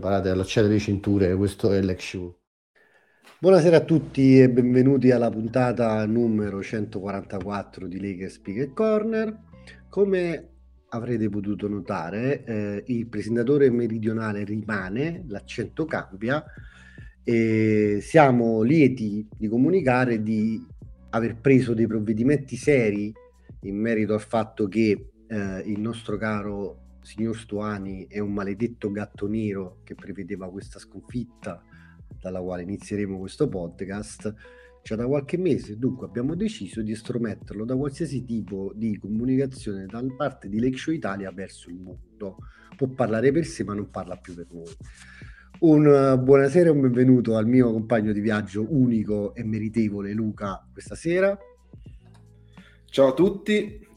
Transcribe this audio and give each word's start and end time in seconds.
Preparate 0.00 0.30
a 0.30 0.32
allacciare 0.32 0.66
le 0.66 0.78
cinture, 0.78 1.34
questo 1.34 1.74
è 1.74 1.82
l'ex 1.82 2.00
show. 2.00 2.34
Buonasera 3.38 3.76
a 3.76 3.84
tutti 3.84 4.40
e 4.40 4.48
benvenuti 4.48 5.10
alla 5.10 5.28
puntata 5.28 6.06
numero 6.06 6.62
144 6.62 7.86
di 7.86 8.00
Lega 8.00 8.26
Speaker 8.26 8.72
Corner. 8.72 9.38
Come 9.90 10.52
avrete 10.88 11.28
potuto 11.28 11.68
notare, 11.68 12.44
eh, 12.44 12.82
il 12.86 13.08
presentatore 13.08 13.68
meridionale 13.70 14.42
rimane, 14.44 15.26
l'accento 15.28 15.84
cambia 15.84 16.42
e 17.22 17.98
siamo 18.00 18.62
lieti 18.62 19.28
di 19.36 19.48
comunicare 19.48 20.22
di 20.22 20.64
aver 21.10 21.36
preso 21.36 21.74
dei 21.74 21.86
provvedimenti 21.86 22.56
seri 22.56 23.12
in 23.64 23.76
merito 23.76 24.14
al 24.14 24.22
fatto 24.22 24.66
che 24.66 25.10
eh, 25.28 25.62
il 25.66 25.78
nostro 25.78 26.16
caro 26.16 26.88
signor 27.10 27.36
Stuani 27.36 28.06
è 28.06 28.20
un 28.20 28.32
maledetto 28.32 28.92
gatto 28.92 29.26
nero 29.26 29.80
che 29.82 29.96
prevedeva 29.96 30.48
questa 30.48 30.78
sconfitta 30.78 31.60
dalla 32.20 32.40
quale 32.40 32.62
inizieremo 32.62 33.18
questo 33.18 33.48
podcast 33.48 34.32
già 34.80 34.94
da 34.94 35.06
qualche 35.06 35.36
mese, 35.36 35.76
dunque 35.76 36.06
abbiamo 36.06 36.36
deciso 36.36 36.82
di 36.82 36.92
estrometterlo 36.92 37.64
da 37.64 37.76
qualsiasi 37.76 38.24
tipo 38.24 38.72
di 38.76 38.96
comunicazione 38.96 39.86
da 39.86 40.04
parte 40.16 40.48
di 40.48 40.60
Lake 40.60 40.76
Show 40.76 40.94
Italia 40.94 41.32
verso 41.32 41.68
il 41.68 41.80
mondo. 41.80 42.36
Può 42.76 42.86
parlare 42.86 43.32
per 43.32 43.44
sé, 43.44 43.64
ma 43.64 43.74
non 43.74 43.90
parla 43.90 44.16
più 44.16 44.34
per 44.34 44.46
noi. 44.52 44.72
Un 45.60 45.86
uh, 45.86 46.22
buonasera 46.22 46.68
e 46.68 46.72
un 46.72 46.80
benvenuto 46.80 47.36
al 47.36 47.46
mio 47.46 47.72
compagno 47.72 48.12
di 48.12 48.20
viaggio 48.20 48.64
unico 48.72 49.34
e 49.34 49.42
meritevole 49.42 50.12
Luca 50.12 50.64
questa 50.72 50.94
sera. 50.94 51.36
Ciao 52.86 53.08
a 53.08 53.14
tutti 53.14 53.88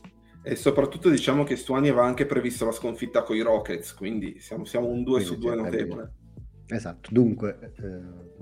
e 0.43 0.55
soprattutto 0.55 1.09
diciamo 1.09 1.43
che 1.43 1.55
Stuani 1.55 1.87
aveva 1.87 2.05
anche 2.05 2.25
previsto 2.25 2.65
la 2.65 2.71
sconfitta 2.71 3.23
con 3.23 3.35
i 3.35 3.41
Rockets, 3.41 3.93
quindi 3.93 4.37
siamo, 4.39 4.65
siamo 4.65 4.87
un 4.87 5.03
2 5.03 5.21
su 5.21 5.37
Quindi, 5.37 5.45
2 5.45 5.55
cioè, 5.55 5.63
notevole. 5.63 6.11
Esatto, 6.67 7.09
dunque 7.11 7.57
eh, 7.77 7.99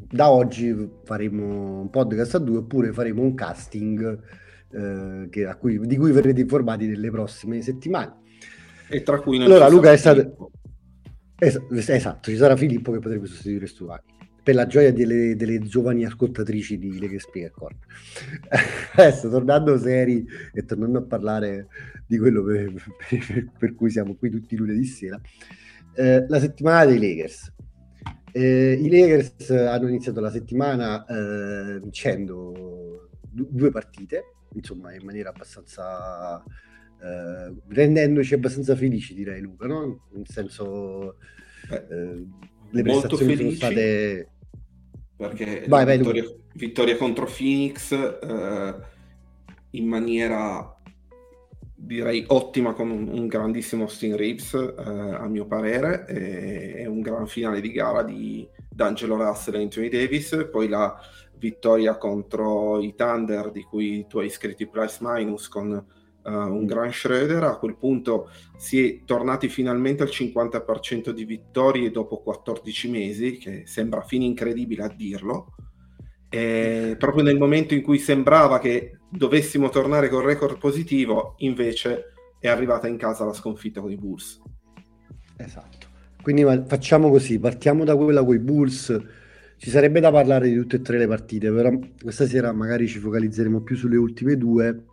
da 0.10 0.30
oggi 0.30 0.90
faremo 1.04 1.82
un 1.82 1.90
podcast 1.90 2.36
a 2.36 2.40
due 2.40 2.58
oppure 2.58 2.92
faremo 2.92 3.22
un 3.22 3.34
casting 3.36 4.20
eh, 4.72 5.28
che- 5.30 5.46
a 5.46 5.56
cui- 5.56 5.80
di 5.86 5.98
cui 5.98 6.12
verrete 6.12 6.42
informati 6.42 6.88
nelle 6.88 7.10
prossime 7.12 7.62
settimane. 7.62 8.20
E 8.90 9.04
tra 9.04 9.20
cui 9.20 9.38
non 9.38 9.48
Allora, 9.48 9.68
Luca 9.70 9.92
è 9.92 9.98
stato-. 9.98 10.52
Es- 11.38 11.60
esatto, 11.90 12.30
ci 12.30 12.38
sarà 12.38 12.56
Filippo 12.56 12.92
che 12.92 13.00
potrebbe 13.00 13.26
sostituire 13.28 13.66
Stuani 13.68 14.11
per 14.44 14.56
la 14.56 14.66
gioia 14.66 14.92
delle, 14.92 15.36
delle 15.36 15.60
giovani 15.60 16.06
ascoltatrici 16.06 16.78
di 16.78 17.20
Speaker 17.20 17.52
Corner. 17.52 17.86
Adesso 18.96 19.30
tornando 19.30 19.78
seri 19.78 20.26
e 20.54 20.66
tornando 20.66 21.00
a 21.00 21.04
parlare 21.04 21.68
di 22.08 22.18
quello 22.18 22.44
per, 22.44 22.74
per- 23.10 23.52
per 23.58 23.76
cui 23.76 23.90
siamo 23.90 24.16
qui 24.16 24.30
tutti 24.30 24.56
lunedì 24.56 24.84
sera, 24.86 25.20
eh, 25.96 26.26
la 26.28 26.40
settimana 26.40 26.86
dei 26.86 27.00
Lakers. 27.00 27.54
Eh, 28.34 28.80
I 28.82 28.90
Lakers 28.90 29.50
hanno 29.52 29.88
iniziato 29.90 30.20
la 30.22 30.32
settimana 30.32 31.06
eh, 31.06 31.80
vincendo 31.80 33.10
du- 33.30 33.48
due 33.50 33.72
partite, 33.72 34.24
insomma 34.54 34.94
in 34.94 35.04
maniera 35.06 35.30
abbastanza 35.30 36.42
eh, 36.44 37.54
rendendoci 37.68 38.34
abbastanza 38.34 38.76
felici 38.76 39.14
direi 39.14 39.42
Luca, 39.42 39.68
no? 39.68 40.08
Nel 40.14 40.28
senso 40.28 41.18
eh, 41.70 42.26
le 42.72 42.84
molto 42.84 43.08
prestazioni 43.08 43.36
sono 43.36 43.52
state 43.52 44.30
perché 45.16 45.66
Vai, 45.68 45.86
vai, 45.86 45.98
vittoria, 45.98 46.24
vittoria 46.54 46.98
contro 46.98 47.26
Phoenix 47.26 47.92
eh, 47.92 48.76
in 49.72 49.88
maniera 49.88 50.76
direi 51.76 52.24
ottima 52.28 52.74
con 52.74 52.90
un, 52.90 53.08
un 53.08 53.28
grandissimo 53.28 53.84
Austin 53.84 54.16
Reeves 54.16 54.54
eh, 54.54 54.74
a 54.76 55.28
mio 55.28 55.46
parere 55.46 56.06
e, 56.08 56.82
e 56.82 56.86
un 56.88 57.02
gran 57.02 57.28
finale 57.28 57.60
di 57.60 57.72
gara 57.72 58.04
di 58.04 58.48
D'Angelo 58.70 59.16
Russell 59.16 59.56
e 59.56 59.62
Anthony 59.62 59.90
Davis. 59.90 60.48
Poi 60.52 60.68
la 60.68 60.98
vittoria 61.38 61.98
contro 61.98 62.80
i 62.80 62.94
Thunder 62.96 63.52
di 63.52 63.64
cui 63.64 64.06
tu 64.08 64.20
hai 64.20 64.30
scritto 64.30 64.64
i 64.64 64.70
price 64.70 65.00
minus 65.02 65.48
con 65.48 65.86
eh, 66.24 66.30
un 66.30 66.66
gran 66.66 66.92
Schroeder 66.92 67.44
a 67.44 67.58
quel 67.58 67.78
punto 67.78 68.30
si 68.58 68.86
è 68.86 69.00
tornati 69.06 69.50
finalmente 69.50 70.04
al 70.04 70.10
50% 70.10 71.10
di 71.10 71.26
vittorie 71.26 71.92
dopo 71.92 72.22
14 72.22 72.90
mesi, 72.90 73.38
che 73.38 73.64
sembra 73.66 74.02
fine 74.02 74.26
incredibile 74.26 74.84
a 74.84 74.94
dirlo. 74.96 75.56
E 76.30 76.96
proprio 76.98 77.24
nel 77.24 77.38
momento 77.38 77.74
in 77.74 77.82
cui 77.82 77.98
sembrava 77.98 78.60
che 78.60 79.00
dovessimo 79.10 79.70
tornare 79.70 80.08
col 80.08 80.24
record 80.24 80.58
positivo, 80.58 81.36
invece 81.40 82.14
è 82.40 82.48
arrivata 82.48 82.88
in 82.88 82.98
casa 82.98 83.26
la 83.26 83.34
sconfitta 83.34 83.82
con 83.82 83.92
i 83.92 83.98
Bulls. 83.98 84.42
Esatto. 85.38 85.88
Quindi 86.22 86.44
facciamo 86.68 87.10
così, 87.10 87.40
partiamo 87.40 87.84
da 87.84 87.96
quella 87.96 88.24
con 88.24 88.36
i 88.36 88.40
Bulls. 88.40 88.98
Ci 89.58 89.70
sarebbe 89.70 90.00
da 90.00 90.12
parlare 90.12 90.50
di 90.50 90.56
tutte 90.56 90.78
e 90.78 90.82
tre 90.82 90.98
le 90.98 91.08
partite, 91.08 91.52
però 91.52 91.72
questa 92.02 92.26
sera 92.26 92.52
magari 92.52 92.88
ci 92.88 93.00
focalizzeremo 93.00 93.62
più 93.62 93.76
sulle 93.76 93.98
ultime 93.98 94.38
due, 94.38 94.86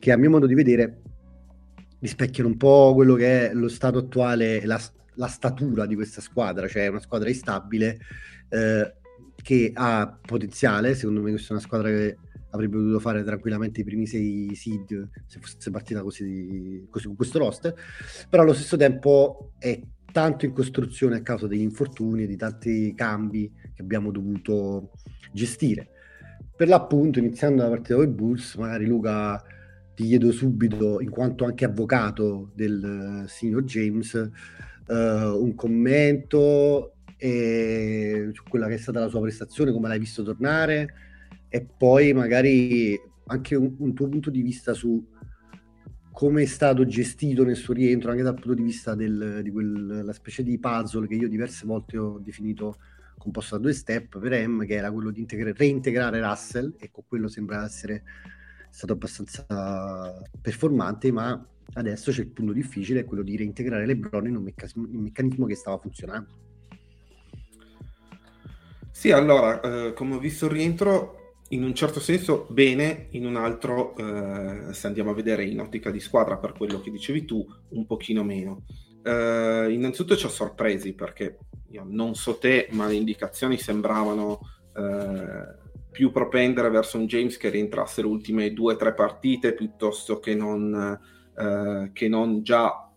che 0.00 0.10
a 0.10 0.16
mio 0.16 0.30
modo 0.30 0.46
di 0.46 0.54
vedere 0.54 1.02
rispecchiano 2.00 2.48
un 2.48 2.56
po' 2.56 2.92
quello 2.94 3.14
che 3.14 3.50
è 3.50 3.54
lo 3.54 3.68
stato 3.68 3.98
attuale, 3.98 4.64
la, 4.64 4.80
la 5.14 5.26
statura 5.28 5.86
di 5.86 5.94
questa 5.94 6.20
squadra, 6.20 6.66
cioè 6.66 6.88
una 6.88 7.00
squadra 7.00 7.28
instabile 7.28 7.98
eh, 8.48 8.94
che 9.40 9.70
ha 9.72 10.18
potenziale, 10.20 10.94
secondo 10.94 11.20
me 11.22 11.30
questa 11.30 11.50
è 11.50 11.52
una 11.52 11.60
squadra 11.60 11.88
che 11.90 12.16
avrebbe 12.52 12.78
potuto 12.78 12.98
fare 12.98 13.22
tranquillamente 13.22 13.82
i 13.82 13.84
primi 13.84 14.06
sei 14.06 14.52
seed 14.54 15.10
se 15.26 15.38
fosse 15.38 15.70
partita 15.70 16.02
così, 16.02 16.86
così 16.90 17.06
con 17.06 17.16
questo 17.16 17.38
roster, 17.38 17.74
però 18.28 18.42
allo 18.42 18.54
stesso 18.54 18.76
tempo 18.76 19.52
è 19.58 19.80
tanto 20.10 20.46
in 20.46 20.52
costruzione 20.52 21.16
a 21.16 21.22
causa 21.22 21.46
degli 21.46 21.60
infortuni 21.60 22.24
e 22.24 22.26
di 22.26 22.36
tanti 22.36 22.92
cambi 22.96 23.52
che 23.74 23.82
abbiamo 23.82 24.10
dovuto 24.10 24.92
gestire. 25.32 25.90
Per 26.56 26.66
l'appunto, 26.66 27.18
iniziando 27.18 27.62
la 27.62 27.68
partita 27.68 27.94
con 27.94 28.04
i 28.04 28.08
Bulls, 28.08 28.56
magari 28.56 28.86
Luca 28.86 29.42
ti 30.00 30.06
chiedo 30.06 30.32
subito, 30.32 30.98
in 31.02 31.10
quanto 31.10 31.44
anche 31.44 31.66
avvocato 31.66 32.52
del 32.54 33.24
eh, 33.24 33.28
signor 33.28 33.64
James, 33.64 34.14
eh, 34.14 34.94
un 34.94 35.54
commento 35.54 36.94
eh, 37.18 38.30
su 38.32 38.42
quella 38.48 38.66
che 38.66 38.74
è 38.74 38.78
stata 38.78 39.00
la 39.00 39.08
sua 39.08 39.20
prestazione, 39.20 39.72
come 39.72 39.88
l'hai 39.88 39.98
visto 39.98 40.22
tornare 40.22 40.94
e 41.50 41.66
poi 41.76 42.14
magari 42.14 42.98
anche 43.26 43.54
un, 43.56 43.74
un 43.76 43.92
tuo 43.92 44.08
punto 44.08 44.30
di 44.30 44.40
vista 44.40 44.72
su 44.72 45.06
come 46.12 46.42
è 46.42 46.46
stato 46.46 46.86
gestito 46.86 47.44
nel 47.44 47.56
suo 47.56 47.74
rientro, 47.74 48.10
anche 48.10 48.22
dal 48.22 48.34
punto 48.34 48.54
di 48.54 48.62
vista 48.62 48.94
del, 48.94 49.40
di 49.42 49.50
quella 49.50 50.12
specie 50.14 50.42
di 50.42 50.58
puzzle 50.58 51.06
che 51.06 51.14
io 51.14 51.28
diverse 51.28 51.66
volte 51.66 51.98
ho 51.98 52.18
definito 52.18 52.76
composto 53.18 53.56
da 53.56 53.62
due 53.62 53.74
step 53.74 54.18
per 54.18 54.48
M, 54.48 54.64
che 54.64 54.74
era 54.74 54.90
quello 54.90 55.10
di 55.10 55.20
integra- 55.20 55.52
reintegrare 55.54 56.20
Russell, 56.20 56.74
e 56.78 56.90
con 56.90 57.04
quello 57.06 57.28
sembra 57.28 57.64
essere 57.64 58.02
stato 58.70 58.92
abbastanza 58.92 59.46
performante, 60.40 61.12
ma 61.12 61.46
adesso 61.74 62.10
c'è 62.10 62.20
il 62.20 62.28
punto 62.28 62.52
difficile, 62.52 63.00
è 63.00 63.04
quello 63.04 63.22
di 63.22 63.36
reintegrare 63.36 63.86
LeBron 63.86 64.26
in 64.26 64.36
un, 64.36 64.42
meccanismo, 64.42 64.86
in 64.86 64.96
un 64.96 65.02
meccanismo 65.02 65.46
che 65.46 65.54
stava 65.54 65.78
funzionando. 65.78 66.48
Sì, 68.90 69.10
allora, 69.12 69.60
eh, 69.60 69.92
come 69.94 70.16
ho 70.16 70.18
visto 70.18 70.46
il 70.46 70.52
rientro, 70.52 71.36
in 71.50 71.64
un 71.64 71.74
certo 71.74 72.00
senso 72.00 72.46
bene, 72.50 73.06
in 73.10 73.24
un 73.24 73.36
altro, 73.36 73.96
eh, 73.96 74.72
se 74.72 74.86
andiamo 74.86 75.10
a 75.10 75.14
vedere 75.14 75.44
in 75.44 75.60
ottica 75.60 75.90
di 75.90 76.00
squadra, 76.00 76.36
per 76.36 76.52
quello 76.52 76.80
che 76.80 76.90
dicevi 76.90 77.24
tu, 77.24 77.44
un 77.70 77.86
pochino 77.86 78.22
meno. 78.22 78.64
Eh, 79.02 79.68
innanzitutto 79.70 80.16
ci 80.16 80.26
ho 80.26 80.28
sorpresi 80.28 80.92
perché 80.92 81.38
io 81.68 81.84
non 81.88 82.14
so 82.14 82.36
te, 82.36 82.68
ma 82.72 82.86
le 82.86 82.94
indicazioni 82.94 83.56
sembravano 83.56 84.40
eh, 84.76 85.69
più 85.90 86.12
propendere 86.12 86.70
verso 86.70 86.98
un 86.98 87.06
James 87.06 87.36
che 87.36 87.50
rientrasse 87.50 88.00
le 88.02 88.08
ultime 88.08 88.52
due 88.52 88.74
o 88.74 88.76
tre 88.76 88.94
partite 88.94 89.54
piuttosto 89.54 90.18
che 90.20 90.34
non, 90.34 90.98
eh, 91.36 91.90
che 91.92 92.08
non 92.08 92.42
già 92.42 92.88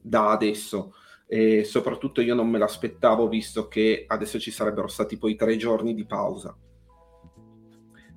da 0.00 0.30
adesso 0.30 0.94
e 1.30 1.62
soprattutto 1.64 2.22
io 2.22 2.34
non 2.34 2.48
me 2.48 2.58
l'aspettavo 2.58 3.28
visto 3.28 3.68
che 3.68 4.04
adesso 4.06 4.38
ci 4.38 4.50
sarebbero 4.50 4.88
stati 4.88 5.18
poi 5.18 5.36
tre 5.36 5.56
giorni 5.56 5.94
di 5.94 6.06
pausa. 6.06 6.56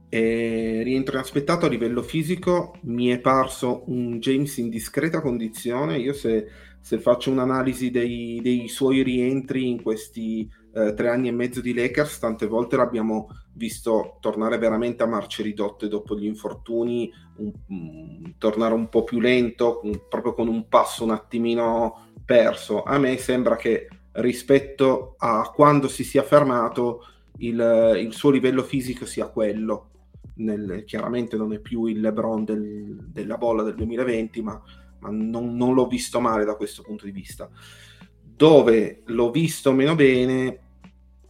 E 0.08 0.82
rientro 0.84 1.16
inaspettato 1.16 1.66
a 1.66 1.70
livello 1.70 2.02
fisico 2.02 2.74
mi 2.84 3.08
è 3.08 3.20
parso 3.20 3.84
un 3.88 4.20
James 4.20 4.58
in 4.58 4.70
discreta 4.70 5.22
condizione. 5.22 5.98
Io 6.00 6.14
se, 6.14 6.48
se 6.80 7.00
faccio 7.00 7.32
un'analisi 7.32 7.92
dei, 7.92 8.40
dei, 8.42 8.70
suoi 8.70 9.04
rientri 9.04 9.70
in 9.70 9.82
questi 9.82 10.50
eh, 10.74 10.94
tre 10.94 11.10
anni 11.10 11.28
e 11.28 11.32
mezzo 11.32 11.60
di 11.60 11.74
Lakers, 11.74 12.20
tante 12.20 12.46
volte 12.46 12.78
l'abbiamo 12.78 13.28
visto 13.54 14.18
tornare 14.20 14.58
veramente 14.58 15.04
a 15.04 15.08
marce 15.08 15.44
ridotte 15.44 15.88
dopo 15.88 16.18
gli 16.18 16.26
infortuni, 16.26 17.12
un, 17.38 17.52
un, 17.68 18.34
tornare 18.38 18.74
un 18.74 18.90
po' 18.90 19.04
più 19.04 19.20
lento, 19.20 19.82
un, 19.84 20.02
proprio 20.08 20.34
con 20.34 20.48
un 20.48 20.68
passo 20.68 21.04
un 21.04 21.12
attimino 21.12 22.12
perso. 22.26 22.84
A 22.84 22.98
me 22.98 23.18
sembra 23.18 23.56
che 23.56 23.88
rispetto 24.14 25.16
a 25.18 25.52
quando 25.54 25.88
si 25.88 26.04
sia 26.04 26.24
fermato 26.24 27.06
il, 27.38 27.98
il 27.98 28.14
suo 28.14 28.30
livello 28.30 28.64
fisico 28.64 29.06
sia 29.06 29.28
quello. 29.28 29.88
Nel, 30.34 30.84
chiaramente 30.86 31.36
non 31.36 31.54
è 31.54 31.60
più 31.60 31.86
il 31.86 32.00
LeBron 32.00 32.46
del, 32.46 33.10
della 33.12 33.38
bolla 33.38 33.64
del 33.64 33.76
2020, 33.76 34.42
ma, 34.42 34.60
ma 35.00 35.10
non, 35.10 35.56
non, 35.56 35.74
l'ho 35.74 35.88
visto 35.88 36.20
male 36.20 36.46
da 36.46 36.56
questo 36.56 36.82
punto 36.84 37.06
di 37.06 37.12
vista. 37.12 37.50
Dove 38.24 39.02
l'ho 39.06 39.30
visto 39.30 39.72
meno 39.72 39.94
bene 39.94 40.71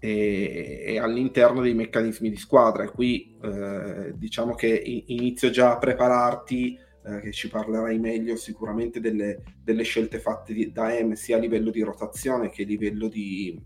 è, 0.01 0.83
è 0.85 0.97
all'interno 0.97 1.61
dei 1.61 1.75
meccanismi 1.75 2.29
di 2.29 2.35
squadra. 2.35 2.83
E 2.83 2.89
qui 2.89 3.37
eh, 3.41 4.13
diciamo 4.15 4.55
che 4.55 4.67
inizio 5.05 5.51
già 5.51 5.73
a 5.73 5.77
prepararti 5.77 6.77
eh, 7.03 7.19
che 7.19 7.31
ci 7.31 7.49
parlerai 7.49 7.99
meglio 7.99 8.35
sicuramente 8.35 8.99
delle, 8.99 9.43
delle 9.63 9.83
scelte 9.83 10.19
fatte 10.19 10.53
di, 10.53 10.71
da 10.71 10.89
M 11.01 11.13
sia 11.13 11.37
a 11.37 11.39
livello 11.39 11.69
di 11.69 11.81
rotazione 11.81 12.49
che 12.49 12.63
a 12.63 12.65
livello 12.65 13.07
di, 13.07 13.61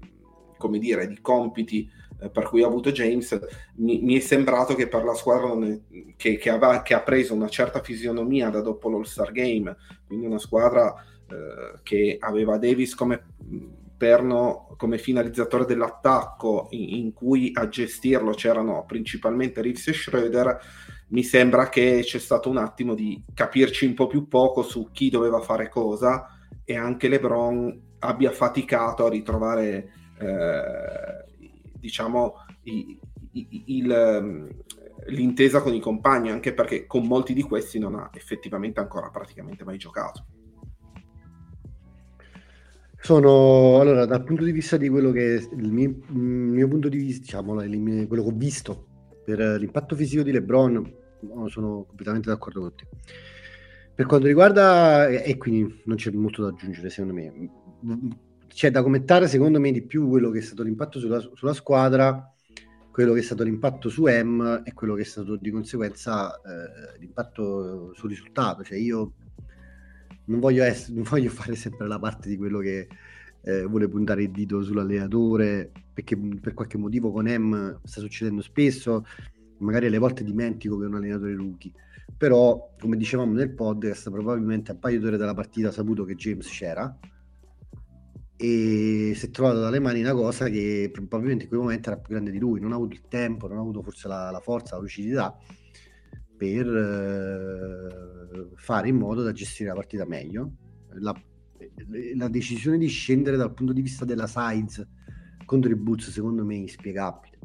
come 0.57 0.77
dire, 0.77 1.07
di 1.07 1.19
compiti 1.21 1.89
eh, 2.19 2.29
per 2.29 2.43
cui 2.43 2.63
ha 2.63 2.67
avuto 2.67 2.91
James, 2.91 3.37
mi, 3.75 4.01
mi, 4.01 4.17
è 4.17 4.19
sembrato 4.19 4.75
che 4.75 4.87
per 4.87 5.03
la 5.03 5.13
squadra 5.13 5.53
è, 5.65 5.79
che, 6.17 6.37
che, 6.37 6.49
aveva, 6.49 6.81
che, 6.81 6.93
ha 6.93 7.01
preso 7.01 7.33
una 7.33 7.49
certa 7.49 7.81
fisionomia 7.81 8.49
da 8.49 8.61
dopo 8.61 8.89
l'All-Star 8.89 9.31
Game, 9.31 9.75
quindi 10.07 10.25
una 10.25 10.39
squadra 10.39 10.93
eh, 11.29 11.79
che 11.83 12.17
aveva 12.19 12.57
Davis 12.57 12.95
come 12.95 13.23
perno, 13.97 14.74
come 14.77 14.97
finalizzatore 14.97 15.65
dell'attacco, 15.65 16.68
in, 16.71 16.95
in, 16.95 17.13
cui 17.13 17.51
a 17.53 17.68
gestirlo 17.68 18.31
c'erano 18.31 18.83
principalmente 18.86 19.62
Reeves 19.62 19.88
e 19.88 19.94
Schroeder, 19.94 20.59
mi 21.09 21.24
sembra 21.24 21.69
che 21.69 22.01
c'è 22.03 22.19
stato 22.19 22.50
un 22.50 22.57
attimo 22.57 22.94
di 22.95 23.24
capirci 23.33 23.86
un 23.86 23.94
po' 23.94 24.07
più 24.07 24.27
poco 24.27 24.63
su 24.63 24.89
chi 24.92 25.09
doveva 25.09 25.39
fare 25.39 25.69
cosa 25.69 26.27
e 26.63 26.75
anche 26.75 27.07
LeBron 27.07 27.83
abbia 28.00 28.31
faticato 28.31 29.06
a 29.06 29.09
ritrovare 29.09 29.92
eh, 30.19 31.25
diciamo 31.77 32.33
i, 32.63 32.97
il, 33.68 34.50
l'intesa 35.07 35.62
con 35.62 35.74
i 35.74 35.80
compagni 35.80 36.31
anche 36.31 36.53
perché 36.53 36.88
con 36.88 37.06
molti 37.06 37.33
di 37.33 37.44
questi 37.44 37.77
non 37.77 37.95
ha 37.95 38.09
effettivamente 38.13 38.80
ancora 38.80 39.09
praticamente 39.09 39.63
mai 39.63 39.77
giocato 39.77 40.25
sono 43.06 43.80
allora 43.80 44.07
dal 44.07 44.24
punto 44.24 44.44
di 44.44 44.52
vista 44.52 44.78
di 44.78 44.90
quello 44.90 45.12
che 45.12 45.36
è 45.36 45.48
il 45.57 45.72
mio, 45.72 45.90
il 46.10 46.18
mio 46.18 46.68
punto 46.68 46.90
di 46.90 46.98
vista 46.98 47.22
diciamo 47.22 47.54
quello 47.54 48.07
che 48.07 48.30
ho 48.30 48.34
visto 48.36 48.88
per 49.24 49.60
l'impatto 49.60 49.96
fisico 49.96 50.24
di 50.24 50.31
LeBron 50.31 50.92
sono 51.46 51.84
completamente 51.84 52.30
d'accordo 52.30 52.62
con 52.62 52.74
te. 52.75 52.88
Per 53.94 54.07
quanto 54.07 54.25
riguarda, 54.25 55.07
e 55.07 55.38
quindi 55.38 55.84
non 55.86 55.98
c'è 55.98 56.10
molto 56.13 56.42
da 56.42 56.48
aggiungere 56.48 56.90
secondo 56.90 57.13
me, 57.13 57.52
c'è 58.48 58.72
da 58.72 58.81
commentare 58.81 59.28
secondo 59.28 59.60
me 59.60 59.72
di 59.72 59.84
più 59.84 60.10
quello 60.10 60.31
che 60.31 60.40
è 60.40 60.42
stato 60.42 60.63
l'impatto 60.63 61.00
sulla, 61.00 61.19
sulla 61.19 61.54
squadra, 61.54 62.34
quello 62.90 63.13
che 63.13 63.19
è 63.19 63.24
stato 63.24 63.44
l'impatto 63.44 63.88
su 63.88 64.06
M 64.07 64.63
e 64.66 64.74
quello 64.74 64.96
che 64.96 65.02
è 65.02 65.06
stato 65.06 65.36
di 65.36 65.52
conseguenza 65.52 66.42
eh, 66.42 66.98
l'impatto 67.00 67.94
sul 67.94 68.10
risultato. 68.10 68.63
Cioè 68.63 68.80
io 68.80 69.13
non 70.25 70.39
voglio, 70.39 70.63
essere, 70.63 70.95
non 70.95 71.04
voglio 71.04 71.30
fare 71.30 71.56
sempre 71.56 71.88
la 71.88 72.00
parte 72.00 72.30
di 72.30 72.38
quello 72.38 72.60
che 72.60 72.88
eh, 73.42 73.63
vuole 73.66 73.88
puntare 73.88 74.24
il 74.24 74.31
dito 74.31 74.63
sull'allenatore 74.63 75.72
perché 75.94 76.18
per 76.18 76.54
qualche 76.54 76.77
motivo 76.77 77.12
con 77.12 77.25
M 77.25 77.80
sta 77.83 78.01
succedendo 78.01 78.42
spesso 78.42 79.06
magari 79.60 79.86
alle 79.86 79.98
volte 79.98 80.24
dimentico 80.24 80.77
che 80.77 80.86
è 80.86 80.88
un 80.88 80.95
allenatore 80.95 81.36
rookie. 81.36 81.72
Però 82.18 82.74
come 82.80 82.98
dicevamo 82.98 83.33
nel 83.33 83.54
podcast 83.54 84.10
probabilmente 84.10 84.72
a 84.72 84.74
un 84.74 84.80
paio 84.80 85.00
d'ore 85.00 85.18
dalla 85.18 85.33
partita 85.33 85.69
ha 85.69 85.72
saputo 85.72 86.04
che 86.04 86.16
James 86.16 86.48
c'era 86.48 86.98
e 88.38 89.13
si 89.16 89.25
è 89.25 89.30
trovato 89.30 89.60
dalle 89.60 89.80
mani 89.80 90.01
una 90.01 90.13
cosa 90.13 90.50
che 90.50 90.89
probabilmente 90.92 91.44
in 91.44 91.50
quel 91.50 91.62
momento 91.62 91.89
era 91.89 92.00
più 92.00 92.12
grande 92.12 92.31
di 92.31 92.39
lui. 92.39 92.60
Non 92.60 92.71
ha 92.71 92.75
avuto 92.75 92.95
il 92.95 93.04
tempo, 93.07 93.48
non 93.48 93.57
ha 93.57 93.62
avuto 93.62 93.81
forse 93.81 94.07
la, 94.07 94.30
la 94.31 94.39
forza, 94.39 94.75
la 94.75 94.81
lucidità 94.81 95.38
per 96.37 96.67
eh, 96.67 98.49
fare 98.55 98.89
in 98.89 98.97
modo 98.97 99.23
da 99.23 99.31
gestire 99.31 99.69
la 99.69 99.75
partita 99.75 100.05
meglio. 100.05 100.51
La, 100.99 101.13
la 102.15 102.27
decisione 102.27 102.77
di 102.77 102.87
scendere 102.87 103.37
dal 103.37 103.53
punto 103.53 103.73
di 103.73 103.81
vista 103.81 104.05
della 104.05 104.27
size 104.27 104.87
contro 105.45 105.71
i 105.71 105.75
Boots 105.75 106.09
secondo 106.09 106.43
me 106.43 106.55
è 106.55 106.59
inspiegabile. 106.59 107.39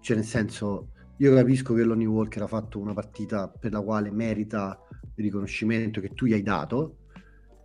Cioè 0.00 0.16
nel 0.16 0.24
senso 0.24 0.90
io 1.18 1.34
capisco 1.34 1.74
che 1.74 1.84
Lonnie 1.84 2.06
Walker 2.06 2.42
ha 2.42 2.46
fatto 2.46 2.80
una 2.80 2.92
partita 2.92 3.48
per 3.48 3.72
la 3.72 3.80
quale 3.80 4.10
merita 4.10 4.78
il 5.16 5.24
riconoscimento 5.24 6.00
che 6.00 6.10
tu 6.10 6.26
gli 6.26 6.32
hai 6.32 6.42
dato 6.42 6.98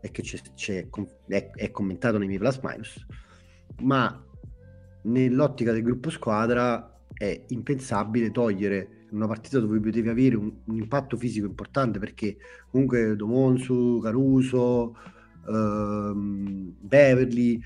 e 0.01 0.11
che 0.11 0.21
c'è, 0.21 0.39
c'è, 0.53 0.87
è, 1.27 1.49
è, 1.51 1.71
commentato 1.71 2.17
nei 2.17 2.27
miei 2.27 2.39
plus 2.39 2.59
minus, 2.61 3.05
ma 3.81 4.23
nell'ottica 5.03 5.71
del 5.71 5.81
gruppo 5.81 6.09
squadra 6.09 7.01
è 7.13 7.43
impensabile 7.47 8.31
togliere 8.31 8.98
una 9.11 9.27
partita 9.27 9.59
dove 9.59 9.79
potevi 9.79 10.09
avere 10.09 10.35
un, 10.35 10.51
un 10.65 10.75
impatto 10.75 11.17
fisico 11.17 11.45
importante 11.45 11.99
perché 11.99 12.37
comunque 12.69 13.15
Domonsu, 13.15 13.99
Caruso, 14.01 14.95
ehm, 15.47 16.75
Beverly 16.79 17.61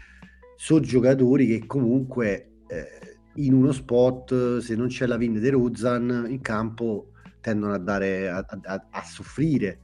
sono 0.56 0.80
giocatori 0.80 1.48
che 1.48 1.66
comunque 1.66 2.52
eh, 2.68 3.18
in 3.36 3.54
uno 3.54 3.72
spot, 3.72 4.60
se 4.60 4.76
non 4.76 4.88
c'è 4.88 5.06
la 5.06 5.18
Vin 5.18 5.40
De 5.40 5.50
Rozan 5.50 6.28
in 6.30 6.42
campo, 6.42 7.12
tendono 7.42 7.74
a, 7.74 7.78
dare, 7.78 8.30
a, 8.30 8.46
a, 8.48 8.88
a 8.90 9.04
soffrire. 9.04 9.80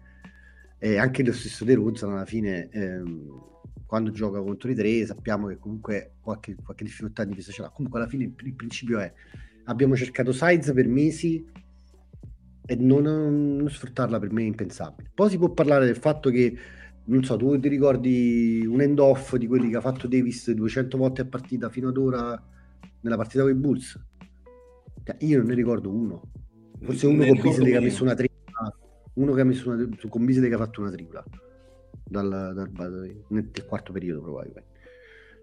E 0.77 0.97
anche 0.97 1.23
lo 1.23 1.33
stesso 1.33 1.65
De 1.65 1.73
Rozan 1.73 2.11
alla 2.11 2.25
fine, 2.25 2.69
ehm, 2.69 3.47
quando 3.85 4.11
gioca 4.11 4.39
contro 4.39 4.69
i 4.69 4.75
tre, 4.75 5.05
sappiamo 5.05 5.47
che 5.47 5.57
comunque 5.57 6.13
qualche, 6.21 6.55
qualche 6.63 6.83
difficoltà 6.83 7.23
di 7.23 7.31
difesa 7.31 7.51
ce 7.51 7.63
l'ha. 7.63 7.69
Comunque 7.69 7.99
alla 7.99 8.07
fine 8.07 8.25
il, 8.25 8.33
il 8.43 8.53
principio 8.53 8.99
è, 8.99 9.11
abbiamo 9.69 9.95
cercato 9.95 10.31
size 10.31 10.73
per 10.73 10.87
mesi 10.87 11.45
e 12.65 12.75
non, 12.75 13.03
non, 13.03 13.69
sfruttarla 13.69 14.19
per 14.19 14.31
me 14.31 14.41
è 14.41 14.45
impensabile. 14.45 15.11
Poi 15.13 15.29
si 15.29 15.37
può 15.37 15.49
parlare 15.49 15.85
del 15.85 15.95
fatto 15.95 16.29
che, 16.29 16.57
non 17.05 17.23
so, 17.23 17.37
tu 17.37 17.57
ti 17.59 17.67
ricordi 17.67 18.65
un 18.67 18.81
end-off 18.81 19.35
di 19.35 19.47
quelli 19.47 19.69
che 19.69 19.77
ha 19.77 19.81
fatto 19.81 20.07
Davis 20.07 20.51
200 20.51 20.97
volte 20.97 21.21
a 21.21 21.25
partita 21.25 21.69
fino 21.69 21.89
ad 21.89 21.97
ora 21.97 22.43
nella 23.01 23.15
partita 23.15 23.43
con 23.43 23.51
i 23.51 23.55
Bulls? 23.55 23.99
Cioè, 25.03 25.15
io 25.19 25.37
non 25.37 25.47
ne 25.47 25.53
ricordo 25.55 25.91
uno. 25.91 26.21
Forse 26.81 27.07
uno 27.07 27.25
con 27.25 27.39
Beasley 27.41 27.71
che 27.71 27.77
ha 27.77 27.81
messo 27.81 28.03
una 28.03 28.13
tripla, 28.13 28.77
uno 29.13 29.33
che 29.33 29.41
ha 29.41 29.45
messo 29.45 29.69
una 29.69 29.89
con 30.07 30.25
Beasley 30.25 30.49
che 30.49 30.55
ha 30.55 30.59
fatto 30.59 30.81
una 30.81 30.91
tripla 30.91 31.23
dal, 32.03 32.69
dal, 32.71 33.23
nel 33.29 33.51
quarto 33.67 33.91
periodo 33.91 34.21
probabilmente. 34.21 34.77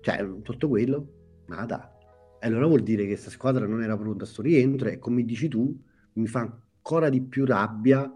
Cioè, 0.00 0.42
tutto 0.42 0.68
quello, 0.68 1.08
nada. 1.46 1.95
Allora 2.40 2.66
vuol 2.66 2.82
dire 2.82 3.02
che 3.02 3.08
questa 3.08 3.30
squadra 3.30 3.66
non 3.66 3.82
era 3.82 3.96
pronta 3.96 4.24
a 4.24 4.26
sto 4.26 4.42
rientro 4.42 4.88
e 4.88 4.98
come 4.98 5.24
dici 5.24 5.48
tu, 5.48 5.76
mi 6.14 6.26
fa 6.26 6.40
ancora 6.40 7.08
di 7.08 7.22
più 7.22 7.44
rabbia 7.44 8.10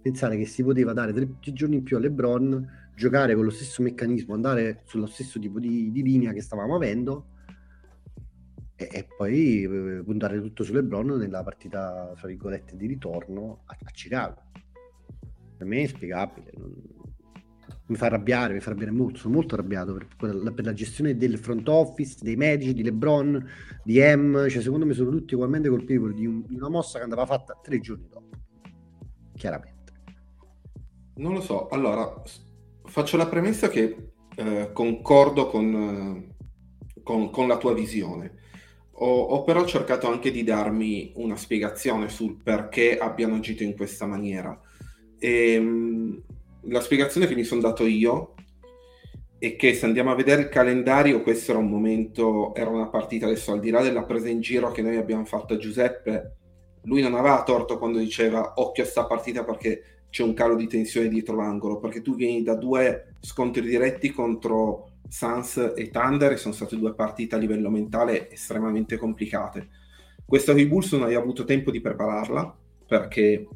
pensare 0.00 0.36
che 0.36 0.46
si 0.46 0.62
poteva 0.62 0.92
dare 0.92 1.12
tre, 1.12 1.38
tre 1.40 1.52
giorni 1.52 1.76
in 1.76 1.82
più 1.82 1.96
a 1.96 2.00
LeBron, 2.00 2.92
giocare 2.94 3.34
con 3.34 3.44
lo 3.44 3.50
stesso 3.50 3.82
meccanismo, 3.82 4.34
andare 4.34 4.82
sullo 4.84 5.06
stesso 5.06 5.38
tipo 5.40 5.58
di, 5.58 5.90
di 5.90 6.02
linea 6.02 6.32
che 6.32 6.42
stavamo 6.42 6.76
avendo 6.76 7.28
e, 8.76 8.88
e 8.92 9.06
poi 9.16 9.62
eh, 9.62 10.02
puntare 10.04 10.40
tutto 10.40 10.62
su 10.62 10.72
LeBron 10.72 11.16
nella 11.16 11.42
partita, 11.42 12.12
tra 12.16 12.28
virgolette, 12.28 12.76
di 12.76 12.86
ritorno 12.86 13.62
a, 13.64 13.76
a 13.80 13.90
Chicago. 13.90 14.42
Per 15.56 15.66
me 15.66 15.76
è 15.76 15.80
inspiegabile. 15.80 16.52
Non... 16.56 16.93
Mi 17.86 17.96
fa 17.96 18.06
arrabbiare, 18.06 18.54
mi 18.54 18.60
fa 18.60 18.70
arrabbiare 18.70 18.92
molto. 18.92 19.18
Sono 19.18 19.34
molto 19.34 19.54
arrabbiato 19.54 19.92
per, 19.92 20.06
per, 20.16 20.52
per, 20.54 20.64
la 20.64 20.72
gestione 20.72 21.16
del 21.16 21.38
front 21.38 21.68
office, 21.68 22.16
dei 22.20 22.36
medici, 22.36 22.72
di 22.72 22.82
LeBron, 22.82 23.46
di 23.82 24.00
M. 24.00 24.48
Cioè, 24.48 24.62
secondo 24.62 24.86
me 24.86 24.94
sono 24.94 25.10
tutti 25.10 25.34
ugualmente 25.34 25.68
colpevoli 25.68 26.14
di, 26.14 26.26
un, 26.26 26.44
di 26.46 26.54
una 26.54 26.70
mossa 26.70 26.98
che 26.98 27.04
andava 27.04 27.26
fatta 27.26 27.58
tre 27.62 27.80
giorni 27.80 28.08
dopo. 28.08 28.28
Chiaramente. 29.36 29.92
Non 31.16 31.34
lo 31.34 31.40
so. 31.42 31.68
Allora, 31.68 32.22
faccio 32.84 33.16
la 33.16 33.26
premessa 33.26 33.68
che 33.68 34.12
eh, 34.34 34.70
concordo 34.72 35.46
con, 35.48 36.34
con, 37.02 37.30
con, 37.30 37.46
la 37.46 37.56
tua 37.56 37.74
visione. 37.74 38.38
Ho, 38.98 39.22
ho, 39.22 39.44
però 39.44 39.64
cercato 39.64 40.08
anche 40.08 40.30
di 40.30 40.42
darmi 40.42 41.12
una 41.16 41.36
spiegazione 41.36 42.08
sul 42.08 42.40
perché 42.42 42.96
abbiano 42.96 43.36
agito 43.36 43.62
in 43.62 43.76
questa 43.76 44.06
maniera. 44.06 44.58
E, 45.18 45.52
ehm, 45.52 46.22
la 46.66 46.80
spiegazione 46.80 47.26
che 47.26 47.34
mi 47.34 47.44
sono 47.44 47.60
dato 47.60 47.84
io 47.84 48.34
è 49.38 49.56
che 49.56 49.74
se 49.74 49.84
andiamo 49.84 50.10
a 50.10 50.14
vedere 50.14 50.42
il 50.42 50.48
calendario, 50.48 51.22
questo 51.22 51.50
era 51.50 51.60
un 51.60 51.68
momento, 51.68 52.54
era 52.54 52.70
una 52.70 52.88
partita 52.88 53.26
adesso 53.26 53.52
al 53.52 53.60
di 53.60 53.70
là 53.70 53.82
della 53.82 54.04
presa 54.04 54.28
in 54.28 54.40
giro 54.40 54.70
che 54.70 54.82
noi 54.82 54.96
abbiamo 54.96 55.24
fatto 55.24 55.54
a 55.54 55.58
Giuseppe, 55.58 56.36
lui 56.84 57.02
non 57.02 57.14
aveva 57.14 57.42
torto 57.42 57.78
quando 57.78 57.98
diceva 57.98 58.54
occhio 58.56 58.84
a 58.84 58.86
sta 58.86 59.06
partita 59.06 59.44
perché 59.44 60.04
c'è 60.10 60.22
un 60.22 60.34
calo 60.34 60.54
di 60.54 60.66
tensione 60.66 61.08
dietro 61.08 61.36
l'angolo, 61.36 61.78
perché 61.78 62.00
tu 62.00 62.14
vieni 62.14 62.42
da 62.42 62.54
due 62.54 63.14
scontri 63.20 63.62
diretti 63.62 64.10
contro 64.10 64.90
Suns 65.08 65.72
e 65.74 65.90
Thunder 65.90 66.32
e 66.32 66.36
sono 66.36 66.54
state 66.54 66.76
due 66.76 66.94
partite 66.94 67.34
a 67.34 67.38
livello 67.38 67.68
mentale 67.68 68.30
estremamente 68.30 68.96
complicate. 68.96 69.68
Questa 70.24 70.52
con 70.52 70.60
i 70.60 70.66
Bulls 70.66 70.92
non 70.92 71.02
hai 71.02 71.14
avuto 71.14 71.44
tempo 71.44 71.70
di 71.70 71.80
prepararla 71.80 72.56
perché 72.86 73.48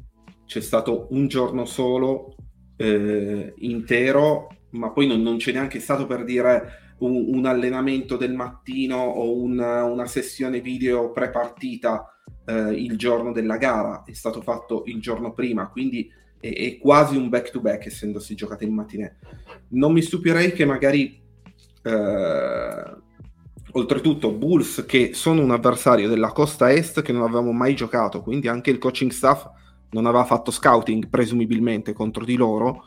c'è 0.45 0.61
stato 0.61 1.07
un 1.11 1.27
giorno 1.27 1.65
solo 1.65 2.35
eh, 2.81 3.53
intero, 3.57 4.47
ma 4.69 4.91
poi 4.91 5.05
non, 5.05 5.21
non, 5.21 5.35
c'è 5.35 5.51
neanche 5.51 5.81
stato 5.81 6.07
per 6.07 6.23
dire 6.23 6.95
un, 6.99 7.25
un 7.35 7.45
allenamento 7.45 8.15
del 8.15 8.33
mattino 8.33 8.95
o 8.95 9.35
una, 9.37 9.83
una 9.83 10.05
sessione 10.05 10.61
video 10.61 11.11
pre-partita 11.11 12.05
eh, 12.45 12.71
il 12.71 12.97
giorno 12.97 13.33
della 13.33 13.57
gara, 13.57 14.03
è 14.05 14.13
stato 14.13 14.41
fatto 14.41 14.83
il 14.85 15.01
giorno 15.01 15.33
prima, 15.33 15.67
quindi 15.67 16.09
è, 16.39 16.53
è 16.53 16.77
quasi 16.77 17.17
un 17.17 17.27
back-to-back 17.27 17.87
essendosi 17.87 18.33
giocata 18.33 18.63
in 18.63 18.73
mattinée. 18.73 19.17
Non 19.71 19.91
mi 19.91 20.01
stupirei 20.01 20.53
che 20.53 20.63
magari 20.63 21.21
eh, 21.83 22.97
oltretutto 23.71 24.31
Bulls 24.31 24.85
che 24.87 25.11
sono 25.13 25.41
un 25.41 25.51
avversario 25.51 26.07
della 26.07 26.31
costa 26.31 26.71
est 26.71 27.01
che 27.01 27.11
non 27.11 27.23
avevamo 27.23 27.51
mai 27.51 27.75
giocato, 27.75 28.21
quindi 28.21 28.47
anche 28.47 28.69
il 28.69 28.77
coaching 28.77 29.11
staff 29.11 29.47
non 29.91 30.05
aveva 30.05 30.25
fatto 30.25 30.51
scouting 30.51 31.09
presumibilmente 31.09 31.93
contro 31.93 32.25
di 32.25 32.35
loro. 32.35 32.85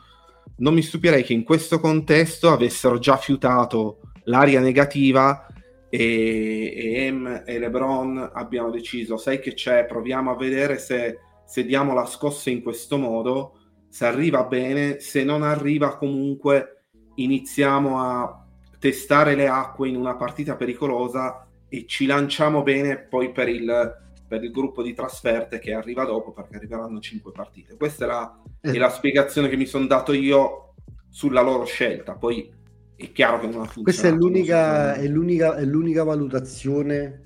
Non 0.57 0.73
mi 0.73 0.81
stupirei 0.81 1.23
che 1.23 1.33
in 1.33 1.43
questo 1.43 1.79
contesto 1.79 2.51
avessero 2.51 2.99
già 2.99 3.17
fiutato 3.17 3.99
l'aria 4.25 4.59
negativa 4.59 5.47
e, 5.89 6.73
e 6.75 7.11
M 7.11 7.43
e 7.45 7.59
LeBron 7.59 8.31
abbiano 8.33 8.69
deciso, 8.69 9.17
sai 9.17 9.39
che 9.39 9.53
c'è, 9.53 9.85
proviamo 9.85 10.31
a 10.31 10.35
vedere 10.35 10.77
se 10.77 11.19
se 11.45 11.65
diamo 11.65 11.93
la 11.93 12.05
scossa 12.05 12.49
in 12.49 12.63
questo 12.63 12.97
modo, 12.97 13.59
se 13.87 14.05
arriva 14.05 14.43
bene, 14.45 14.99
se 14.99 15.23
non 15.23 15.43
arriva 15.43 15.97
comunque 15.97 16.85
iniziamo 17.13 17.99
a 17.99 18.43
testare 18.79 19.35
le 19.35 19.47
acque 19.47 19.87
in 19.87 19.95
una 19.95 20.15
partita 20.15 20.55
pericolosa 20.55 21.47
e 21.69 21.85
ci 21.85 22.07
lanciamo 22.07 22.63
bene 22.63 22.97
poi 22.97 23.31
per 23.31 23.49
il, 23.49 24.02
per 24.33 24.43
il 24.43 24.49
gruppo 24.49 24.81
di 24.81 24.95
trasferte 24.95 25.59
che 25.59 25.73
arriva 25.73 26.05
dopo 26.05 26.31
perché 26.31 26.55
arriveranno 26.55 26.99
cinque 26.99 27.31
partite. 27.31 27.75
Questa 27.77 28.05
è 28.05 28.07
la, 28.07 28.41
è 28.61 28.77
la 28.79 28.89
spiegazione 28.89 29.47
che 29.47 29.55
mi 29.55 29.67
sono 29.67 29.85
dato 29.85 30.11
io 30.11 30.73
sulla 31.07 31.41
loro 31.41 31.65
scelta. 31.65 32.15
Poi 32.15 32.51
è 32.95 33.11
chiaro 33.11 33.39
che 33.39 33.45
non 33.45 33.61
ha 33.61 33.65
funzionato. 33.65 33.83
Questa 33.83 34.07
è 34.07 34.11
l'unica, 34.11 34.95
è 34.95 35.07
l'unica, 35.07 35.55
è 35.55 35.63
l'unica 35.65 36.03
valutazione 36.03 37.21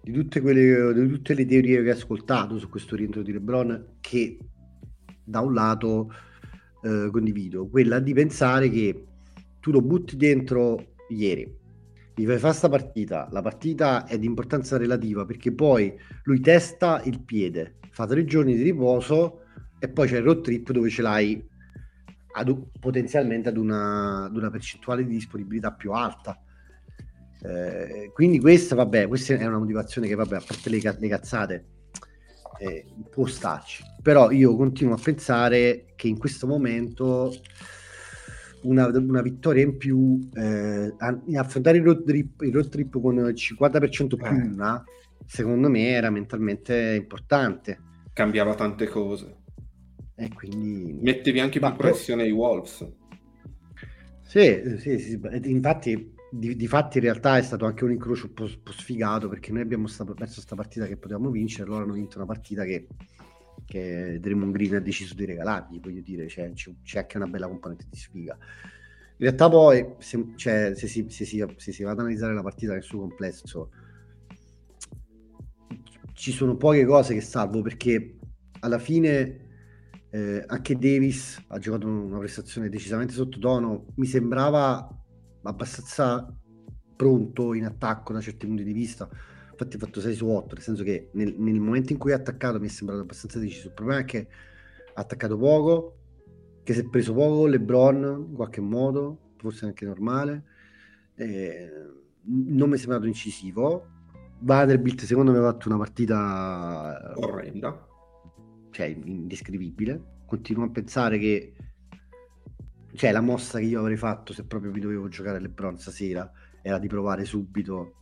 di 0.00 0.12
tutte, 0.12 0.40
quelle, 0.40 0.94
di 0.94 1.08
tutte 1.10 1.34
le 1.34 1.44
teorie 1.44 1.82
che 1.82 1.90
ho 1.90 1.92
ascoltato 1.92 2.58
su 2.58 2.70
questo 2.70 2.96
rientro 2.96 3.20
di 3.20 3.32
LeBron 3.32 3.96
che 4.00 4.38
da 5.22 5.40
un 5.40 5.52
lato 5.52 6.10
eh, 6.82 7.10
condivido, 7.12 7.68
quella 7.68 7.98
di 7.98 8.14
pensare 8.14 8.70
che 8.70 9.04
tu 9.60 9.72
lo 9.72 9.82
butti 9.82 10.16
dentro 10.16 10.94
ieri, 11.10 11.54
fai 12.24 12.38
fare 12.38 12.54
sta 12.54 12.68
partita, 12.68 13.28
la 13.30 13.42
partita 13.42 14.06
è 14.06 14.18
di 14.18 14.26
importanza 14.26 14.78
relativa 14.78 15.26
perché 15.26 15.52
poi 15.52 15.94
lui 16.22 16.40
testa 16.40 17.02
il 17.04 17.20
piede, 17.20 17.76
fa 17.90 18.06
tre 18.06 18.24
giorni 18.24 18.54
di 18.54 18.62
riposo 18.62 19.42
e 19.78 19.88
poi 19.88 20.08
c'è 20.08 20.18
il 20.18 20.22
road 20.22 20.40
trip 20.40 20.70
dove 20.70 20.88
ce 20.88 21.02
l'hai 21.02 21.46
ad, 22.32 22.56
potenzialmente 22.80 23.50
ad 23.50 23.58
una, 23.58 24.24
ad 24.24 24.36
una 24.36 24.50
percentuale 24.50 25.04
di 25.04 25.12
disponibilità 25.12 25.72
più 25.72 25.92
alta 25.92 26.40
eh, 27.42 28.10
quindi 28.12 28.40
questa, 28.40 28.74
vabbè, 28.74 29.06
questa 29.06 29.34
è 29.34 29.46
una 29.46 29.58
motivazione 29.58 30.08
che, 30.08 30.14
vabbè, 30.14 30.36
a 30.36 30.42
parte 30.44 30.70
le, 30.70 30.80
le 30.98 31.08
cazzate, 31.08 31.66
eh, 32.58 32.86
può 33.10 33.26
starci. 33.26 33.84
Però 34.02 34.30
io 34.30 34.56
continuo 34.56 34.94
a 34.94 35.00
pensare 35.02 35.92
che 35.94 36.08
in 36.08 36.18
questo 36.18 36.46
momento 36.46 37.32
una, 38.68 38.86
una 38.88 39.22
vittoria 39.22 39.62
in 39.62 39.76
più, 39.76 40.28
eh, 40.34 40.94
affrontare 41.36 41.78
il 41.78 41.84
road, 41.84 42.04
trip, 42.04 42.42
il 42.42 42.52
road 42.52 42.68
trip 42.68 43.00
con 43.00 43.16
il 43.16 43.34
50% 43.34 44.16
più 44.16 44.26
eh. 44.26 44.30
una, 44.30 44.84
secondo 45.24 45.68
me 45.68 45.88
era 45.88 46.10
mentalmente 46.10 46.94
importante. 46.98 47.80
Cambiava 48.12 48.54
tante 48.54 48.86
cose. 48.86 49.36
E 50.14 50.30
quindi... 50.32 50.98
Mettevi 51.00 51.40
anche 51.40 51.58
più 51.58 51.72
pressione 51.76 52.22
ai 52.22 52.30
Wolves. 52.30 52.86
Sì, 54.22 54.60
sì, 54.78 54.98
sì, 54.98 55.20
infatti 55.44 56.14
di, 56.30 56.56
di, 56.56 56.66
fatti 56.66 56.98
in 56.98 57.04
realtà 57.04 57.38
è 57.38 57.42
stato 57.42 57.64
anche 57.64 57.84
un 57.84 57.92
incrocio 57.92 58.26
un 58.26 58.32
po', 58.32 58.48
po 58.62 58.72
sfigato 58.72 59.28
perché 59.28 59.52
noi 59.52 59.62
abbiamo 59.62 59.86
stato, 59.86 60.14
perso 60.14 60.34
questa 60.34 60.56
partita 60.56 60.86
che 60.86 60.96
potevamo 60.96 61.30
vincere 61.30 61.68
loro 61.68 61.84
hanno 61.84 61.92
vinto 61.92 62.16
una 62.16 62.26
partita 62.26 62.64
che, 62.64 62.86
che 63.66 64.18
Draymond 64.20 64.52
Green 64.52 64.76
ha 64.76 64.80
deciso 64.80 65.14
di 65.14 65.26
regalargli 65.26 65.80
voglio 65.80 66.00
dire 66.00 66.26
c'è, 66.26 66.52
c'è, 66.52 66.72
c'è, 66.82 66.98
anche 67.00 67.16
una 67.16 67.26
bella 67.26 67.48
componente 67.48 67.86
di 67.90 67.96
sfiga 67.96 68.36
in 68.38 69.16
realtà 69.18 69.48
poi 69.48 69.94
se, 69.98 70.32
cioè, 70.36 70.72
se, 70.74 70.86
si, 70.86 71.06
se, 71.10 71.24
si, 71.24 71.44
se 71.56 71.72
si 71.72 71.82
va 71.82 71.90
ad 71.90 71.98
analizzare 71.98 72.34
la 72.34 72.42
partita 72.42 72.72
nel 72.72 72.82
suo 72.82 73.00
complesso 73.00 73.70
ci 76.12 76.32
sono 76.32 76.56
poche 76.56 76.84
cose 76.86 77.12
che 77.12 77.20
salvo 77.20 77.60
perché 77.60 78.18
alla 78.60 78.78
fine 78.78 79.44
eh, 80.10 80.42
anche 80.46 80.78
Davis 80.78 81.44
ha 81.48 81.58
giocato 81.58 81.86
una 81.86 82.18
prestazione 82.18 82.68
decisamente 82.68 83.12
sottotono 83.12 83.86
mi 83.96 84.06
sembrava 84.06 84.88
abbastanza 85.42 86.26
pronto 86.96 87.52
in 87.54 87.64
attacco 87.66 88.12
da 88.12 88.20
certi 88.20 88.46
punti 88.46 88.64
di 88.64 88.72
vista. 88.72 89.08
Infatti 89.58 89.76
ha 89.76 89.78
fatto 89.78 90.00
6 90.02 90.14
su 90.14 90.28
8, 90.28 90.54
nel 90.54 90.62
senso 90.62 90.82
che 90.82 91.08
nel, 91.12 91.34
nel, 91.38 91.58
momento 91.58 91.90
in 91.90 91.98
cui 91.98 92.12
ha 92.12 92.16
attaccato 92.16 92.60
mi 92.60 92.66
è 92.66 92.70
sembrato 92.70 93.00
abbastanza 93.00 93.38
deciso. 93.38 93.68
Il 93.68 93.72
problema 93.72 94.00
è 94.00 94.04
che 94.04 94.28
ha 94.92 95.00
attaccato 95.00 95.38
poco, 95.38 95.96
che 96.62 96.74
si 96.74 96.80
è 96.80 96.88
preso 96.88 97.14
poco 97.14 97.46
LeBron 97.46 98.26
in 98.28 98.34
qualche 98.34 98.60
modo, 98.60 99.32
forse 99.38 99.64
anche 99.64 99.86
normale. 99.86 100.44
Eh, 101.14 101.70
non 102.24 102.68
mi 102.68 102.74
è 102.74 102.78
sembrato 102.78 103.06
incisivo. 103.06 103.94
Vanderbilt 104.40 105.04
secondo 105.04 105.32
me 105.32 105.38
ha 105.38 105.42
fatto 105.42 105.68
una 105.68 105.78
partita 105.78 107.14
orrenda, 107.14 107.88
cioè 108.72 108.86
indescrivibile. 108.86 110.18
Continuo 110.26 110.66
a 110.66 110.70
pensare 110.70 111.18
che 111.18 111.54
cioè 112.92 113.10
la 113.10 113.22
mossa 113.22 113.58
che 113.58 113.64
io 113.64 113.80
avrei 113.80 113.96
fatto 113.96 114.34
se 114.34 114.44
proprio 114.44 114.70
vi 114.70 114.80
dovevo 114.80 115.08
giocare 115.08 115.40
LeBron 115.40 115.78
stasera 115.78 116.30
era 116.62 116.78
di 116.78 116.88
provare 116.88 117.24
subito 117.24 117.96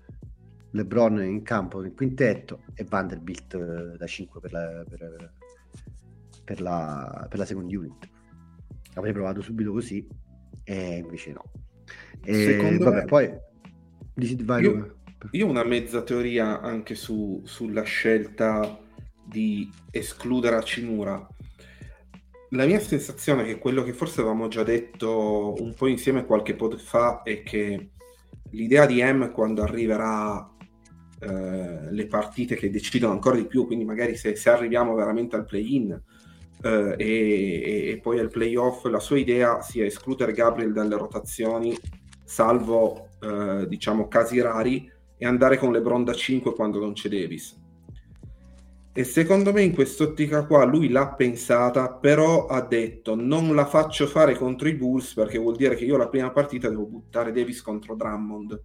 LeBron 0.75 1.23
in 1.23 1.43
campo 1.43 1.81
nel 1.81 1.95
quintetto 1.95 2.63
e 2.75 2.85
Vanderbilt 2.85 3.55
eh, 3.55 3.97
da 3.97 4.07
5 4.07 4.41
per 4.41 4.53
la, 4.53 4.85
per, 4.89 5.33
per, 6.45 6.61
la, 6.61 7.27
per 7.29 7.39
la 7.39 7.45
second 7.45 7.73
unit. 7.73 8.09
Avrei 8.95 9.13
provato 9.13 9.41
subito 9.41 9.73
così 9.73 10.07
e 10.63 10.97
invece 10.99 11.33
no. 11.33 11.45
E, 12.23 12.79
vabbè, 12.79 12.97
me... 12.97 13.05
poi 13.05 13.31
io, 14.61 14.97
io 15.31 15.47
ho 15.47 15.51
una 15.51 15.65
mezza 15.65 16.03
teoria 16.03 16.61
anche 16.61 16.95
su, 16.95 17.43
sulla 17.45 17.83
scelta 17.83 18.79
di 19.25 19.71
escludere 19.91 20.57
Acimura 20.57 21.27
la 22.55 22.67
mia 22.67 22.79
sensazione 22.79 23.43
è 23.43 23.47
che 23.47 23.59
quello 23.59 23.83
che 23.83 23.93
forse 23.93 24.21
avevamo 24.21 24.49
già 24.49 24.63
detto 24.63 25.55
un 25.59 25.75
po' 25.75 25.89
insieme 25.89 26.25
qualche 26.25 26.55
pod 26.55 26.79
fa 26.79 27.23
è 27.23 27.43
che 27.43 27.91
l'idea 28.51 28.87
di 28.87 29.03
M 29.03 29.33
quando 29.33 29.63
arriverà 29.63 30.54
eh, 31.21 31.91
le 31.91 32.07
partite 32.07 32.57
che 32.57 32.71
decidono 32.71 33.13
ancora 33.13 33.37
di 33.37 33.47
più, 33.47 33.67
quindi 33.67 33.85
magari 33.85 34.17
se, 34.17 34.37
se 34.37 34.51
arriviamo 34.51 34.95
veramente 34.95 35.37
al 35.37 35.45
play-in 35.45 36.01
eh, 36.63 36.95
e, 36.97 37.91
e, 37.91 38.01
poi 38.03 38.19
al 38.19 38.31
play-off, 38.31 38.85
la 38.87 39.01
sua 39.01 39.19
idea 39.19 39.61
sia 39.61 39.85
escludere 39.85 40.33
Gabriel 40.33 40.73
dalle 40.73 40.97
rotazioni, 40.97 41.77
salvo 42.25 43.09
eh, 43.21 43.67
diciamo 43.69 44.09
casi 44.09 44.41
rari, 44.41 44.91
e 45.17 45.27
andare 45.27 45.59
con 45.59 45.73
LeBron 45.73 46.05
da 46.05 46.13
5 46.13 46.55
quando 46.55 46.81
non 46.81 46.93
c'è 46.93 47.09
Davis. 47.09 47.63
E 48.97 49.03
secondo 49.03 49.53
me 49.53 49.63
in 49.63 49.75
quest'ottica 49.75 50.47
qua 50.47 50.65
lui 50.65 50.89
l'ha 50.89 51.15
pensata, 51.15 51.93
però 51.93 52.47
ha 52.47 52.61
detto 52.61 53.17
non 53.17 53.53
la 53.55 53.67
faccio 53.67 54.07
fare 54.07 54.37
contro 54.37 54.69
i 54.69 54.75
Bulls 54.75 55.15
perché 55.15 55.37
vuol 55.37 55.57
dire 55.57 55.75
che 55.75 55.85
io 55.85 55.97
la 55.97 56.09
prima 56.09 56.31
partita 56.31 56.69
devo 56.69 56.87
buttare 56.87 57.33
Davis 57.33 57.61
contro 57.61 57.97
Drummond, 57.97 58.63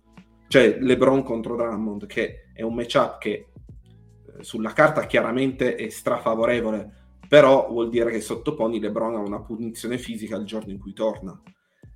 cioè 0.49 0.79
LeBron 0.79 1.21
contro 1.21 1.55
Drummond, 1.55 2.07
che 2.07 2.49
è 2.53 2.63
un 2.63 2.73
matchup 2.73 3.19
che 3.19 3.29
eh, 3.29 4.43
sulla 4.43 4.73
carta 4.73 5.05
chiaramente 5.05 5.75
è 5.75 5.89
strafavorevole, 5.89 6.91
però 7.27 7.69
vuol 7.69 7.89
dire 7.89 8.09
che 8.09 8.19
sottoponi 8.19 8.79
LeBron 8.79 9.15
a 9.15 9.19
una 9.19 9.41
punizione 9.41 9.99
fisica 9.99 10.35
il 10.37 10.45
giorno 10.45 10.71
in 10.71 10.79
cui 10.79 10.93
torna. 10.93 11.39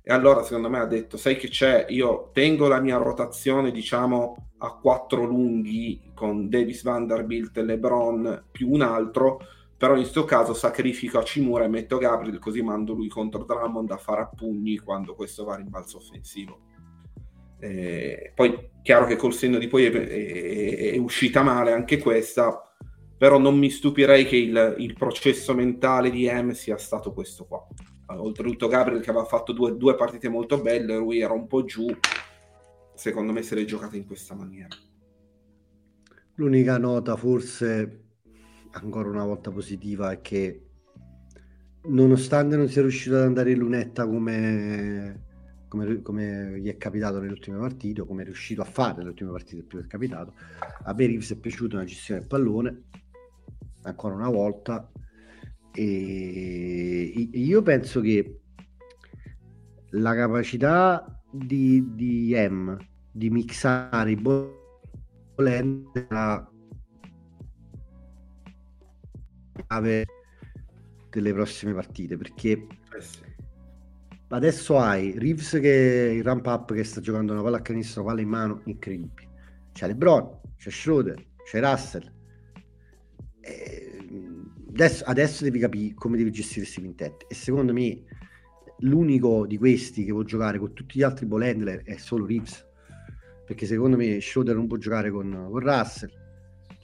E 0.04 0.12
allora 0.12 0.44
secondo 0.44 0.70
me 0.70 0.78
ha 0.78 0.86
detto, 0.86 1.16
sai 1.16 1.36
che 1.36 1.48
c'è, 1.48 1.86
io 1.88 2.30
tengo 2.32 2.68
la 2.68 2.78
mia 2.78 2.96
rotazione 2.96 3.72
diciamo 3.72 4.52
a 4.58 4.76
quattro 4.76 5.24
lunghi 5.24 6.12
con 6.14 6.48
Davis 6.48 6.84
Vanderbilt, 6.84 7.56
LeBron 7.56 8.44
più 8.52 8.70
un 8.70 8.82
altro, 8.82 9.40
però 9.76 9.94
in 9.94 10.02
questo 10.02 10.24
caso 10.24 10.54
sacrifico 10.54 11.18
a 11.18 11.24
Cimura 11.24 11.64
e 11.64 11.68
metto 11.68 11.98
Gabriel 11.98 12.38
così 12.38 12.62
mando 12.62 12.92
lui 12.92 13.08
contro 13.08 13.42
Drummond 13.42 13.90
a 13.90 13.96
fare 13.96 14.20
a 14.20 14.28
pugni 14.28 14.78
quando 14.78 15.16
questo 15.16 15.42
va 15.42 15.54
a 15.54 15.56
rimbalzo 15.56 15.96
offensivo. 15.96 16.72
Eh, 17.64 18.32
poi 18.34 18.70
chiaro 18.82 19.06
che 19.06 19.16
col 19.16 19.32
senno 19.32 19.58
di 19.58 19.68
poi 19.68 19.86
è, 19.86 19.90
è, 19.90 20.92
è, 20.92 20.98
uscita 20.98 21.42
male 21.42 21.72
anche 21.72 21.98
questa, 21.98 22.74
però 23.16 23.38
non 23.38 23.56
mi 23.56 23.70
stupirei 23.70 24.26
che 24.26 24.36
il, 24.36 24.74
il 24.78 24.92
processo 24.92 25.54
mentale 25.54 26.10
di 26.10 26.30
M 26.30 26.50
sia 26.50 26.76
stato 26.76 27.12
questo 27.12 27.46
qua 27.46 27.66
oltretutto 28.06 28.68
Gabriel 28.68 29.00
che 29.00 29.10
aveva 29.10 29.24
fatto 29.24 29.52
due, 29.52 29.76
due, 29.76 29.94
partite 29.94 30.28
molto 30.28 30.60
belle, 30.60 30.96
lui 30.96 31.20
era 31.20 31.32
un 31.32 31.46
po' 31.46 31.64
giù, 31.64 31.86
secondo 32.94 33.32
me 33.32 33.42
se 33.42 33.54
l'è 33.54 33.64
giocata 33.64 33.96
in 33.96 34.06
questa 34.06 34.34
maniera. 34.34 34.68
L'unica 36.34 36.78
nota 36.78 37.16
forse 37.16 38.02
ancora 38.72 39.08
una 39.08 39.24
volta 39.24 39.50
positiva 39.50 40.10
è 40.10 40.20
che 40.20 40.66
nonostante 41.84 42.56
non 42.56 42.68
sia 42.68 42.82
riuscito 42.82 43.16
ad 43.16 43.22
andare 43.22 43.52
in 43.52 43.58
lunetta 43.58 44.06
come, 44.06 45.23
come, 45.74 46.02
come 46.02 46.60
gli 46.60 46.68
è 46.68 46.76
capitato 46.76 47.18
nelle 47.18 47.32
ultime 47.32 47.58
partite 47.58 48.02
o 48.02 48.06
come 48.06 48.22
è 48.22 48.24
riuscito 48.24 48.62
a 48.62 48.64
fare 48.64 48.98
nelle 48.98 49.08
ultime 49.08 49.32
partite 49.32 49.64
più 49.64 49.80
è 49.80 49.86
capitato, 49.86 50.34
a 50.84 50.94
Berives 50.94 51.32
è 51.32 51.36
piaciuta 51.36 51.76
una 51.76 51.84
gestione 51.84 52.20
del 52.20 52.28
pallone 52.28 52.82
ancora 53.82 54.14
una 54.14 54.30
volta 54.30 54.90
e 55.72 57.28
io 57.32 57.62
penso 57.62 58.00
che 58.00 58.40
la 59.90 60.14
capacità 60.14 61.20
di, 61.30 61.94
di 61.94 62.32
M 62.34 62.76
di 63.10 63.30
mixare 63.30 64.12
i 64.12 64.16
bolend 64.16 65.90
chiave 69.66 70.06
delle 71.10 71.32
prossime 71.32 71.74
partite 71.74 72.16
perché 72.16 72.50
eh 72.50 73.00
sì. 73.00 73.33
Adesso 74.28 74.78
hai 74.78 75.18
Reeves 75.18 75.58
che 75.60 76.14
il 76.16 76.22
ramp 76.22 76.46
up 76.46 76.72
che 76.72 76.84
sta 76.84 77.00
giocando 77.00 77.32
una 77.32 77.42
palla 77.42 77.58
a 77.58 77.62
canestro 77.62 78.04
palla 78.04 78.20
in 78.20 78.28
mano 78.28 78.62
incredibile. 78.64 79.28
C'è 79.72 79.86
LeBron 79.86 80.40
c'è 80.56 80.70
Schroeder 80.70 81.22
c'è 81.44 81.60
Russell. 81.60 82.12
E 83.40 83.98
adesso, 84.70 85.04
adesso 85.04 85.44
devi 85.44 85.58
capire 85.58 85.94
come 85.94 86.16
devi 86.16 86.30
gestire 86.30 86.62
questi 86.62 86.80
quintetti. 86.80 87.26
E 87.28 87.34
secondo 87.34 87.72
me 87.72 88.02
l'unico 88.78 89.46
di 89.46 89.58
questi 89.58 90.04
che 90.04 90.12
può 90.12 90.22
giocare 90.22 90.58
con 90.58 90.72
tutti 90.72 90.98
gli 90.98 91.02
altri 91.02 91.26
ball 91.26 91.42
handler 91.42 91.82
è 91.82 91.96
solo 91.96 92.26
Reeves. 92.26 92.66
Perché 93.46 93.66
secondo 93.66 93.96
me 93.96 94.20
Schroeder 94.20 94.56
non 94.56 94.66
può 94.66 94.78
giocare 94.78 95.10
con, 95.10 95.48
con 95.50 95.60
Russell 95.60 96.22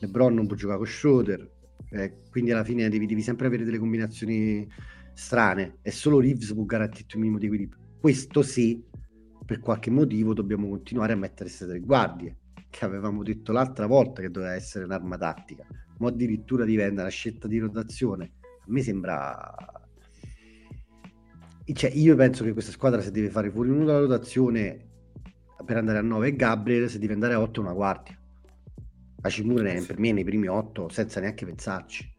LeBron 0.00 0.34
non 0.34 0.46
può 0.46 0.56
giocare 0.56 0.78
con 0.78 0.86
Schroeder. 0.86 1.50
Eh, 1.90 2.12
quindi 2.30 2.52
alla 2.52 2.64
fine 2.64 2.88
devi, 2.88 3.06
devi, 3.06 3.22
sempre 3.22 3.46
avere 3.46 3.64
delle 3.64 3.78
combinazioni 3.78 4.68
strane 5.20 5.78
e 5.82 5.90
solo 5.90 6.20
Reeves 6.20 6.52
può 6.54 6.64
garantirti 6.64 7.16
un 7.16 7.22
minimo 7.22 7.38
di 7.38 7.46
equilibrio 7.46 7.80
questo 8.00 8.42
sì 8.42 8.82
per 9.44 9.60
qualche 9.60 9.90
motivo 9.90 10.32
dobbiamo 10.34 10.68
continuare 10.68 11.12
a 11.12 11.16
mettere 11.16 11.44
queste 11.44 11.66
tre 11.66 11.80
guardie 11.80 12.36
che 12.70 12.84
avevamo 12.84 13.22
detto 13.22 13.52
l'altra 13.52 13.86
volta 13.86 14.22
che 14.22 14.30
doveva 14.30 14.54
essere 14.54 14.84
un'arma 14.84 15.16
tattica 15.16 15.66
ma 16.00 16.08
addirittura 16.08 16.64
diventa 16.64 17.02
una 17.02 17.10
scelta 17.10 17.46
di 17.46 17.58
rotazione. 17.58 18.32
A 18.42 18.64
me 18.66 18.82
sembra... 18.82 19.54
Cioè, 21.72 21.90
io 21.90 22.16
penso 22.16 22.42
che 22.42 22.52
questa 22.52 22.72
squadra 22.72 23.00
se 23.00 23.12
deve 23.12 23.30
fare 23.30 23.48
fuori 23.48 23.68
uno 23.68 23.84
dalla 23.84 24.00
rotazione 24.00 24.88
per 25.64 25.76
andare 25.76 25.98
a 25.98 26.02
9 26.02 26.28
e 26.28 26.36
Gabriel, 26.36 26.90
se 26.90 26.98
deve 26.98 27.12
andare 27.12 27.34
a 27.34 27.40
8 27.40 27.60
una 27.60 27.72
guardia. 27.72 28.18
Hashimura 29.20 29.72
per 29.86 29.98
me 29.98 30.10
nei 30.10 30.24
primi 30.24 30.48
8 30.48 30.88
senza 30.88 31.20
neanche 31.20 31.46
pensarci. 31.46 32.12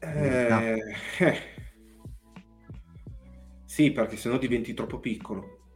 Eh, 0.00 0.78
eh. 1.18 1.34
Sì, 3.64 3.92
perché 3.92 4.16
sennò 4.16 4.38
diventi 4.38 4.74
troppo 4.74 4.98
piccolo. 4.98 5.68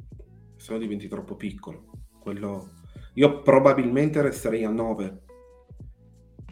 Se 0.56 0.72
no 0.72 0.78
diventi 0.78 1.08
troppo 1.08 1.36
piccolo. 1.36 1.90
Quello 2.18 2.82
io 3.14 3.42
probabilmente 3.42 4.22
resterei 4.22 4.64
a 4.64 4.70
9. 4.70 5.22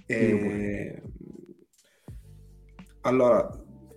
E... 0.06 1.02
Allora, 3.02 3.50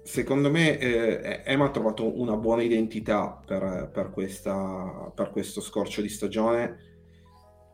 secondo 0.04 0.50
me 0.50 0.80
eh, 0.80 1.42
Emma 1.46 1.66
ha 1.66 1.72
trovato 1.72 2.20
una 2.20 2.38
buona 2.38 2.64
identità 2.64 3.40
per, 3.46 3.92
per, 3.94 4.10
questa, 4.10 5.12
per 5.14 5.30
questo 5.30 5.62
scorcio 5.62 6.02
di 6.02 6.10
stagione, 6.10 6.78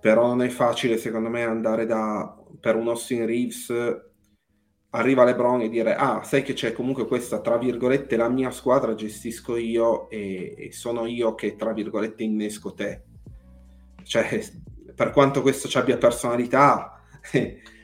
però 0.01 0.27
non 0.27 0.41
è 0.41 0.49
facile 0.49 0.97
secondo 0.97 1.29
me 1.29 1.43
andare 1.43 1.85
da, 1.85 2.35
per 2.59 2.75
un 2.75 2.89
Austin 2.89 3.25
Reeves, 3.25 3.73
arriva 4.91 5.23
LeBron 5.23 5.61
e 5.61 5.69
dire 5.69 5.95
ah, 5.95 6.21
sai 6.23 6.43
che 6.43 6.53
c'è 6.53 6.73
comunque 6.73 7.07
questa, 7.07 7.39
tra 7.39 7.57
virgolette, 7.57 8.15
la 8.15 8.29
mia 8.29 8.51
squadra 8.51 8.93
gestisco 8.93 9.55
io 9.55 10.09
e, 10.09 10.55
e 10.57 10.71
sono 10.71 11.05
io 11.05 11.35
che, 11.35 11.55
tra 11.55 11.73
virgolette, 11.73 12.23
innesco 12.23 12.73
te. 12.73 13.01
Cioè, 14.03 14.43
per 14.95 15.11
quanto 15.11 15.41
questo 15.41 15.67
ci 15.67 15.77
abbia 15.77 15.97
personalità, 15.97 17.01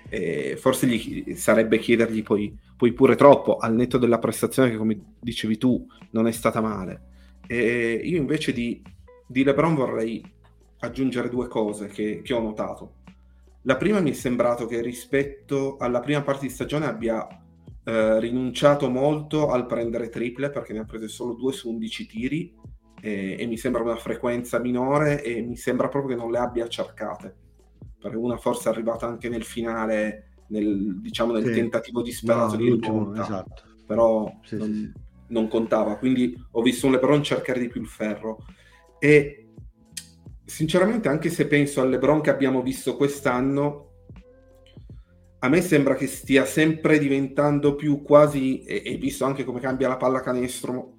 eh, 0.09 0.57
forse 0.57 0.87
gli 0.87 1.35
sarebbe 1.35 1.79
chiedergli 1.79 2.23
poi, 2.23 2.55
poi, 2.75 2.93
pure 2.93 3.15
troppo, 3.15 3.57
al 3.57 3.73
netto 3.73 3.97
della 3.97 4.19
prestazione 4.19 4.69
che, 4.69 4.77
come 4.77 5.15
dicevi 5.19 5.57
tu, 5.57 5.87
non 6.11 6.27
è 6.27 6.31
stata 6.31 6.61
male. 6.61 7.01
E 7.47 8.01
io 8.03 8.17
invece 8.17 8.51
di, 8.51 8.81
di 9.25 9.43
LeBron 9.43 9.75
vorrei 9.75 10.23
aggiungere 10.79 11.29
due 11.29 11.47
cose 11.47 11.87
che, 11.87 12.21
che, 12.21 12.33
ho 12.33 12.41
notato. 12.41 12.93
La 13.67 13.75
prima 13.75 13.99
mi 13.99 14.11
è 14.11 14.13
sembrato 14.13 14.65
che 14.65 14.81
rispetto 14.81 15.75
alla 15.77 15.99
prima 15.99 16.21
parte 16.21 16.47
di 16.47 16.53
stagione 16.53 16.85
abbia 16.85 17.27
eh, 17.83 18.17
rinunciato 18.17 18.89
molto 18.89 19.49
al 19.49 19.65
prendere 19.65 20.07
triple 20.07 20.49
perché 20.49 20.71
ne 20.71 20.79
ha 20.79 20.85
prese 20.85 21.09
solo 21.09 21.33
2 21.33 21.51
su 21.51 21.69
11 21.71 22.05
tiri 22.05 22.55
e, 23.01 23.35
e, 23.37 23.45
mi 23.45 23.57
sembra 23.57 23.83
una 23.83 23.97
frequenza 23.97 24.57
minore 24.59 25.21
e 25.21 25.41
mi 25.41 25.57
sembra 25.57 25.89
proprio 25.89 26.15
che 26.15 26.21
non 26.21 26.31
le 26.31 26.37
abbia 26.37 26.65
cercate 26.69 27.35
perché 27.99 28.15
una 28.15 28.37
forse 28.37 28.69
è 28.69 28.71
arrivata 28.71 29.05
anche 29.05 29.27
nel 29.27 29.43
finale 29.43 30.29
nel, 30.47 31.01
diciamo 31.01 31.33
nel 31.33 31.47
sì. 31.47 31.51
tentativo 31.51 32.01
disperato 32.01 32.55
no, 32.55 32.61
di 32.61 32.69
rimonta 32.69 33.21
esatto. 33.21 33.63
però 33.85 34.33
sì, 34.45 34.55
non, 34.55 34.73
sì. 34.73 34.91
non, 35.27 35.49
contava 35.49 35.97
quindi 35.97 36.41
ho 36.51 36.61
visto 36.61 36.85
un 36.85 36.93
Lebron 36.93 37.21
cercare 37.21 37.59
di 37.59 37.67
più 37.67 37.81
il 37.81 37.87
ferro 37.87 38.45
e 38.97 39.46
sinceramente 40.47 41.09
anche 41.09 41.29
se 41.29 41.45
penso 41.45 41.81
al 41.81 41.89
Lebron 41.89 42.21
che 42.21 42.31
abbiamo 42.31 42.63
visto 42.63 42.95
quest'anno 42.95 43.85
a 45.39 45.49
me 45.49 45.61
sembra 45.61 45.93
che 45.93 46.07
stia 46.07 46.45
sempre 46.45 46.97
diventando 46.97 47.75
più 47.75 48.01
quasi 48.01 48.63
e, 48.63 48.81
e 48.83 48.95
visto 48.95 49.25
anche 49.25 49.43
come 49.43 49.59
cambia 49.59 49.87
la 49.87 49.97
palla 49.97 50.21
canestro 50.21 50.95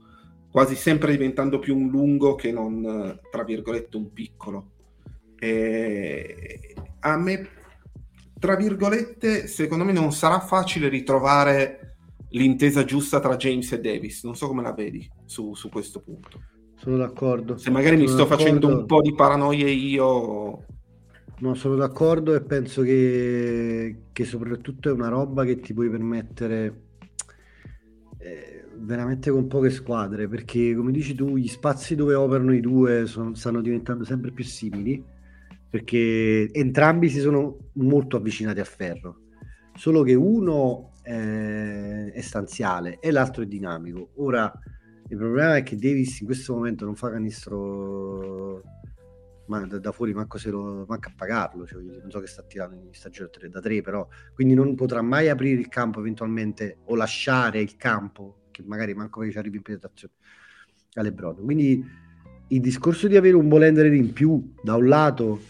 quasi 0.51 0.75
sempre 0.75 1.13
diventando 1.13 1.59
più 1.59 1.77
un 1.77 1.89
lungo 1.89 2.35
che 2.35 2.51
non, 2.51 3.21
tra 3.31 3.45
virgolette, 3.45 3.97
un 3.97 4.13
piccolo. 4.13 4.71
E 5.39 6.75
a 7.01 7.17
me, 7.17 7.49
tra 8.39 8.57
virgolette, 8.57 9.47
secondo 9.47 9.85
me 9.85 9.93
non 9.93 10.13
sarà 10.13 10.41
facile 10.41 10.89
ritrovare 10.89 11.97
l'intesa 12.31 12.85
giusta 12.85 13.21
tra 13.21 13.37
James 13.37 13.71
e 13.73 13.81
Davis. 13.81 14.25
Non 14.25 14.37
so 14.37 14.49
come 14.49 14.63
la 14.63 14.73
vedi 14.73 15.09
su, 15.25 15.55
su 15.55 15.69
questo 15.69 16.01
punto. 16.01 16.41
Sono 16.79 16.97
d'accordo. 16.97 17.57
Se 17.57 17.71
magari 17.71 17.97
sono 17.97 18.03
mi 18.03 18.09
sto 18.09 18.23
d'accordo. 18.23 18.37
facendo 18.37 18.69
un 18.69 18.87
po' 18.87 19.01
di 19.01 19.15
paranoie 19.15 19.69
io... 19.71 20.65
No, 21.41 21.55
sono 21.55 21.77
d'accordo 21.77 22.35
e 22.35 22.41
penso 22.41 22.83
che, 22.83 24.05
che 24.13 24.25
soprattutto 24.25 24.89
è 24.89 24.93
una 24.93 25.09
roba 25.09 25.45
che 25.45 25.61
ti 25.61 25.75
puoi 25.75 25.91
permettere... 25.91 26.83
Eh, 28.19 28.65
veramente 28.79 29.31
con 29.31 29.49
poche 29.49 29.71
squadre 29.71 30.29
perché 30.29 30.75
come 30.75 30.93
dici 30.93 31.15
tu 31.15 31.37
gli 31.37 31.49
spazi 31.49 31.95
dove 31.97 32.15
operano 32.15 32.55
i 32.55 32.61
due 32.61 33.07
sono, 33.07 33.35
stanno 33.35 33.61
diventando 33.61 34.05
sempre 34.05 34.31
più 34.31 34.45
simili 34.45 35.03
perché 35.69 36.49
entrambi 36.53 37.09
si 37.09 37.19
sono 37.19 37.57
molto 37.75 38.17
avvicinati 38.17 38.61
a 38.61 38.65
ferro 38.65 39.23
solo 39.75 40.03
che 40.03 40.15
uno 40.15 40.93
è, 41.03 42.13
è 42.15 42.21
stanziale 42.21 42.99
e 43.01 43.11
l'altro 43.11 43.43
è 43.43 43.47
dinamico 43.47 44.11
ora 44.17 44.53
il 45.11 45.17
problema 45.17 45.57
è 45.57 45.63
che 45.63 45.77
Davis 45.77 46.21
in 46.21 46.27
questo 46.27 46.55
momento 46.55 46.85
non 46.85 46.95
fa 46.95 47.11
canestro 47.11 48.63
ma 49.49 49.65
da, 49.67 49.79
da 49.79 49.93
fuori 49.93 50.13
manco, 50.13 50.39
se 50.39 50.51
lo, 50.51 50.85
manco 50.87 51.09
a 51.09 51.13
pagarlo, 51.17 51.67
cioè, 51.67 51.83
non 51.83 52.11
so 52.11 52.21
che 52.21 52.27
sta 52.27 52.43
tirando 52.43 52.77
in 52.77 52.93
stagione 52.93 53.31
3 53.31 53.49
da 53.49 53.61
3, 53.61 53.81
però 53.81 54.07
quindi 54.35 54.55
non 54.55 54.75
potrà 54.75 55.03
mai 55.03 55.29
aprire 55.29 55.59
il 55.59 55.69
campo 55.69 56.01
eventualmente 56.01 56.79
o 56.85 56.95
lasciare 56.95 57.61
il 57.61 57.77
campo, 57.77 58.43
che 58.51 58.63
magari 58.67 58.95
manco 58.95 59.19
perché 59.19 59.33
ci 59.33 59.39
arrivi 59.39 59.57
in 59.57 59.63
penetrazione 59.63 60.15
a 60.95 61.03
Lebron. 61.03 61.37
Quindi 61.43 61.85
il 62.49 62.61
discorso 62.61 63.09
di 63.09 63.17
avere 63.17 63.37
un 63.37 63.49
ball 63.49 63.63
handler 63.63 63.93
in 63.93 64.13
più 64.13 64.53
da 64.63 64.75
un 64.75 64.87
lato 64.87 65.41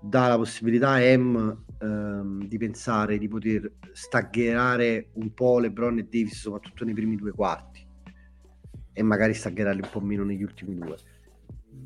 dà 0.00 0.28
la 0.28 0.36
possibilità 0.36 0.90
a 0.92 1.16
M 1.16 1.64
ehm, 1.80 2.46
di 2.46 2.56
pensare 2.58 3.18
di 3.18 3.28
poter 3.28 3.72
staggerare 3.92 5.10
un 5.14 5.34
po' 5.34 5.58
LeBron 5.58 5.98
e 5.98 6.04
Davis 6.04 6.38
soprattutto 6.38 6.84
nei 6.84 6.94
primi 6.94 7.16
due 7.16 7.32
quarti 7.32 7.87
e 8.98 9.02
magari 9.04 9.32
staggerarli 9.32 9.80
un 9.80 9.88
po' 9.92 10.00
meno 10.00 10.24
negli 10.24 10.42
ultimi 10.42 10.74
due 10.74 10.96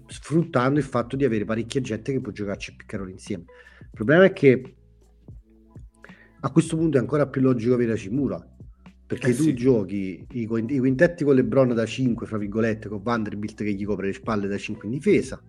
sfruttando 0.07 0.79
il 0.79 0.85
fatto 0.85 1.15
di 1.15 1.27
avere 1.27 1.45
parecchia 1.45 1.83
gente 1.83 2.11
che 2.11 2.21
può 2.21 2.33
giocarci 2.33 2.75
pick 2.75 2.95
and 2.95 3.03
roll 3.03 3.13
insieme 3.13 3.45
il 3.81 3.91
problema 3.93 4.25
è 4.25 4.33
che 4.33 4.77
a 6.41 6.51
questo 6.51 6.77
punto 6.79 6.97
è 6.97 7.01
ancora 7.01 7.29
più 7.29 7.43
logico 7.43 7.75
avere 7.75 7.97
Cimura 7.97 8.43
perché 9.07 9.31
Eh 9.31 9.35
tu 9.35 9.43
sì. 9.43 9.55
giochi 9.55 10.27
i, 10.31 10.47
quint- 10.47 10.71
i 10.71 10.79
quintetti 10.79 11.23
con 11.23 11.35
LeBron 11.35 11.75
da 11.75 11.85
5 11.85 12.27
fra 12.27 12.39
virgolette 12.39 12.89
con 12.89 13.03
Vanderbilt 13.03 13.63
che 13.63 13.75
gli 13.75 13.85
copre 13.85 14.07
le 14.07 14.15
spalle 14.15 14.49
da 14.49 14.57
5 14.57 14.89
in 14.89 14.95
difesa 14.95 15.41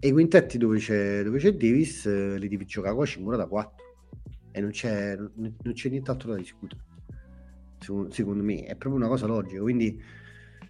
e 0.00 0.08
i 0.08 0.10
quintetti 0.10 0.58
dove 0.58 0.78
c'è, 0.78 1.22
dove 1.22 1.38
c'è 1.38 1.52
Davis 1.52 2.06
eh, 2.06 2.38
li 2.38 2.48
devi 2.48 2.66
giocare 2.66 2.96
con 2.96 3.06
Cimura 3.06 3.36
da 3.36 3.46
4 3.46 3.84
e 4.50 4.60
non 4.60 4.70
c'è, 4.70 5.16
non, 5.16 5.54
non 5.62 5.72
c'è 5.72 5.88
nient'altro 5.90 6.32
da 6.32 6.36
discutere 6.36 6.82
secondo, 7.78 8.10
secondo 8.10 8.42
me 8.42 8.64
è 8.64 8.74
proprio 8.74 8.94
una 8.96 9.08
cosa 9.08 9.26
logica 9.26 9.60
quindi 9.60 10.18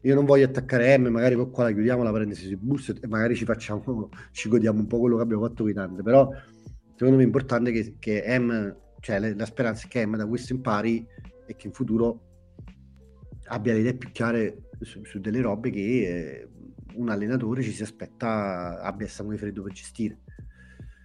io 0.02 0.14
non 0.14 0.24
voglio 0.24 0.46
attaccare 0.46 0.96
M 0.98 1.08
magari 1.08 1.34
poi 1.34 1.50
qua 1.50 1.64
la 1.64 1.72
chiudiamo 1.72 2.02
la 2.02 2.10
parentesi 2.10 2.46
sui 2.46 2.56
boost 2.56 2.98
e 3.02 3.06
magari 3.06 3.36
ci 3.36 3.44
facciamo 3.44 4.08
ci 4.32 4.48
godiamo 4.48 4.78
un 4.78 4.86
po' 4.86 4.98
quello 4.98 5.16
che 5.16 5.22
abbiamo 5.22 5.46
fatto 5.46 5.62
con 5.62 5.70
i 5.70 5.74
Thunder. 5.74 6.02
Però 6.02 6.30
secondo 6.94 7.16
me 7.16 7.22
è 7.22 7.26
importante 7.26 7.72
che, 7.72 7.96
che 7.98 8.38
M 8.38 8.76
cioè 9.00 9.18
le- 9.18 9.34
la 9.34 9.46
speranza 9.46 9.86
è 9.86 9.88
che 9.88 10.06
M 10.06 10.16
da 10.16 10.26
questo 10.26 10.52
impari 10.52 11.06
e 11.46 11.56
che 11.56 11.66
in 11.66 11.72
futuro 11.72 12.20
abbia 13.46 13.72
le 13.72 13.80
idee 13.80 13.96
più 13.96 14.10
chiare 14.12 14.68
su, 14.80 15.04
su 15.04 15.18
delle 15.20 15.40
robe 15.40 15.70
che 15.70 15.80
eh, 15.80 16.48
un 16.94 17.08
allenatore 17.08 17.62
ci 17.62 17.72
si 17.72 17.82
aspetta 17.82 18.80
abbia 18.80 19.06
il 19.06 19.12
sangue 19.12 19.36
freddo 19.36 19.62
per 19.62 19.72
gestire. 19.72 20.18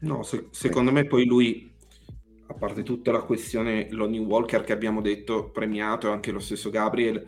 No, 0.02 0.24
se- 0.24 0.48
secondo 0.52 0.92
me 0.92 1.06
poi 1.06 1.26
lui, 1.26 1.74
a 2.48 2.54
parte 2.54 2.84
tutta 2.84 3.12
la 3.12 3.22
questione 3.22 3.88
Lonnie 3.92 4.20
Walker 4.20 4.64
che 4.64 4.74
abbiamo 4.74 5.02
detto 5.02 5.50
premiato 5.50 6.08
e 6.08 6.12
anche 6.12 6.32
lo 6.32 6.40
stesso 6.40 6.70
Gabriel, 6.70 7.26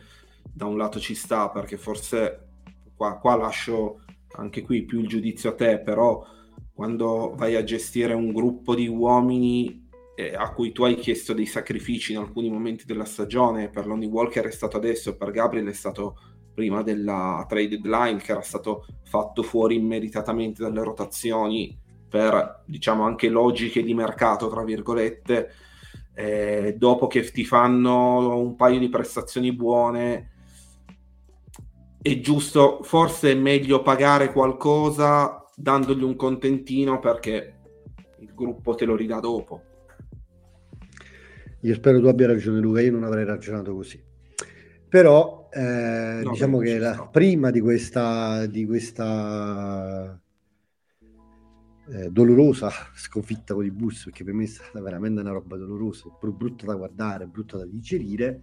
da 0.54 0.66
un 0.66 0.78
lato 0.78 1.00
ci 1.00 1.16
sta 1.16 1.50
perché 1.50 1.78
forse 1.78 2.48
qua, 2.96 3.18
qua 3.18 3.36
lascio 3.36 4.02
anche 4.38 4.62
qui 4.62 4.86
più 4.86 5.00
il 5.00 5.08
giudizio 5.08 5.52
a 5.52 5.56
te, 5.56 5.80
però 5.80 6.24
quando 6.74 7.34
vai 7.36 7.56
a 7.56 7.64
gestire 7.64 8.14
un 8.14 8.32
gruppo 8.32 8.76
di 8.76 8.88
uomini 8.88 9.88
eh, 10.16 10.36
a 10.36 10.52
cui 10.54 10.72
tu 10.72 10.84
hai 10.84 10.96
chiesto 10.96 11.34
dei 11.34 11.46
sacrifici 11.46 12.12
in 12.12 12.20
alcuni 12.20 12.50
momenti 12.50 12.86
della 12.86 13.06
stagione, 13.06 13.70
per 13.70 13.88
Lonnie 13.88 14.10
Walker 14.10 14.46
è 14.46 14.52
stato 14.52 14.78
adesso, 14.78 15.16
per 15.16 15.32
Gabriel 15.32 15.68
è 15.68 15.74
stato 15.74 16.18
prima 16.58 16.82
della 16.82 17.46
trade 17.48 17.80
deadline 17.80 18.18
che 18.18 18.32
era 18.32 18.42
stato 18.42 18.88
fatto 19.04 19.44
fuori 19.44 19.76
immeritatamente 19.76 20.64
dalle 20.64 20.84
rotazioni 20.84 21.78
per 22.10 22.64
diciamo 22.66 23.04
anche 23.04 23.30
logiche 23.30 23.84
di 23.84 23.94
mercato 23.94 24.50
tra 24.50 24.64
virgolette 24.64 25.52
eh, 26.16 26.74
dopo 26.76 27.06
che 27.06 27.30
ti 27.32 27.46
fanno 27.46 28.40
un 28.40 28.56
paio 28.56 28.80
di 28.80 28.90
prestazioni 28.90 29.54
buone 29.54 30.32
è 32.02 32.20
giusto 32.20 32.82
forse 32.84 33.32
è 33.32 33.36
meglio 33.36 33.82
pagare 33.82 34.32
qualcosa 34.32 35.44
dandogli 35.56 36.04
un 36.04 36.16
contentino 36.16 37.00
perché 37.00 37.60
il 38.20 38.34
gruppo 38.34 38.76
te 38.76 38.86
lo 38.86 38.96
ridà 38.96 39.20
dopo 39.20 39.62
Io 41.62 41.74
spero 41.74 42.00
tu 42.00 42.08
abbia 42.08 42.28
ragione 42.28 42.60
Luca, 42.60 42.82
io 42.82 42.92
non 42.92 43.04
avrei 43.04 43.26
ragionato 43.26 43.74
così. 43.74 44.02
Però 44.88 45.50
eh, 45.52 46.24
No, 46.26 46.30
diciamo 46.30 46.60
che 46.60 46.78
la- 46.78 46.98
sta. 46.98 47.08
prima 47.12 47.52
di 47.52 47.60
questa, 47.60 48.46
di 48.46 48.66
questa 48.66 50.20
eh, 51.90 52.10
dolorosa 52.12 52.70
sconfitta 52.96 53.54
con 53.54 53.66
i 53.66 53.72
bus, 53.72 54.04
perché 54.06 54.24
per 54.24 54.34
me 54.34 54.44
è 54.44 54.48
stata 54.48 54.82
veramente 54.82 55.22
una 55.22 55.32
roba 55.32 55.56
dolorosa, 55.58 56.10
br- 56.20 56.32
brutta 56.36 56.66
da 56.66 56.76
guardare, 56.76 57.28
brutta 57.28 57.58
da 57.58 57.66
digerire, 57.66 58.42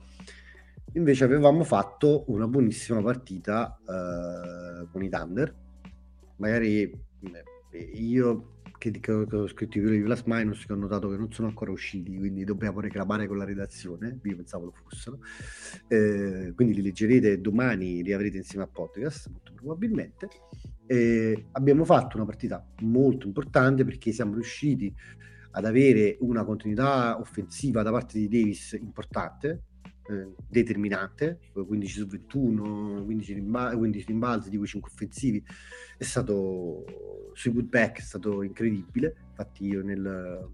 invece 0.92 1.24
avevamo 1.24 1.64
fatto 1.64 2.24
una 2.28 2.46
buonissima 2.46 3.02
partita 3.02 3.78
eh, 3.80 4.86
con 4.90 5.02
i 5.02 5.08
Thunder. 5.08 5.54
Magari 6.36 6.82
eh, 7.70 7.78
io 7.78 8.54
che, 8.78 8.90
che- 9.00 9.12
ho 9.12 9.48
scritto 9.48 9.78
i 9.78 9.80
video 9.80 9.96
di 9.96 10.02
Plus 10.02 10.22
Minus 10.26 10.66
che 10.66 10.72
ho 10.72 10.76
notato 10.76 11.08
che 11.08 11.16
non 11.16 11.32
sono 11.32 11.48
ancora 11.48 11.70
usciti, 11.70 12.16
quindi 12.16 12.44
dobbiamo 12.44 12.80
reclamare 12.80 13.26
con 13.26 13.38
la 13.38 13.44
redazione, 13.44 14.18
io 14.22 14.36
pensavo 14.36 14.66
lo 14.66 14.72
fossero. 14.72 15.18
Eh, 15.88 16.52
quindi 16.54 16.74
li 16.74 16.82
leggerete 16.82 17.40
domani, 17.40 18.02
li 18.02 18.12
avrete 18.12 18.36
insieme 18.36 18.64
a 18.64 18.68
podcast, 18.68 19.28
molto 19.30 19.52
probabilmente. 19.54 20.28
Eh, 20.86 21.46
abbiamo 21.52 21.84
fatto 21.84 22.16
una 22.16 22.26
partita 22.26 22.64
molto 22.80 23.26
importante 23.26 23.84
perché 23.84 24.12
siamo 24.12 24.34
riusciti 24.34 24.94
ad 25.52 25.64
avere 25.64 26.18
una 26.20 26.44
continuità 26.44 27.18
offensiva 27.18 27.82
da 27.82 27.90
parte 27.90 28.18
di 28.18 28.28
Davis 28.28 28.76
importante, 28.78 29.62
eh, 30.08 30.34
determinante, 30.48 31.38
15 31.52 31.98
su 31.98 32.06
21, 32.06 33.04
15, 33.04 33.32
rimba- 33.32 33.76
15 33.76 34.06
rimbalzi 34.06 34.50
di 34.50 34.56
quei 34.56 34.68
5 34.68 34.90
offensivi, 34.90 35.42
è 35.96 36.04
stato 36.04 36.84
sui 37.32 37.52
putback 37.52 37.98
è 37.98 38.02
stato 38.02 38.42
incredibile. 38.42 39.16
Infatti, 39.30 39.66
io 39.66 39.82
nel, 39.82 40.48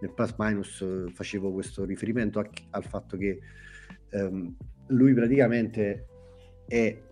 nel 0.00 0.12
plus 0.12 0.34
minus 0.38 0.80
eh, 0.80 1.10
facevo 1.12 1.52
questo 1.52 1.84
riferimento 1.84 2.38
a- 2.38 2.50
al 2.70 2.84
fatto 2.84 3.16
che 3.16 3.40
ehm, 4.10 4.56
lui 4.88 5.14
praticamente 5.14 6.06
è 6.66 7.02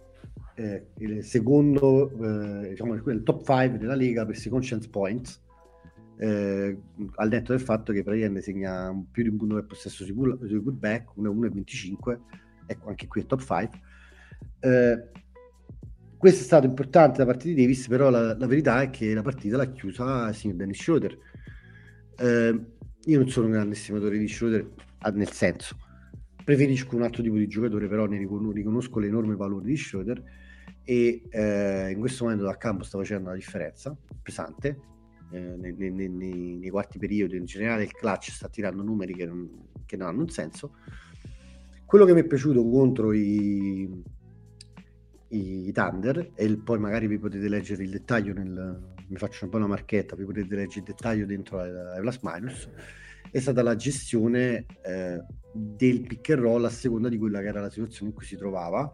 eh, 0.57 0.87
il 0.99 1.23
secondo, 1.23 2.11
eh, 2.11 2.71
diciamo, 2.71 2.95
il 2.95 3.23
top 3.23 3.45
5 3.45 3.79
della 3.79 3.95
Lega 3.95 4.25
per 4.25 4.37
second 4.37 4.65
chance 4.65 4.89
points. 4.89 5.45
Eh, 6.19 6.79
al 7.17 7.29
netto 7.29 7.53
del 7.53 7.61
fatto 7.61 7.93
che 7.93 8.03
praticamente 8.03 8.43
segna 8.43 8.93
più 9.11 9.23
di 9.23 9.29
un 9.29 9.37
punto 9.37 9.55
per 9.55 9.67
possesso 9.67 10.05
sui, 10.05 10.15
pull- 10.15 10.47
sui 10.47 10.61
putback 10.61 11.13
1-1-25 11.19 12.19
ecco 12.67 12.89
anche 12.89 13.07
qui 13.07 13.21
è 13.21 13.27
top 13.27 13.41
5 13.41 13.81
eh, 14.61 15.11
questo 16.17 16.41
è 16.41 16.45
stato 16.45 16.67
importante 16.67 17.19
da 17.19 17.27
parte 17.27 17.49
di 17.49 17.55
Davis 17.55 17.87
però 17.89 18.11
la, 18.11 18.37
la 18.37 18.47
verità 18.47 18.81
è 18.81 18.91
che 18.91 19.13
la 19.13 19.23
partita 19.23 19.57
l'ha 19.57 19.71
chiusa 19.71 20.29
il 20.29 20.35
signor 20.35 20.57
Dennis 20.57 20.81
Schroeder. 20.81 21.19
Eh, 22.17 22.61
io 23.05 23.19
non 23.19 23.29
sono 23.29 23.47
un 23.47 23.53
grande 23.53 23.75
estimatore 23.75 24.19
di 24.19 24.27
Schroeder 24.27 24.67
ah, 24.99 25.11
nel 25.11 25.31
senso 25.31 25.77
preferisco 26.43 26.97
un 26.97 27.03
altro 27.03 27.23
tipo 27.23 27.37
di 27.37 27.47
giocatore 27.47 27.89
però 27.89 28.07
ne 28.07 28.17
ricon- 28.17 28.53
riconosco 28.53 28.99
l'enorme 28.99 29.37
valore 29.37 29.67
di 29.67 29.77
Schroeder 29.77 30.23
e 30.83 31.23
eh, 31.29 31.91
in 31.91 31.99
questo 31.99 32.25
momento 32.25 32.45
dal 32.45 32.57
campo 32.57 32.85
sta 32.85 32.97
facendo 32.97 33.29
una 33.29 33.35
differenza 33.35 33.95
pesante 34.23 34.96
eh, 35.31 35.57
nei, 35.57 35.75
nei- 35.77 36.09
nei- 36.09 36.57
nei- 36.59 36.71
quarti 36.71 36.99
periodi 36.99 37.37
in 37.37 37.45
generale 37.45 37.85
il 37.85 37.93
clutch 37.93 38.31
sta 38.31 38.49
tirando 38.49 38.83
numeri 38.83 39.15
che 39.15 39.27
non, 39.27 39.49
che 39.85 39.97
non 39.97 40.09
hanno 40.09 40.21
un 40.23 40.29
senso. 40.29 40.75
Quello 41.85 42.05
che 42.05 42.15
mi 42.15 42.21
è 42.21 42.25
piaciuto 42.25 42.69
contro 42.69 43.13
i, 43.13 43.89
i 45.29 45.73
Thunder 45.73 46.33
e 46.35 46.57
poi 46.57 46.79
magari 46.79 47.07
vi 47.07 47.19
potete 47.19 47.49
leggere 47.49 47.83
il 47.85 47.91
dettaglio 47.91 48.33
nel, 48.33 48.95
mi 49.09 49.17
faccio 49.17 49.45
un 49.45 49.51
po' 49.51 49.57
una 49.57 49.67
marchetta 49.67 50.17
vi 50.17 50.25
potete 50.25 50.55
leggere 50.55 50.81
il 50.81 50.85
dettaglio 50.85 51.27
dentro 51.27 51.59
ai 51.61 52.01
plus 52.01 52.19
minus 52.23 52.69
è 53.31 53.41
stata 53.41 53.63
la 53.63 53.77
gestione 53.77 54.67
eh, 54.83 55.23
del 55.53 56.01
pick 56.03 56.31
and 56.31 56.41
roll 56.41 56.65
a 56.65 56.71
seconda 56.71 57.09
di 57.09 57.19
quella 57.19 57.41
che 57.41 57.47
era 57.47 57.61
la 57.61 57.71
situazione 57.71 58.11
in 58.11 58.17
cui 58.17 58.25
si 58.25 58.37
trovava 58.37 58.93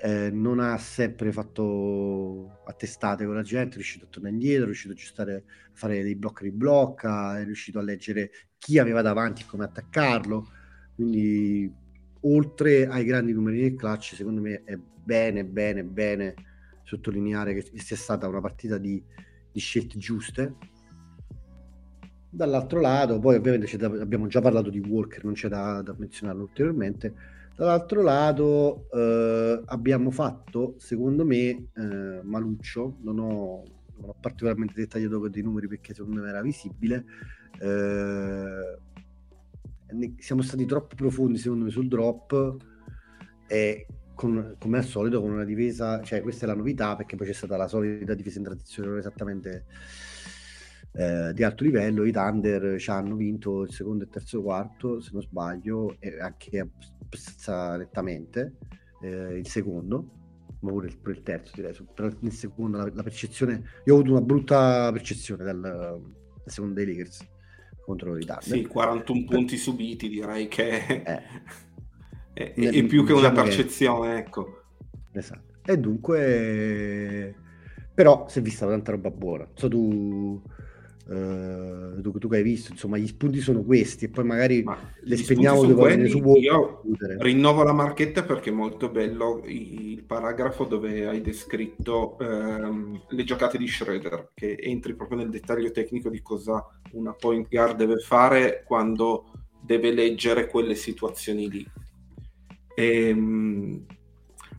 eh, 0.00 0.30
non 0.30 0.60
ha 0.60 0.78
sempre 0.78 1.32
fatto 1.32 2.60
a 2.64 2.72
testate 2.72 3.24
con 3.24 3.34
la 3.34 3.42
gente, 3.42 3.72
è 3.72 3.74
riuscito 3.74 4.04
a 4.04 4.08
tornare 4.08 4.34
indietro, 4.34 4.62
è 4.62 4.66
riuscito 4.66 4.92
a 4.92 4.96
aggiustare, 4.96 5.34
a 5.34 5.42
fare 5.72 6.02
dei 6.02 6.14
blocchi 6.14 6.44
di 6.44 6.52
blocca, 6.52 7.38
è 7.38 7.44
riuscito 7.44 7.80
a 7.80 7.82
leggere 7.82 8.30
chi 8.58 8.78
aveva 8.78 9.02
davanti 9.02 9.42
e 9.42 9.46
come 9.46 9.64
attaccarlo. 9.64 10.48
Quindi, 10.94 11.72
oltre 12.20 12.86
ai 12.86 13.04
grandi 13.04 13.32
numeri 13.32 13.60
del 13.60 13.74
clutch, 13.74 14.14
secondo 14.14 14.40
me 14.40 14.62
è 14.62 14.76
bene, 14.76 15.44
bene, 15.44 15.82
bene 15.82 16.34
sottolineare 16.84 17.54
che 17.54 17.70
sia 17.74 17.96
stata 17.96 18.28
una 18.28 18.40
partita 18.40 18.78
di, 18.78 19.02
di 19.50 19.60
scelte 19.60 19.98
giuste. 19.98 20.54
Dall'altro 22.30 22.80
lato, 22.80 23.18
poi 23.18 23.36
ovviamente 23.36 23.76
da- 23.76 23.86
abbiamo 23.86 24.28
già 24.28 24.40
parlato 24.40 24.70
di 24.70 24.78
Walker, 24.78 25.24
non 25.24 25.32
c'è 25.32 25.48
da, 25.48 25.82
da 25.82 25.94
menzionarlo 25.98 26.42
ulteriormente. 26.42 27.37
Dall'altro 27.58 28.02
lato 28.02 28.86
eh, 28.92 29.62
abbiamo 29.64 30.12
fatto, 30.12 30.76
secondo 30.78 31.24
me, 31.24 31.70
eh, 31.74 32.20
Maluccio, 32.22 32.98
non 33.00 33.18
ho, 33.18 33.62
non 33.96 34.10
ho 34.10 34.14
particolarmente 34.20 34.74
dettagliato 34.76 35.26
dei 35.26 35.42
numeri 35.42 35.66
perché 35.66 35.92
secondo 35.92 36.20
me 36.20 36.28
era 36.28 36.40
visibile, 36.40 37.04
eh, 37.60 38.78
siamo 40.18 40.42
stati 40.42 40.66
troppo 40.66 40.94
profondi 40.94 41.36
secondo 41.36 41.64
me 41.64 41.70
sul 41.70 41.88
drop 41.88 42.56
e 43.48 43.86
con, 44.14 44.54
come 44.56 44.78
al 44.78 44.84
solito 44.84 45.20
con 45.20 45.32
una 45.32 45.44
difesa, 45.44 46.00
cioè 46.02 46.22
questa 46.22 46.44
è 46.44 46.48
la 46.48 46.54
novità 46.54 46.94
perché 46.94 47.16
poi 47.16 47.26
c'è 47.26 47.32
stata 47.32 47.56
la 47.56 47.66
solita 47.66 48.14
difesa 48.14 48.38
in 48.38 48.44
transizione 48.44 48.88
non 48.90 48.98
esattamente 48.98 49.64
eh, 50.92 51.32
di 51.32 51.42
alto 51.42 51.64
livello, 51.64 52.04
i 52.04 52.12
Thunder 52.12 52.78
ci 52.78 52.90
hanno 52.90 53.14
vinto 53.14 53.62
il 53.62 53.72
secondo 53.72 54.02
e 54.02 54.06
il 54.06 54.12
terzo 54.12 54.42
quarto, 54.42 55.00
se 55.00 55.10
non 55.12 55.22
sbaglio, 55.22 55.96
e 56.00 56.18
anche 56.20 56.68
abbastanza 57.00 57.76
nettamente 57.76 58.56
eh, 59.02 59.38
il 59.38 59.46
secondo, 59.46 60.10
ma 60.60 60.70
pure 60.70 60.88
il, 60.88 60.98
pure 60.98 61.14
il 61.14 61.22
terzo 61.22 61.52
direi, 61.54 61.74
però 61.94 62.10
nel 62.20 62.32
secondo 62.32 62.78
la, 62.78 62.90
la, 62.92 63.02
percezione, 63.02 63.62
io 63.84 63.94
ho 63.94 63.98
avuto 63.98 64.12
una 64.12 64.22
brutta 64.22 64.90
percezione 64.92 65.44
dal, 65.44 65.60
dal 65.60 66.00
secondo 66.46 66.74
dei 66.74 66.86
Lakers 66.86 67.26
contro 67.84 68.16
i 68.16 68.24
Thunder. 68.24 68.42
Sì, 68.42 68.66
41 68.66 69.24
punti 69.24 69.56
subiti 69.56 70.08
direi 70.08 70.48
che 70.48 70.84
eh. 70.86 71.22
è, 72.34 72.54
è, 72.54 72.70
è, 72.70 72.84
più 72.86 73.04
che 73.04 73.12
una 73.12 73.28
diciamo 73.28 73.42
percezione, 73.42 74.12
che... 74.14 74.18
ecco. 74.18 74.62
Esatto. 75.12 75.60
E 75.64 75.78
dunque, 75.78 77.34
però 77.94 78.26
si 78.28 78.38
è 78.38 78.42
vista 78.42 78.66
tanta 78.66 78.90
roba 78.90 79.10
buona. 79.10 79.48
So 79.54 79.68
tu 79.68 80.42
Uh, 81.08 82.02
tu, 82.02 82.12
tu, 82.18 82.28
che 82.28 82.36
hai 82.36 82.42
visto, 82.42 82.70
insomma, 82.70 82.98
gli 82.98 83.06
spunti 83.06 83.40
sono 83.40 83.62
questi 83.62 84.04
e 84.04 84.08
poi 84.10 84.24
magari 84.24 84.62
Ma 84.62 84.78
le 85.00 85.16
spegniamo 85.16 85.64
due 85.64 85.72
volte 85.72 86.06
su 86.06 86.18
Io 86.36 86.82
rinnovo 87.16 87.62
la 87.62 87.72
marchetta 87.72 88.24
perché 88.24 88.50
è 88.50 88.52
molto 88.52 88.90
bello 88.90 89.40
il 89.46 90.04
paragrafo 90.04 90.64
dove 90.64 91.06
hai 91.06 91.22
descritto 91.22 92.18
ehm, 92.18 93.04
le 93.08 93.24
giocate 93.24 93.56
di 93.56 93.66
Schroeder, 93.66 94.32
che 94.34 94.58
entri 94.60 94.94
proprio 94.94 95.16
nel 95.16 95.30
dettaglio 95.30 95.70
tecnico 95.70 96.10
di 96.10 96.20
cosa 96.20 96.62
una 96.92 97.14
point 97.14 97.48
guard 97.48 97.78
deve 97.78 97.96
fare 98.00 98.62
quando 98.66 99.30
deve 99.62 99.92
leggere 99.92 100.46
quelle 100.46 100.74
situazioni 100.74 101.48
lì. 101.48 101.66
Ehm, 102.74 103.86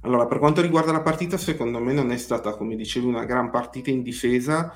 allora, 0.02 0.26
per 0.26 0.40
quanto 0.40 0.62
riguarda 0.62 0.92
la 0.92 1.02
partita, 1.02 1.38
secondo 1.38 1.80
me 1.80 1.94
non 1.94 2.10
è 2.10 2.18
stata, 2.18 2.56
come 2.56 2.76
dicevi, 2.76 3.06
una 3.06 3.26
gran 3.26 3.52
partita 3.52 3.92
in 3.92 4.02
difesa 4.02 4.74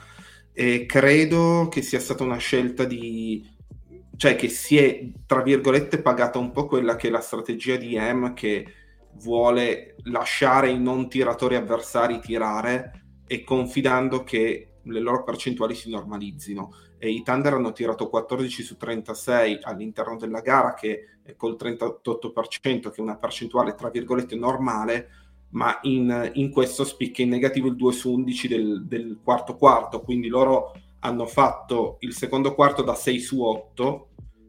e 0.53 0.85
credo 0.85 1.67
che 1.69 1.81
sia 1.81 1.99
stata 1.99 2.23
una 2.23 2.37
scelta 2.37 2.83
di 2.83 3.49
cioè 4.15 4.35
che 4.35 4.47
si 4.47 4.77
è 4.77 5.09
tra 5.25 5.41
virgolette 5.41 5.99
pagata 6.01 6.37
un 6.37 6.51
po' 6.51 6.67
quella 6.67 6.95
che 6.95 7.07
è 7.07 7.11
la 7.11 7.19
strategia 7.19 7.75
di 7.75 7.97
M 7.97 8.33
che 8.33 8.65
vuole 9.15 9.95
lasciare 10.03 10.69
i 10.69 10.79
non 10.79 11.09
tiratori 11.09 11.55
avversari 11.55 12.19
tirare 12.19 13.03
e 13.25 13.43
confidando 13.43 14.23
che 14.23 14.73
le 14.83 14.99
loro 14.99 15.23
percentuali 15.23 15.75
si 15.75 15.89
normalizzino. 15.89 16.73
E 16.97 17.09
i 17.09 17.23
Thunder 17.23 17.53
hanno 17.53 17.71
tirato 17.71 18.07
14 18.07 18.63
su 18.63 18.77
36 18.77 19.59
all'interno 19.63 20.17
della 20.17 20.41
gara 20.41 20.73
che 20.73 21.07
col 21.35 21.57
38% 21.59 22.89
che 22.89 22.95
è 22.95 23.01
una 23.01 23.17
percentuale 23.17 23.75
tra 23.75 23.89
virgolette 23.89 24.35
normale 24.35 25.09
ma 25.53 25.79
in, 25.83 26.31
in, 26.33 26.51
questo 26.51 26.83
spicca 26.83 27.21
in 27.21 27.29
negativo 27.29 27.67
il 27.67 27.75
2 27.75 27.93
su 27.93 28.11
11 28.11 28.47
del, 28.47 28.85
del, 28.85 29.19
quarto 29.23 29.55
quarto, 29.55 30.01
quindi 30.01 30.27
loro 30.27 30.73
hanno 30.99 31.25
fatto 31.25 31.97
il 31.99 32.13
secondo 32.13 32.53
quarto 32.55 32.81
da 32.81 32.95
6 32.95 33.19
su 33.19 33.41
8 33.41 34.07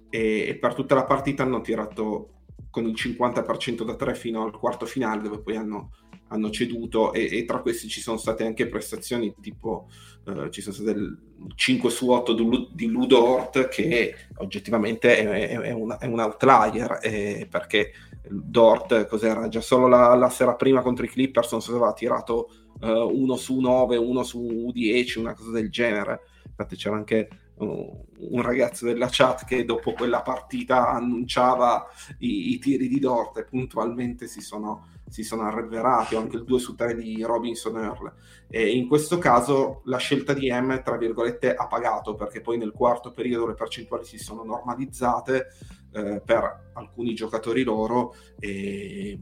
e, 0.09 0.47
e 0.49 0.57
per 0.57 0.75
tutta 0.75 0.95
la 0.95 1.05
partita 1.05 1.43
hanno 1.43 1.61
tirato 1.61 2.31
con 2.71 2.87
il 2.87 2.95
50% 2.95 3.85
da 3.85 3.95
3 3.95 4.14
fino 4.14 4.45
al 4.45 4.59
quarto 4.59 4.87
finale 4.87 5.23
dove 5.23 5.40
poi 5.40 5.57
hanno, 5.57 5.90
hanno 6.29 6.51
ceduto 6.51 7.12
e, 7.12 7.29
e, 7.31 7.45
tra 7.45 7.61
questi 7.61 7.88
ci 7.88 8.01
sono 8.01 8.17
state 8.17 8.45
anche 8.45 8.67
prestazioni 8.67 9.35
tipo 9.40 9.88
uh, 10.25 10.49
ci 10.49 10.61
sono 10.61 10.75
state 10.75 10.90
il 10.90 11.19
5 11.55 11.90
su 11.90 12.09
8 12.09 12.69
di, 12.73 12.87
Ludort 12.87 13.69
che 13.69 14.14
oggettivamente 14.37 15.17
è, 15.19 15.27
è, 15.27 15.59
è, 15.61 15.73
un, 15.73 15.97
è 15.99 16.07
un 16.07 16.19
outlier 16.19 16.99
eh, 17.03 17.47
perché 17.51 17.93
Dort, 18.28 19.06
cos'era? 19.06 19.48
Già 19.48 19.60
solo 19.60 19.87
la, 19.87 20.14
la, 20.14 20.30
sera 20.30 20.54
prima 20.54 20.80
contro 20.80 21.04
i 21.04 21.08
Clippers 21.08 21.52
non 21.52 21.60
so 21.60 21.70
se 21.70 21.76
aveva 21.76 21.92
tirato 21.92 22.48
uh, 22.80 22.87
uno 22.88 23.37
su 23.37 23.58
9, 23.58 23.96
uno 23.96 24.22
su 24.22 24.70
10, 24.72 25.18
una 25.18 25.34
cosa 25.34 25.50
del 25.50 25.70
genere. 25.70 26.20
Infatti 26.46 26.76
c'era 26.76 26.96
anche 26.96 27.28
uh, 27.56 28.06
un 28.30 28.42
ragazzo 28.42 28.87
della 28.87 29.08
chat 29.10 29.44
che 29.44 29.64
dopo 29.64 29.92
quella 29.92 30.22
partita 30.22 30.88
annunciava 30.90 31.87
i, 32.18 32.52
i 32.52 32.58
tiri 32.58 32.88
di 32.88 32.98
Dort 32.98 33.38
e 33.38 33.44
puntualmente 33.44 34.26
si 34.26 34.40
sono, 34.40 34.88
si 35.09 35.23
sono 35.23 35.43
arreverati, 35.43 36.14
o 36.14 36.21
anche 36.21 36.37
il 36.37 36.45
2 36.45 36.59
su 36.59 36.75
3 36.75 36.95
di 36.97 37.23
Robinson 37.23 37.77
Earl. 37.77 38.12
E 38.49 38.77
in 38.77 38.88
questo 38.88 39.19
caso 39.19 39.83
la 39.85 39.99
scelta 39.99 40.33
di 40.33 40.51
M, 40.51 40.83
tra 40.83 40.97
virgolette, 40.97 41.55
ha 41.55 41.67
pagato 41.67 42.14
perché 42.14 42.40
poi 42.40 42.59
nel 42.59 42.73
quarto 42.73 43.12
periodo 43.12 43.47
le 43.47 43.55
percentuali 43.55 44.05
si 44.05 44.19
sono 44.19 44.43
normalizzate 44.45 45.47
eh, 45.93 46.23
per 46.25 46.71
alcuni 46.75 47.14
giocatori 47.14 47.62
loro 47.62 48.14
e, 48.38 49.19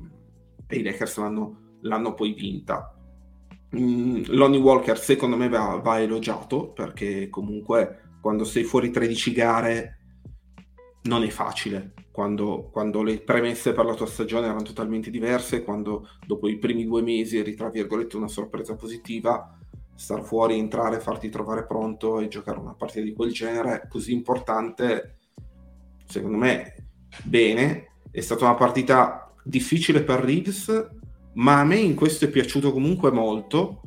e 0.67 0.77
i 0.77 0.83
Lakers 0.83 1.19
l'hanno, 1.19 1.77
l'hanno 1.81 2.15
poi 2.15 2.33
vinta. 2.33 2.97
Mm, 3.77 4.25
Lonnie 4.29 4.61
Walker 4.61 4.99
secondo 4.99 5.37
me 5.37 5.49
va, 5.49 5.81
va, 5.83 6.01
elogiato 6.01 6.73
perché 6.73 7.31
comunque 7.31 8.17
quando 8.21 8.45
sei 8.45 8.65
fuori 8.65 8.91
13 8.91 9.33
gare 9.33 10.02
non 11.03 11.23
è 11.23 11.29
facile. 11.29 11.93
Quando, 12.11 12.69
quando, 12.71 13.03
le 13.03 13.21
premesse 13.21 13.73
per 13.73 13.85
la 13.85 13.95
tua 13.95 14.07
stagione 14.07 14.47
erano 14.47 14.63
totalmente 14.63 15.11
diverse 15.11 15.65
quando 15.65 16.09
dopo 16.27 16.49
i 16.49 16.59
primi 16.59 16.85
due 16.85 17.03
mesi 17.03 17.39
eri 17.39 17.55
tra 17.55 17.71
virgolette 17.71 18.17
una 18.17 18.29
sorpresa 18.29 18.77
positiva 18.77 19.59
star 19.95 20.23
fuori, 20.23 20.59
entrare, 20.59 21.01
farti 21.01 21.29
trovare 21.29 21.65
pronto 21.65 22.21
e 22.21 22.29
giocare 22.29 22.59
una 22.59 22.75
partita 22.75 23.05
di 23.05 23.15
quel 23.15 23.33
genere 23.33 23.87
così 23.89 24.13
importante 24.13 25.17
secondo 26.05 26.37
me 26.37 26.75
bene, 27.25 27.93
è 28.11 28.21
stata 28.21 28.45
una 28.45 28.55
partita 28.55 29.33
difficile 29.43 30.03
per 30.03 30.21
Reeves, 30.21 30.89
ma 31.35 31.61
a 31.61 31.65
me 31.65 31.77
in 31.77 31.95
questo 31.95 32.27
è 32.27 32.29
piaciuto 32.29 32.73
comunque 32.73 33.11
molto 33.11 33.81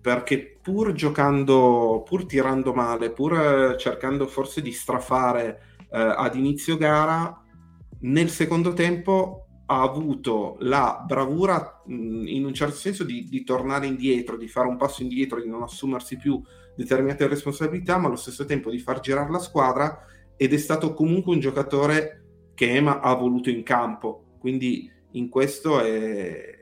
perché 0.00 0.58
pur 0.60 0.92
giocando, 0.92 2.02
pur 2.04 2.26
tirando 2.26 2.74
male, 2.74 3.10
pur 3.10 3.38
eh, 3.38 3.78
cercando 3.78 4.26
forse 4.26 4.60
di 4.60 4.72
strafare 4.72 5.71
ad 5.98 6.34
inizio 6.34 6.76
gara, 6.76 7.42
nel 8.00 8.30
secondo 8.30 8.72
tempo 8.72 9.46
ha 9.66 9.82
avuto 9.82 10.56
la 10.60 11.02
bravura 11.06 11.82
mh, 11.86 12.26
in 12.26 12.44
un 12.44 12.52
certo 12.52 12.74
senso 12.74 13.04
di, 13.04 13.28
di, 13.28 13.44
tornare 13.44 13.86
indietro, 13.86 14.36
di 14.36 14.48
fare 14.48 14.68
un 14.68 14.76
passo 14.76 15.02
indietro, 15.02 15.40
di 15.40 15.48
non 15.48 15.62
assumersi 15.62 16.16
più 16.16 16.40
determinate 16.76 17.26
responsabilità, 17.26 17.96
ma 17.98 18.08
allo 18.08 18.16
stesso 18.16 18.44
tempo 18.44 18.70
di 18.70 18.78
far 18.78 19.00
girare 19.00 19.30
la 19.30 19.38
squadra 19.38 20.04
ed 20.36 20.52
è 20.52 20.58
stato 20.58 20.92
comunque 20.94 21.34
un 21.34 21.40
giocatore 21.40 22.50
che 22.54 22.74
Ema 22.74 23.00
ha 23.00 23.14
voluto 23.14 23.50
in 23.50 23.62
campo. 23.62 24.36
Quindi 24.38 24.90
in 25.12 25.28
questo 25.28 25.80
è, 25.80 26.58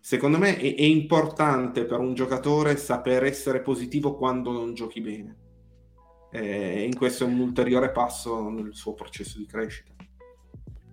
secondo 0.00 0.38
me 0.38 0.56
è, 0.56 0.74
è, 0.74 0.82
importante 0.82 1.84
per 1.84 1.98
un 1.98 2.14
giocatore 2.14 2.76
saper 2.76 3.24
essere 3.24 3.60
positivo 3.60 4.16
quando 4.16 4.52
non 4.52 4.74
giochi 4.74 5.00
bene. 5.00 5.36
E 6.32 6.82
in 6.82 6.96
questo 6.96 7.24
è 7.24 7.26
un 7.26 7.38
ulteriore 7.38 7.90
passo 7.90 8.48
nel 8.48 8.74
suo 8.74 8.94
processo 8.94 9.38
di 9.38 9.46
crescita. 9.46 9.92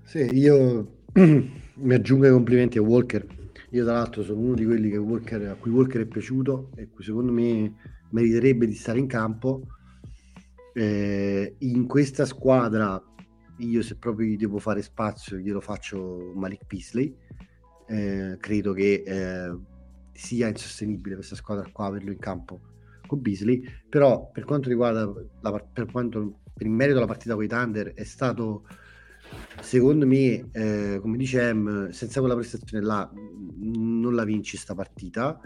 Sì, 0.04 0.28
io 0.34 1.04
mi 1.14 1.94
aggiungo 1.94 2.26
ai 2.26 2.32
complimenti 2.32 2.78
a 2.78 2.82
Walker. 2.82 3.26
Io 3.72 3.84
tra 3.84 3.94
l'altro 3.94 4.24
sono 4.24 4.40
uno 4.40 4.56
di 4.56 4.66
quelli 4.66 4.96
Walker, 4.98 5.48
a 5.48 5.56
cui 5.56 5.72
Walker 5.72 6.02
è 6.02 6.06
piaciuto 6.06 6.72
e 6.76 6.90
cui 6.90 7.04
secondo 7.04 7.32
me 7.32 7.74
meriterebbe 8.10 8.66
di 8.66 8.74
stare 8.74 9.00
in 9.00 9.08
campo 9.08 9.62
eh, 10.74 11.56
in 11.60 11.88
questa 11.88 12.26
squadra 12.26 13.02
io 13.58 13.82
se 13.82 13.98
proprio 13.98 14.28
gli 14.28 14.38
devo 14.38 14.60
fare 14.60 14.82
spazio 14.82 15.38
glielo 15.38 15.60
faccio 15.60 16.32
Malik 16.36 16.66
Beasley 16.66 17.16
eh, 17.88 18.38
credo 18.40 18.74
che 18.74 19.04
eh, 19.06 19.58
sia 20.14 20.48
insostenibile 20.48 21.16
questa 21.16 21.36
squadra 21.36 21.70
qua 21.72 21.88
averlo 21.88 22.12
in 22.12 22.20
campo 22.20 22.60
con 23.10 23.22
Beasley 23.22 23.62
però 23.90 24.30
per 24.32 24.46
quanto 24.46 24.70
riguarda 24.70 25.12
la, 25.42 25.52
per 25.74 25.92
quanto 25.92 26.40
per 26.54 26.66
il 26.66 26.72
merito 26.72 26.96
della 26.96 27.08
partita 27.08 27.36
con 27.36 27.44
i 27.44 27.48
Thunder 27.48 27.94
è 27.94 28.04
stato 28.04 28.66
secondo 29.62 30.06
me 30.06 30.50
eh, 30.52 31.00
come 31.02 31.18
dice 31.18 31.54
M 31.54 31.90
senza 31.90 32.20
quella 32.20 32.36
prestazione 32.36 32.86
là 32.86 33.12
non 33.60 34.16
la 34.16 34.24
vinci 34.24 34.58
sta 34.58 34.74
partita. 34.74 35.40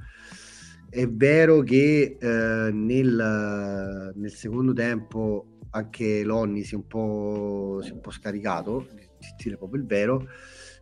È 0.90 1.08
vero 1.08 1.62
che 1.62 2.18
eh, 2.20 2.72
nel, 2.72 4.14
nel, 4.16 4.32
secondo 4.32 4.74
tempo 4.74 5.58
anche 5.72 6.24
Lonni 6.24 6.64
si 6.64 6.76
è 6.76 6.78
un 6.78 6.86
po', 6.86 7.80
si 7.82 7.90
è 7.90 7.94
un 7.94 8.00
po 8.00 8.12
scaricato, 8.12 8.88
di 8.94 9.44
dire 9.44 9.58
proprio 9.58 9.82
il 9.82 9.88
vero, 9.88 10.28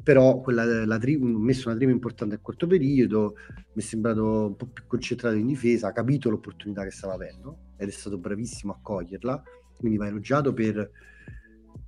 però 0.03 0.39
quella, 0.41 0.85
la 0.85 0.97
tri- 0.97 1.17
messo 1.17 1.69
una 1.69 1.77
prima 1.77 1.91
importante 1.91 2.35
al 2.35 2.41
quarto 2.41 2.67
periodo, 2.67 3.35
mi 3.73 3.81
è 3.81 3.85
sembrato 3.85 4.47
un 4.47 4.55
po' 4.55 4.67
più 4.67 4.83
concentrato 4.87 5.35
in 5.35 5.47
difesa, 5.47 5.87
ha 5.87 5.91
capito 5.91 6.29
l'opportunità 6.29 6.83
che 6.83 6.91
stava 6.91 7.13
avendo 7.13 7.73
ed 7.77 7.87
è 7.87 7.91
stato 7.91 8.17
bravissimo 8.17 8.73
a 8.73 8.79
coglierla, 8.81 9.43
quindi 9.77 9.97
va 9.97 10.07
elogiato 10.07 10.53
per, 10.53 10.89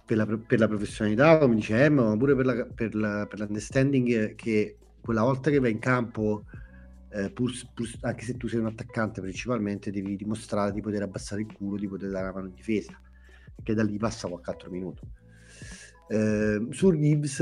per, 0.05 0.17
la, 0.17 0.25
per 0.25 0.59
la, 0.59 0.67
professionalità, 0.67 1.37
come 1.37 1.55
dice 1.55 1.83
Emma, 1.83 2.03
ma 2.03 2.17
pure 2.17 2.35
per, 2.35 2.45
la, 2.45 2.65
per, 2.65 2.95
la, 2.95 3.25
per 3.27 3.39
l'understanding 3.39 4.35
che 4.35 4.77
quella 5.01 5.23
volta 5.23 5.49
che 5.49 5.59
va 5.59 5.67
in 5.67 5.79
campo 5.79 6.45
eh, 7.09 7.29
pur, 7.29 7.51
pur, 7.73 7.87
anche 8.01 8.23
se 8.23 8.37
tu 8.37 8.47
sei 8.47 8.59
un 8.59 8.67
attaccante 8.67 9.21
principalmente, 9.21 9.91
devi 9.91 10.15
dimostrare 10.15 10.71
di 10.71 10.81
poter 10.81 11.03
abbassare 11.03 11.41
il 11.41 11.51
culo, 11.51 11.77
di 11.77 11.87
poter 11.87 12.09
dare 12.09 12.25
la 12.25 12.33
mano 12.33 12.47
in 12.47 12.53
difesa, 12.55 12.99
perché 13.55 13.73
da 13.73 13.83
lì 13.83 13.97
passa 13.97 14.27
qualche 14.27 14.49
altro 14.49 14.69
minuto. 14.69 15.01
Eh, 16.07 16.67
su 16.71 16.91
Gibbs 16.97 17.41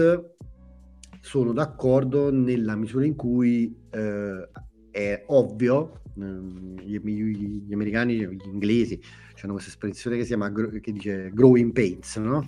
sono 1.22 1.54
d'accordo 1.54 2.32
nella 2.32 2.76
misura 2.76 3.06
in 3.06 3.16
cui 3.16 3.74
eh, 3.92 4.50
è 4.92 5.24
ovvio, 5.28 6.02
ehm, 6.18 6.80
gli, 6.82 7.00
gli, 7.00 7.74
americani, 7.74 8.18
gli 8.18 8.48
inglesi, 8.48 9.00
hanno 9.42 9.54
questa 9.54 9.72
espressione 9.72 10.18
che 10.18 10.24
si 10.24 10.30
chiama 10.30 10.52
che 10.52 10.92
dice 10.92 11.32
growing 11.34 11.72
pains, 11.72 12.18
no? 12.18 12.42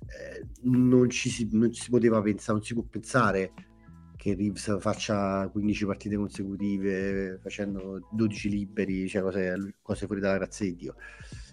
Eh, 0.00 0.46
non, 0.62 1.08
ci 1.10 1.30
si, 1.30 1.48
non 1.52 1.72
si 1.72 1.90
poteva 1.90 2.20
pensare, 2.22 2.58
non 2.58 2.62
si 2.62 2.74
può 2.74 2.82
pensare 2.88 3.52
che 4.16 4.34
Reeves 4.34 4.78
faccia 4.78 5.48
15 5.48 5.84
partite 5.84 6.16
consecutive 6.16 7.38
facendo 7.42 8.08
12 8.12 8.48
liberi, 8.48 9.08
cioè 9.08 9.22
cose, 9.22 9.74
cose 9.82 10.06
fuori 10.06 10.20
dalla 10.20 10.36
grazia 10.36 10.64
di 10.66 10.76
Dio. 10.76 10.94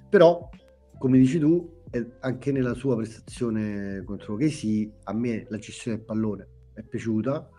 Però, 0.08 0.50
come 0.98 1.17
dici 1.17 1.39
tu, 1.39 1.79
anche 2.19 2.52
nella 2.52 2.73
sua 2.73 2.95
prestazione 2.95 4.04
contro 4.04 4.36
Casey, 4.36 4.91
a 5.04 5.13
me 5.13 5.45
la 5.49 5.58
gestione 5.58 5.97
del 5.97 6.06
pallone 6.06 6.47
è 6.73 6.84
piaciuta. 6.84 7.49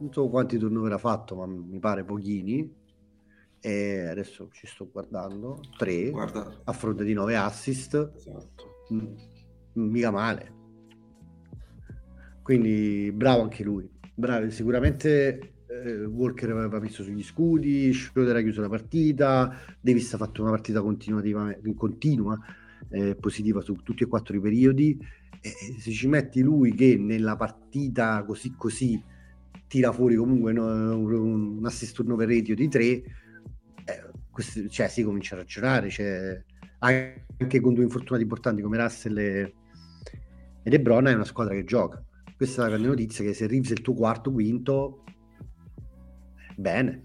Non 0.00 0.12
so 0.12 0.28
quanti 0.28 0.58
turnover 0.58 0.92
ha 0.92 0.98
fatto, 0.98 1.36
ma 1.36 1.46
mi 1.46 1.78
pare 1.78 2.04
pochini. 2.04 2.78
E 3.60 4.06
adesso 4.06 4.48
ci 4.52 4.66
sto 4.66 4.88
guardando: 4.90 5.60
3 5.76 6.10
Guarda. 6.10 6.60
a 6.64 6.72
fronte 6.72 7.04
di 7.04 7.12
9 7.12 7.36
assist. 7.36 8.12
Esatto. 8.16 8.86
Mm, 8.92 9.14
mica 9.90 10.10
male. 10.10 10.58
Quindi 12.42 13.12
bravo 13.12 13.42
anche 13.42 13.62
lui. 13.62 13.88
Bravo, 14.14 14.50
sicuramente 14.50 15.54
eh, 15.66 16.04
Walker 16.04 16.50
aveva 16.50 16.80
messo 16.80 17.02
sugli 17.02 17.22
scudi, 17.22 17.92
Schroeder 17.92 18.36
ha 18.36 18.40
chiuso 18.40 18.60
la 18.62 18.68
partita, 18.68 19.54
Davis 19.80 20.12
ha 20.14 20.16
fatto 20.18 20.42
una 20.42 20.50
partita 20.50 20.80
continuativa, 20.80 21.54
continua 21.76 22.38
eh, 22.88 23.14
positiva 23.16 23.60
su 23.60 23.74
tutti 23.82 24.04
e 24.04 24.06
quattro 24.06 24.36
i 24.36 24.40
periodi. 24.40 24.98
E 25.40 25.50
se 25.78 25.90
ci 25.90 26.06
metti 26.06 26.42
lui 26.42 26.74
che 26.74 26.96
nella 26.98 27.36
partita 27.36 28.22
così 28.24 28.54
così 28.56 29.02
tira 29.66 29.92
fuori 29.92 30.16
comunque 30.16 30.52
no, 30.52 30.98
un 30.98 31.64
assist 31.64 31.94
turnover 31.94 32.28
ratio 32.28 32.54
di 32.56 32.68
3, 32.68 32.82
eh, 32.84 33.04
cioè 34.68 34.88
si 34.88 35.02
comincia 35.04 35.36
a 35.36 35.38
ragionare, 35.38 35.88
cioè, 35.90 36.42
anche 36.80 37.60
con 37.60 37.74
due 37.74 37.84
infortunati 37.84 38.22
importanti 38.24 38.62
come 38.62 38.78
Russell 38.78 39.16
e, 39.16 39.54
e 40.62 40.70
De 40.70 40.80
Bruyne 40.80 41.12
è 41.12 41.14
una 41.14 41.24
squadra 41.24 41.54
che 41.54 41.64
gioca. 41.64 42.02
Questa 42.36 42.62
è 42.62 42.64
la 42.64 42.70
grande 42.70 42.88
notizia 42.88 43.24
che 43.24 43.32
se 43.32 43.46
Reeves 43.46 43.70
è 43.70 43.74
il 43.74 43.82
tuo 43.82 43.94
quarto, 43.94 44.32
quinto, 44.32 45.04
bene. 46.56 47.04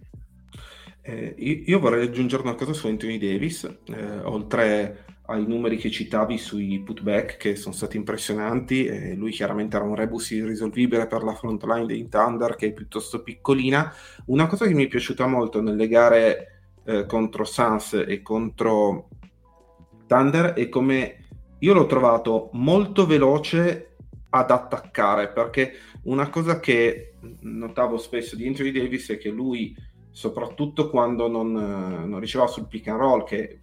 Eh, 1.02 1.36
io, 1.38 1.62
io, 1.66 1.80
vorrei 1.80 2.08
aggiungere 2.08 2.42
una 2.42 2.56
cosa 2.56 2.74
su 2.74 2.88
Anthony 2.88 3.20
Davis, 3.20 3.64
eh, 3.86 4.20
oltre 4.22 5.05
ai 5.28 5.46
numeri 5.48 5.78
che 5.78 5.90
citavi 5.90 6.38
sui 6.38 6.80
putback 6.82 7.38
che 7.38 7.56
sono 7.56 7.74
stati 7.74 7.98
impressionanti, 7.98 8.86
eh, 8.86 9.16
lui 9.16 9.32
chiaramente 9.32 9.76
era 9.76 9.86
un 9.86 9.96
rebus 9.96 10.32
irrisolvibile 10.32 11.08
per 11.08 11.24
la 11.24 11.34
front 11.34 11.64
line 11.64 11.86
dei 11.86 12.08
Thunder 12.08 12.56
che 12.56 12.68
è 12.68 12.74
piuttosto 12.74 13.24
piccolina. 13.24 13.92
Una 14.26 14.48
cosa 14.48 14.68
che 14.68 14.74
mi 14.74 14.86
è 14.86 14.88
piaciuta 14.88 15.26
molto 15.26 15.62
nelle 15.62 15.88
gare 15.88 16.62
eh, 16.86 17.06
contro 17.06 17.44
Suns 17.44 17.94
e 18.08 18.22
contro 18.22 19.10
Thunder 20.08 20.54
è 20.54 20.70
come 20.70 21.26
io 21.60 21.74
l'ho 21.74 21.88
trovato 21.88 22.50
molto 22.54 23.06
veloce 23.08 23.96
ad 24.30 24.52
attaccare, 24.52 25.30
perché 25.30 25.74
una 26.04 26.30
cosa 26.30 26.60
che 26.60 27.14
notavo 27.42 27.98
spesso 27.98 28.36
di 28.36 28.46
Anthony 28.46 28.72
Davis 28.72 29.10
è 29.10 29.18
che 29.18 29.30
lui, 29.30 29.76
soprattutto 30.12 30.90
quando 30.90 31.28
non, 31.28 31.54
non 31.54 32.20
riceveva 32.20 32.50
sul 32.50 32.68
pick 32.68 32.88
and 32.90 33.00
roll, 33.00 33.24
che 33.24 33.62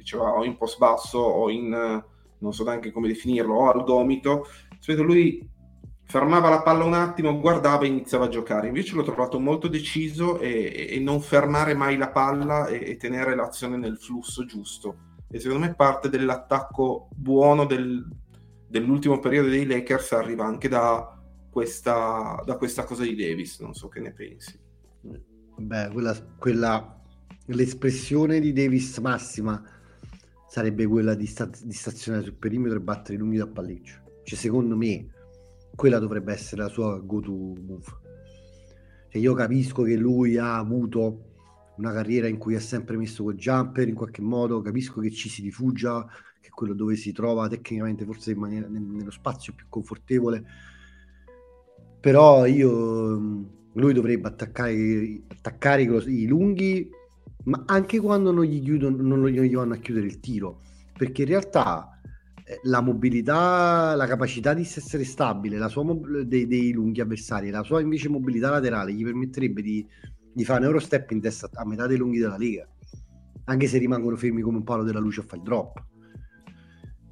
riceveva 0.00 0.32
o 0.32 0.44
in 0.44 0.56
post 0.56 0.78
basso 0.78 1.18
o 1.18 1.48
in, 1.50 1.70
non 2.38 2.52
so 2.52 2.64
neanche 2.64 2.90
come 2.90 3.08
definirlo, 3.08 3.54
o 3.54 3.70
al 3.70 3.84
gomito, 3.84 4.46
spesso 4.78 5.02
lui 5.02 5.48
fermava 6.10 6.48
la 6.48 6.62
palla 6.62 6.84
un 6.84 6.94
attimo, 6.94 7.38
guardava 7.38 7.84
e 7.84 7.88
iniziava 7.88 8.24
a 8.24 8.28
giocare. 8.28 8.66
Invece 8.66 8.96
l'ho 8.96 9.04
trovato 9.04 9.38
molto 9.38 9.68
deciso 9.68 10.40
e, 10.40 10.88
e 10.90 10.98
non 10.98 11.20
fermare 11.20 11.72
mai 11.74 11.96
la 11.96 12.10
palla 12.10 12.66
e, 12.66 12.90
e, 12.90 12.96
tenere 12.96 13.36
l'azione 13.36 13.76
nel 13.76 13.96
flusso 13.96 14.44
giusto. 14.44 14.96
E 15.30 15.38
secondo 15.38 15.64
me 15.64 15.74
parte 15.76 16.08
dell'attacco 16.08 17.08
buono 17.14 17.64
del, 17.64 18.04
dell'ultimo 18.66 19.20
periodo 19.20 19.50
dei 19.50 19.64
Lakers 19.64 20.10
arriva 20.12 20.44
anche 20.44 20.68
da 20.68 21.16
questa, 21.48 22.42
da 22.44 22.56
questa 22.56 22.82
cosa 22.82 23.04
di 23.04 23.14
Davis. 23.14 23.60
Non 23.60 23.74
so 23.74 23.86
che 23.86 24.00
ne 24.00 24.12
pensi. 24.12 24.58
Beh, 25.58 25.90
quella, 25.92 26.16
quella 26.36 27.00
l'espressione 27.46 28.40
di 28.40 28.52
Davis 28.52 28.98
massima 28.98 29.62
sarebbe 30.50 30.84
quella 30.84 31.14
di, 31.14 31.26
sta- 31.26 31.48
di 31.62 31.72
stazionare 31.72 32.24
sul 32.24 32.34
perimetro 32.34 32.76
e 32.76 32.80
battere 32.80 33.14
i 33.14 33.18
lunghi 33.18 33.36
da 33.36 33.46
palleggio. 33.46 34.00
Cioè, 34.24 34.36
secondo 34.36 34.76
me, 34.76 35.06
quella 35.76 36.00
dovrebbe 36.00 36.32
essere 36.32 36.62
la 36.62 36.68
sua 36.68 36.98
go-to 36.98 37.30
move. 37.30 37.84
Cioè, 39.10 39.22
io 39.22 39.32
capisco 39.34 39.84
che 39.84 39.94
lui 39.94 40.38
ha 40.38 40.56
avuto 40.56 41.26
una 41.76 41.92
carriera 41.92 42.26
in 42.26 42.36
cui 42.36 42.56
ha 42.56 42.60
sempre 42.60 42.96
messo 42.96 43.22
quel 43.22 43.36
jumper 43.36 43.86
in 43.86 43.94
qualche 43.94 44.22
modo, 44.22 44.60
capisco 44.60 45.00
che 45.00 45.12
ci 45.12 45.28
si 45.28 45.40
rifugia, 45.40 46.04
che 46.40 46.48
è 46.48 46.50
quello 46.50 46.74
dove 46.74 46.96
si 46.96 47.12
trova 47.12 47.46
tecnicamente 47.46 48.04
forse 48.04 48.32
in 48.32 48.38
maniera, 48.38 48.66
nello 48.66 49.12
spazio 49.12 49.52
più 49.54 49.66
confortevole, 49.68 50.44
però 52.00 52.44
io 52.44 53.48
lui 53.72 53.92
dovrebbe 53.92 54.26
attaccare, 54.26 55.22
attaccare 55.28 55.82
i 55.82 56.26
lunghi 56.26 56.90
ma 57.44 57.62
anche 57.66 57.98
quando 58.00 58.32
non 58.32 58.44
gli, 58.44 58.62
chiudono, 58.62 59.02
non 59.02 59.28
gli 59.28 59.54
vanno 59.54 59.74
a 59.74 59.78
chiudere 59.78 60.06
il 60.06 60.20
tiro, 60.20 60.60
perché 60.96 61.22
in 61.22 61.28
realtà 61.28 62.00
eh, 62.44 62.60
la 62.64 62.80
mobilità, 62.80 63.94
la 63.94 64.06
capacità 64.06 64.54
di 64.54 64.62
essere 64.62 65.04
stabile, 65.04 65.58
la 65.58 65.68
sua 65.68 65.84
mob- 65.84 66.20
dei, 66.20 66.46
dei, 66.46 66.72
lunghi 66.72 67.00
avversari, 67.00 67.50
la 67.50 67.62
sua 67.62 67.80
invece 67.80 68.08
mobilità 68.08 68.50
laterale 68.50 68.92
gli 68.92 69.04
permetterebbe 69.04 69.62
di, 69.62 69.86
di 70.32 70.44
fare 70.44 70.60
un 70.60 70.66
Eurostep 70.66 71.10
in 71.12 71.20
testa 71.20 71.48
a 71.54 71.64
metà 71.64 71.86
dei 71.86 71.96
lunghi 71.96 72.18
della 72.18 72.36
Lega, 72.36 72.68
anche 73.44 73.66
se 73.66 73.78
rimangono 73.78 74.16
fermi 74.16 74.42
come 74.42 74.58
un 74.58 74.64
palo 74.64 74.82
della 74.82 75.00
luce 75.00 75.20
a 75.20 75.24
fare 75.24 75.38
il 75.38 75.42
drop. 75.42 75.82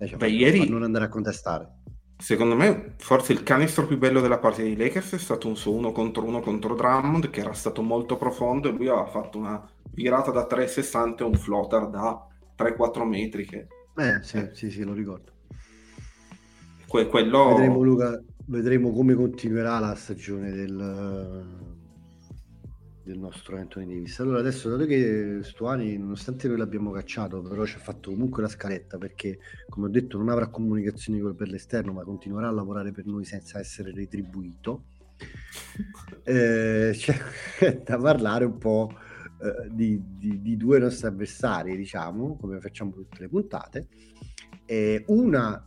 Eh, 0.00 0.06
cioè, 0.06 0.18
Beh, 0.18 0.28
ieri 0.28 0.68
non 0.68 0.82
andare 0.82 1.06
a 1.06 1.08
contestare. 1.08 1.76
Secondo 2.20 2.56
me, 2.56 2.94
forse 2.98 3.32
il 3.32 3.44
canestro 3.44 3.86
più 3.86 3.96
bello 3.96 4.20
della 4.20 4.38
partita 4.38 4.64
dei 4.64 4.76
Lakers 4.76 5.14
è 5.14 5.18
stato 5.18 5.46
un 5.46 5.56
suo 5.56 5.72
uno 5.72 5.92
contro 5.92 6.24
uno 6.24 6.40
contro 6.40 6.74
Drummond, 6.74 7.30
che 7.30 7.40
era 7.40 7.52
stato 7.52 7.80
molto 7.80 8.16
profondo 8.16 8.68
e 8.68 8.72
lui 8.72 8.88
aveva 8.88 9.06
fatto 9.06 9.38
una 9.38 9.64
virata 9.98 10.30
da 10.30 10.46
3,60 10.48 11.18
e 11.18 11.24
un 11.24 11.34
floater 11.34 11.88
da 11.88 12.24
3-4 12.56 13.02
metri. 13.02 13.44
Che... 13.44 13.66
Eh, 13.96 14.22
sì, 14.22 14.36
eh. 14.36 14.50
sì, 14.52 14.70
sì, 14.70 14.84
lo 14.84 14.92
ricordo. 14.92 15.32
Que- 16.86 17.08
quello... 17.08 17.48
Vedremo, 17.48 17.82
Luca, 17.82 18.22
vedremo 18.46 18.92
come 18.92 19.14
continuerà 19.14 19.80
la 19.80 19.96
stagione 19.96 20.52
del, 20.52 21.44
del 23.02 23.18
nostro 23.18 23.56
Anthony 23.56 23.86
Davis. 23.86 24.20
Allora, 24.20 24.38
adesso, 24.38 24.68
dato 24.68 24.86
che 24.86 25.40
Stuani, 25.42 25.98
nonostante 25.98 26.46
noi 26.46 26.58
l'abbiamo 26.58 26.92
cacciato, 26.92 27.42
però 27.42 27.64
ci 27.64 27.74
ha 27.74 27.80
fatto 27.80 28.10
comunque 28.10 28.42
la 28.42 28.48
scaletta 28.48 28.98
perché, 28.98 29.40
come 29.68 29.86
ho 29.86 29.90
detto, 29.90 30.16
non 30.16 30.28
avrà 30.28 30.46
comunicazioni 30.46 31.20
per 31.34 31.48
l'esterno, 31.48 31.92
ma 31.92 32.04
continuerà 32.04 32.46
a 32.46 32.52
lavorare 32.52 32.92
per 32.92 33.04
noi 33.06 33.24
senza 33.24 33.58
essere 33.58 33.90
retribuito. 33.92 34.84
Eh, 36.22 36.92
c'è 36.94 37.82
da 37.84 37.98
parlare 37.98 38.44
un 38.44 38.58
po' 38.58 38.92
Eh, 39.40 39.68
di, 39.70 40.02
di, 40.18 40.42
di, 40.42 40.56
due 40.56 40.80
nostri 40.80 41.06
avversari, 41.06 41.76
diciamo, 41.76 42.36
come 42.40 42.58
facciamo 42.58 42.90
tutte 42.90 43.20
le 43.20 43.28
puntate. 43.28 43.86
Eh, 44.64 45.04
una 45.08 45.64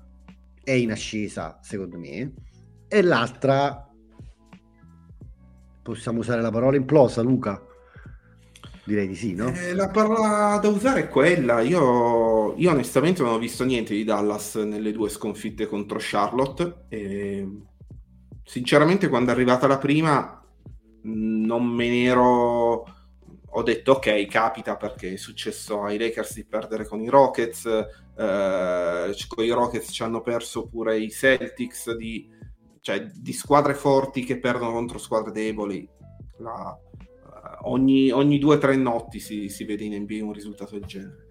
è 0.61 0.71
in 0.71 0.91
ascesa, 0.91 1.57
secondo 1.61 1.97
me, 1.97 2.33
e 2.89 3.01
l'altra 3.01 3.89
possiamo 5.81 6.19
usare 6.19 6.41
la 6.41 6.51
parola 6.51 6.75
implosa, 6.75 7.21
Luca. 7.21 7.65
Direi 8.83 9.07
di 9.07 9.15
sì, 9.15 9.35
no? 9.35 9.53
Eh, 9.53 9.73
la 9.73 9.87
parola 9.87 10.59
da 10.61 10.67
usare 10.67 11.03
è 11.03 11.07
quella. 11.07 11.61
Io, 11.61 12.53
io, 12.57 12.71
onestamente 12.71 13.21
non 13.21 13.33
ho 13.33 13.37
visto 13.37 13.63
niente 13.63 13.93
di 13.93 14.03
Dallas 14.03 14.55
nelle 14.55 14.91
due 14.91 15.07
sconfitte 15.07 15.65
contro 15.65 15.97
Charlotte. 16.01 16.87
E, 16.89 17.47
sinceramente, 18.43 19.07
quando 19.07 19.31
è 19.31 19.33
arrivata 19.33 19.65
la 19.65 19.77
prima, 19.77 20.43
non 21.03 21.65
me 21.65 21.87
ne 21.87 22.03
ero 22.03 22.85
ho 23.53 23.63
detto 23.63 23.93
ok, 23.93 24.25
capita 24.27 24.77
perché 24.77 25.13
è 25.13 25.17
successo 25.17 25.83
ai 25.83 25.97
Lakers 25.97 26.35
di 26.35 26.45
perdere 26.45 26.85
con 26.85 27.01
i 27.01 27.09
Rockets, 27.09 27.65
eh, 27.65 29.15
con 29.27 29.43
i 29.43 29.49
Rockets 29.49 29.91
ci 29.91 30.03
hanno 30.03 30.21
perso 30.21 30.67
pure 30.67 30.97
i 30.97 31.09
Celtics, 31.09 31.93
di, 31.95 32.29
cioè 32.79 33.01
di 33.01 33.33
squadre 33.33 33.73
forti 33.73 34.23
che 34.23 34.39
perdono 34.39 34.71
contro 34.71 34.97
squadre 34.97 35.31
deboli. 35.31 35.87
La, 36.37 36.77
uh, 36.77 37.69
ogni, 37.69 38.09
ogni 38.11 38.39
due 38.39 38.55
o 38.55 38.57
tre 38.57 38.75
notti 38.75 39.19
si, 39.19 39.49
si 39.49 39.65
vede 39.65 39.83
in 39.83 40.01
NBA 40.01 40.23
un 40.23 40.33
risultato 40.33 40.77
del 40.77 40.85
genere. 40.85 41.27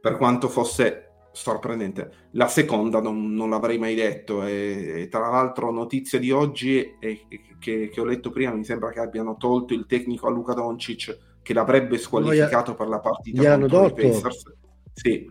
Per 0.00 0.16
quanto 0.16 0.48
fosse 0.48 1.10
sorprendente. 1.30 2.28
La 2.32 2.46
seconda 2.48 3.00
non, 3.00 3.32
non 3.32 3.50
l'avrei 3.50 3.78
mai 3.78 3.94
detto 3.94 4.44
e, 4.44 5.02
e, 5.02 5.08
tra 5.08 5.30
l'altro 5.30 5.72
notizia 5.72 6.18
di 6.18 6.30
oggi 6.30 6.96
è, 7.00 7.20
che, 7.58 7.88
che, 7.88 8.00
ho 8.00 8.04
letto 8.04 8.30
prima 8.30 8.52
mi 8.52 8.64
sembra 8.64 8.90
che 8.90 9.00
abbiano 9.00 9.36
tolto 9.36 9.74
il 9.74 9.86
tecnico 9.86 10.28
a 10.28 10.30
Luca 10.30 10.52
Doncic 10.52 11.33
che 11.44 11.52
l'avrebbe 11.52 11.98
squalificato 11.98 12.70
no, 12.70 12.76
per 12.76 12.88
la 12.88 12.98
partita 12.98 13.42
gli 13.42 13.46
hanno 13.46 13.66
tolto? 13.66 14.30
Sì. 14.92 15.30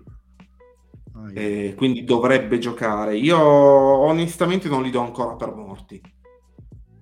Oh, 1.15 1.29
yeah. 1.29 1.73
quindi 1.75 2.03
dovrebbe 2.03 2.59
giocare. 2.59 3.17
Io 3.17 3.37
onestamente 3.37 4.69
non 4.69 4.83
li 4.83 4.91
do 4.91 5.01
ancora 5.01 5.35
per 5.35 5.53
morti. 5.53 6.01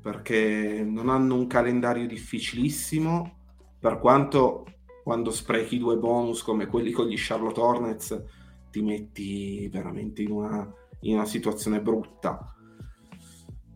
perché 0.02 0.84
non 0.84 1.10
hanno 1.10 1.36
un 1.36 1.46
calendario 1.46 2.08
difficilissimo, 2.08 3.38
per 3.80 4.00
quanto 4.00 4.66
quando 5.04 5.32
sprechi 5.32 5.78
due 5.78 5.98
bonus 5.98 6.42
come 6.42 6.68
quelli 6.68 6.92
con 6.92 7.08
gli 7.08 7.16
Charlotte 7.18 7.60
Hornets 7.60 8.24
ti 8.72 8.82
metti 8.82 9.68
veramente 9.68 10.22
in 10.22 10.32
una, 10.32 10.74
in 11.02 11.16
una 11.16 11.26
situazione 11.26 11.82
brutta. 11.82 12.56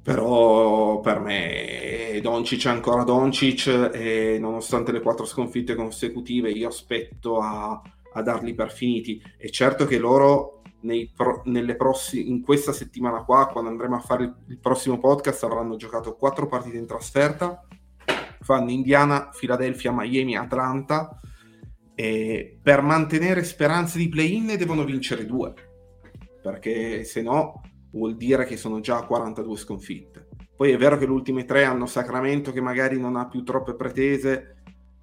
Però 0.06 1.00
per 1.00 1.20
me 1.20 2.20
Doncic 2.22 2.68
è 2.68 2.70
ancora 2.70 3.04
Doncic 3.04 3.90
e 3.92 4.38
nonostante 4.40 4.92
le 4.92 5.02
quattro 5.02 5.26
sconfitte 5.26 5.74
consecutive 5.74 6.52
io 6.52 6.68
aspetto 6.68 7.40
a, 7.40 7.82
a 8.14 8.22
darli 8.22 8.54
per 8.54 8.72
finiti. 8.72 9.20
È 9.36 9.50
certo 9.50 9.88
che 9.88 9.98
loro 9.98 10.62
pro, 11.16 11.42
prossi, 11.76 12.30
in 12.30 12.44
questa 12.44 12.72
settimana 12.72 13.24
qua, 13.24 13.48
quando 13.48 13.72
andremo 13.72 13.96
a 13.96 14.00
fare 14.00 14.26
il, 14.26 14.36
il 14.50 14.60
prossimo 14.60 15.00
podcast, 15.00 15.44
avranno 15.44 15.76
giocato 15.76 16.16
quattro 16.16 16.46
partite 16.46 16.78
in 16.78 16.86
trasferta, 16.86 17.66
fanno 18.42 18.70
Indiana, 18.70 19.32
Philadelphia, 19.36 19.92
Miami, 19.92 20.38
Atlanta. 20.38 21.20
E 21.96 22.60
per 22.62 22.84
mantenere 22.84 23.44
speranze 23.44 23.98
di 23.98 24.08
play-in 24.08 24.46
ne 24.46 24.58
devono 24.58 24.84
vincere 24.84 25.26
due, 25.26 25.52
perché 26.44 27.04
se 27.06 27.24
no 27.24 27.62
vuol 27.96 28.16
dire 28.16 28.46
che 28.46 28.58
sono 28.58 28.80
già 28.82 28.98
a 28.98 29.06
42 29.06 29.58
sconfitte. 29.58 30.28
Poi 30.56 30.72
è 30.72 30.78
vero 30.78 30.98
che 30.98 31.06
le 31.06 31.12
ultime 31.12 31.46
tre 31.46 31.64
hanno 31.64 31.86
Sacramento 31.86 32.52
che 32.52 32.62
magari 32.62 33.00
non 33.00 33.16
ha 33.16 33.28
più 33.28 33.44
troppe 33.44 33.76
pretese, 33.76 34.56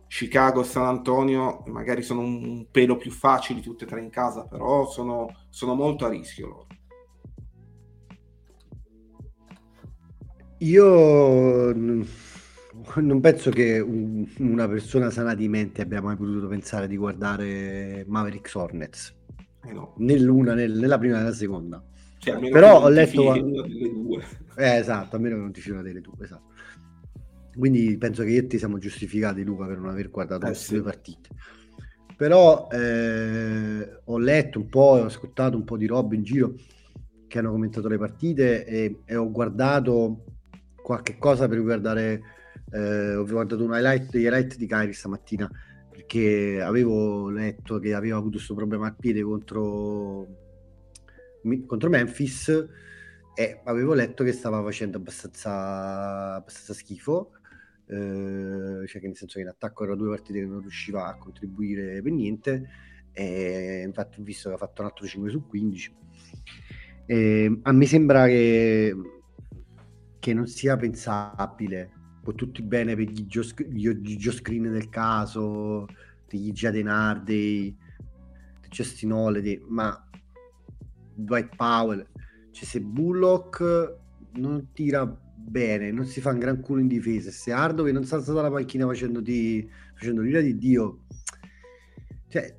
Chicago, 0.07 0.63
San 0.63 0.85
Antonio 0.85 1.63
magari 1.69 2.03
sono 2.03 2.21
un 2.21 2.67
pelo 2.71 2.97
più 2.97 3.11
facili 3.11 3.63
tutte 3.63 3.85
e 3.85 3.87
tre 3.87 4.01
in 4.01 4.11
casa, 4.11 4.47
però 4.47 4.87
sono, 4.91 5.47
sono 5.49 5.75
molto 5.75 6.05
a 6.05 6.11
rischio 6.11 6.47
loro. 6.47 6.67
Io 10.59 11.73
non 11.75 13.21
penso 13.21 13.51
che 13.51 13.81
un, 13.81 14.27
una 14.39 14.69
persona 14.69 15.11
sana 15.11 15.35
di 15.35 15.49
mente 15.49 15.81
abbia 15.81 16.03
mai 16.03 16.17
potuto 16.17 16.47
pensare 16.47 16.87
di 16.89 16.97
guardare 16.97 18.05
Mavericks 18.07 18.55
Hornets. 18.55 19.17
Eh 19.65 19.73
no. 19.73 19.95
Né 19.97 20.19
l'una 20.19 20.55
né 20.55 20.67
nella 20.67 20.99
prima 20.99 21.15
né 21.15 21.23
nella 21.23 21.35
seconda. 21.35 21.83
Cioè, 22.23 22.51
Però 22.51 22.83
ho 22.83 22.89
letto... 22.89 23.31
Una 23.31 23.67
delle 23.67 23.91
due. 23.91 24.23
Eh, 24.57 24.77
esatto, 24.77 25.17
a 25.17 25.19
meno 25.19 25.35
che 25.35 25.41
non 25.41 25.53
ti 25.53 25.61
fia 25.61 25.73
una 25.73 25.83
delle 25.83 26.01
due, 26.01 26.15
esatto. 26.23 26.51
Quindi 27.57 27.99
penso 27.99 28.23
che 28.23 28.31
io 28.31 28.41
e 28.41 28.47
te 28.47 28.59
siamo 28.59 28.79
giustificati, 28.79 29.43
Luca, 29.43 29.67
per 29.67 29.79
non 29.79 29.89
aver 29.89 30.09
guardato 30.09 30.45
Eh, 30.45 30.51
queste 30.51 30.67
sì. 30.67 30.75
due 30.75 30.83
partite. 30.85 31.29
Però 32.17 32.69
eh, 32.71 33.99
ho 34.05 34.19
letto 34.19 34.61
un 34.61 34.69
po', 34.69 35.01
ho 35.01 35.05
ascoltato 35.05 35.57
un 35.57 35.65
po' 35.65 35.77
di 35.77 35.87
roba 35.87 36.15
in 36.15 36.23
giro 36.23 36.55
che 37.27 37.39
hanno 37.41 37.51
commentato 37.51 37.89
le 37.89 37.99
partite 37.99 38.65
e, 38.67 39.01
e 39.05 39.17
ho 39.17 39.29
guardato 39.33 40.25
qualche 40.81 41.19
cosa 41.19 41.49
per 41.49 41.61
guardare, 41.61 42.21
eh, 42.71 43.17
ho 43.17 43.25
guardato 43.25 43.65
un 43.65 43.75
highlight, 43.75 44.11
degli 44.11 44.25
highlight 44.27 44.57
di 44.57 44.67
Kyrie 44.69 44.93
stamattina 44.93 45.51
perché 45.91 46.61
avevo 46.63 47.31
letto 47.31 47.81
che 47.81 47.95
aveva 47.95 48.19
avuto 48.19 48.37
questo 48.37 48.55
problema 48.55 48.87
al 48.87 48.97
piede 48.97 49.23
contro, 49.23 50.42
contro 51.67 51.89
Memphis 51.89 52.69
e 53.35 53.61
avevo 53.65 53.95
letto 53.95 54.25
che 54.25 54.33
stava 54.33 54.63
facendo 54.63 54.99
abbastanza, 54.99 56.35
abbastanza 56.35 56.75
schifo 56.75 57.33
eh, 57.87 58.87
cioè 58.87 59.01
che 59.01 59.07
nel 59.07 59.17
senso 59.17 59.35
che 59.35 59.43
in 59.43 59.49
attacco 59.49 59.83
erano 59.83 59.99
due 59.99 60.09
partite 60.09 60.41
che 60.41 60.47
non 60.47 60.61
riusciva 60.61 61.07
a 61.07 61.17
contribuire 61.17 62.01
per 62.01 62.13
niente 62.13 62.69
e 63.13 63.83
infatti 63.85 64.21
ho 64.21 64.23
visto 64.23 64.49
che 64.49 64.55
ha 64.55 64.59
fatto 64.59 64.81
un 64.81 64.89
altro 64.89 65.07
5 65.07 65.31
su 65.31 65.47
15 65.47 65.95
E 67.07 67.61
a 67.63 67.73
me 67.73 67.87
sembra 67.87 68.27
che, 68.27 68.95
che 70.19 70.33
non 70.33 70.47
sia 70.47 70.77
pensabile 70.77 71.91
con 72.23 72.35
tutti 72.35 72.63
bene 72.63 72.95
per 72.95 73.09
gli 73.09 73.27
Joe, 73.27 73.43
Sc- 73.43 73.67
gli, 73.69 73.91
gli 73.91 74.17
Joe 74.17 74.33
Screen 74.33 74.71
del 74.71 74.89
caso 74.89 75.87
degli 76.27 76.53
Jaden 76.53 77.21
dei 77.25 77.77
Justin 78.71 79.13
Holiday 79.13 79.63
ma 79.69 80.09
Dwight 81.25 81.57
Powell. 81.57 82.07
Cioè 82.51 82.65
se 82.65 82.81
Bullock 82.81 83.99
non 84.35 84.69
tira 84.73 85.07
bene, 85.07 85.91
non 85.91 86.07
si 86.07 86.21
fa 86.21 86.31
un 86.31 86.39
gran 86.39 86.61
culo 86.61 86.81
in 86.81 86.87
difesa, 86.87 87.31
se 87.31 87.53
che 87.53 87.93
non 87.93 88.05
si 88.05 88.15
alza 88.15 88.33
dalla 88.33 88.51
panchina 88.51 88.87
facendoti, 88.87 89.69
facendo 89.95 90.23
l'ira 90.23 90.41
di 90.41 90.57
Dio, 90.57 91.05
cioè, 92.29 92.57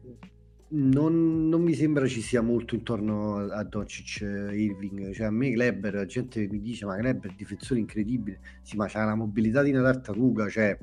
non, 0.69 1.49
non 1.49 1.61
mi 1.61 1.73
sembra 1.73 2.07
ci 2.07 2.21
sia 2.21 2.41
molto 2.41 2.75
intorno 2.75 3.37
a, 3.37 3.63
Doncic 3.63 4.21
eh, 4.21 4.55
Irving, 4.55 5.11
cioè 5.13 5.27
a 5.27 5.31
me 5.31 5.51
Kleber, 5.51 5.93
la 5.93 6.05
gente 6.05 6.47
mi 6.47 6.59
dice 6.59 6.85
ma 6.85 6.97
Kleber 6.97 7.33
difensore 7.35 7.79
incredibile, 7.79 8.39
sì 8.61 8.75
ma 8.75 8.87
c'ha 8.87 9.03
una 9.03 9.15
mobilità 9.15 9.61
di 9.61 9.71
una 9.71 9.83
tartaruga, 9.83 10.49
cioè 10.49 10.77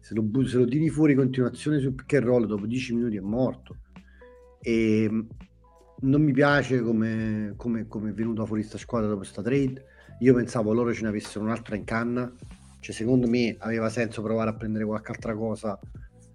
se 0.00 0.14
lo, 0.14 0.24
se 0.46 0.56
lo 0.56 0.66
tiri 0.66 0.88
fuori 0.88 1.12
in 1.12 1.18
continuazione 1.18 1.80
sul 1.80 1.94
pick 1.94 2.14
and 2.14 2.24
roll 2.24 2.46
dopo 2.46 2.66
10 2.66 2.94
minuti 2.94 3.16
è 3.16 3.20
morto. 3.20 3.76
E 4.60 5.08
mh, 5.10 5.26
non 6.00 6.22
mi 6.22 6.32
piace 6.32 6.80
come, 6.82 7.54
come, 7.56 7.86
come 7.86 8.10
è 8.10 8.12
venuta 8.12 8.44
fuori 8.44 8.62
sta 8.62 8.78
squadra 8.78 9.08
dopo 9.08 9.24
sta 9.24 9.42
trade. 9.42 9.84
Io 10.20 10.34
pensavo 10.34 10.72
loro 10.72 10.92
ce 10.92 11.02
ne 11.02 11.08
avessero 11.08 11.44
un'altra 11.44 11.76
in 11.76 11.84
canna. 11.84 12.32
Cioè 12.80 12.94
secondo 12.94 13.26
me 13.26 13.56
aveva 13.58 13.88
senso 13.88 14.22
provare 14.22 14.50
a 14.50 14.54
prendere 14.54 14.84
qualche 14.84 15.10
altra 15.10 15.34
cosa 15.34 15.78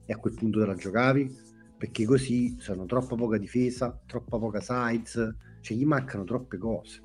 e 0.06 0.12
a 0.14 0.18
quel 0.18 0.34
punto 0.34 0.60
te 0.60 0.66
la 0.66 0.76
giocavi 0.76 1.50
perché 1.78 2.06
così 2.06 2.58
sono 2.60 2.86
troppa 2.86 3.16
poca 3.16 3.38
difesa 3.38 3.98
troppa 4.06 4.38
poca 4.38 4.60
size 4.60 5.36
cioè 5.62 5.78
gli 5.78 5.86
mancano 5.86 6.24
troppe 6.24 6.58
cose. 6.58 7.00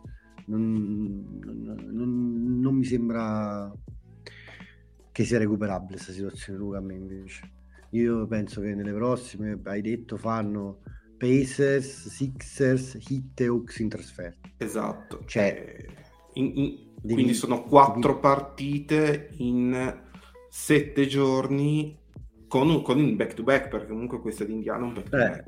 Non, 0.47 1.39
non- 1.43 1.89
non- 1.91 2.61
non 2.61 2.75
mi 2.75 2.85
sembra 2.85 3.73
che 5.13 5.25
sia 5.25 5.39
recuperabile 5.39 5.95
questa 5.95 6.13
situazione 6.13 6.59
Luca 6.59 6.79
a 6.79 6.81
me 6.81 6.95
invece. 6.95 7.51
Io 7.91 8.27
penso 8.27 8.61
che 8.61 8.75
nelle 8.75 8.93
prossime 8.93 9.59
hai 9.65 9.81
detto 9.81 10.17
fanno 10.17 10.81
Pacers, 11.17 12.09
Sixers, 12.09 12.99
Heat 13.09 13.41
e 13.41 13.47
Hawks 13.47 13.79
in 13.79 13.89
trasferta 13.89 14.49
Esatto. 14.59 15.23
Cioè, 15.27 15.75
Eh, 15.79 15.87
in- 16.35 16.53
in- 16.55 16.79
devi- 17.01 17.15
quindi 17.15 17.35
sono 17.35 17.63
quattro 17.63 18.01
devi- 18.13 18.21
partite 18.21 19.29
in 19.39 20.03
sette 20.49 21.07
giorni 21.07 21.99
con, 22.49 22.69
un, 22.71 22.83
con 22.83 22.99
il 22.99 23.15
back 23.17 23.35
to 23.35 23.43
back, 23.43 23.69
perché 23.69 23.89
comunque 23.89 24.21
questa 24.21 24.45
di 24.45 24.53
Indiana 24.53 24.85
è 24.85 24.87
un 24.89 24.95
back 24.95 25.09
to 25.09 25.17
Eh. 25.17 25.45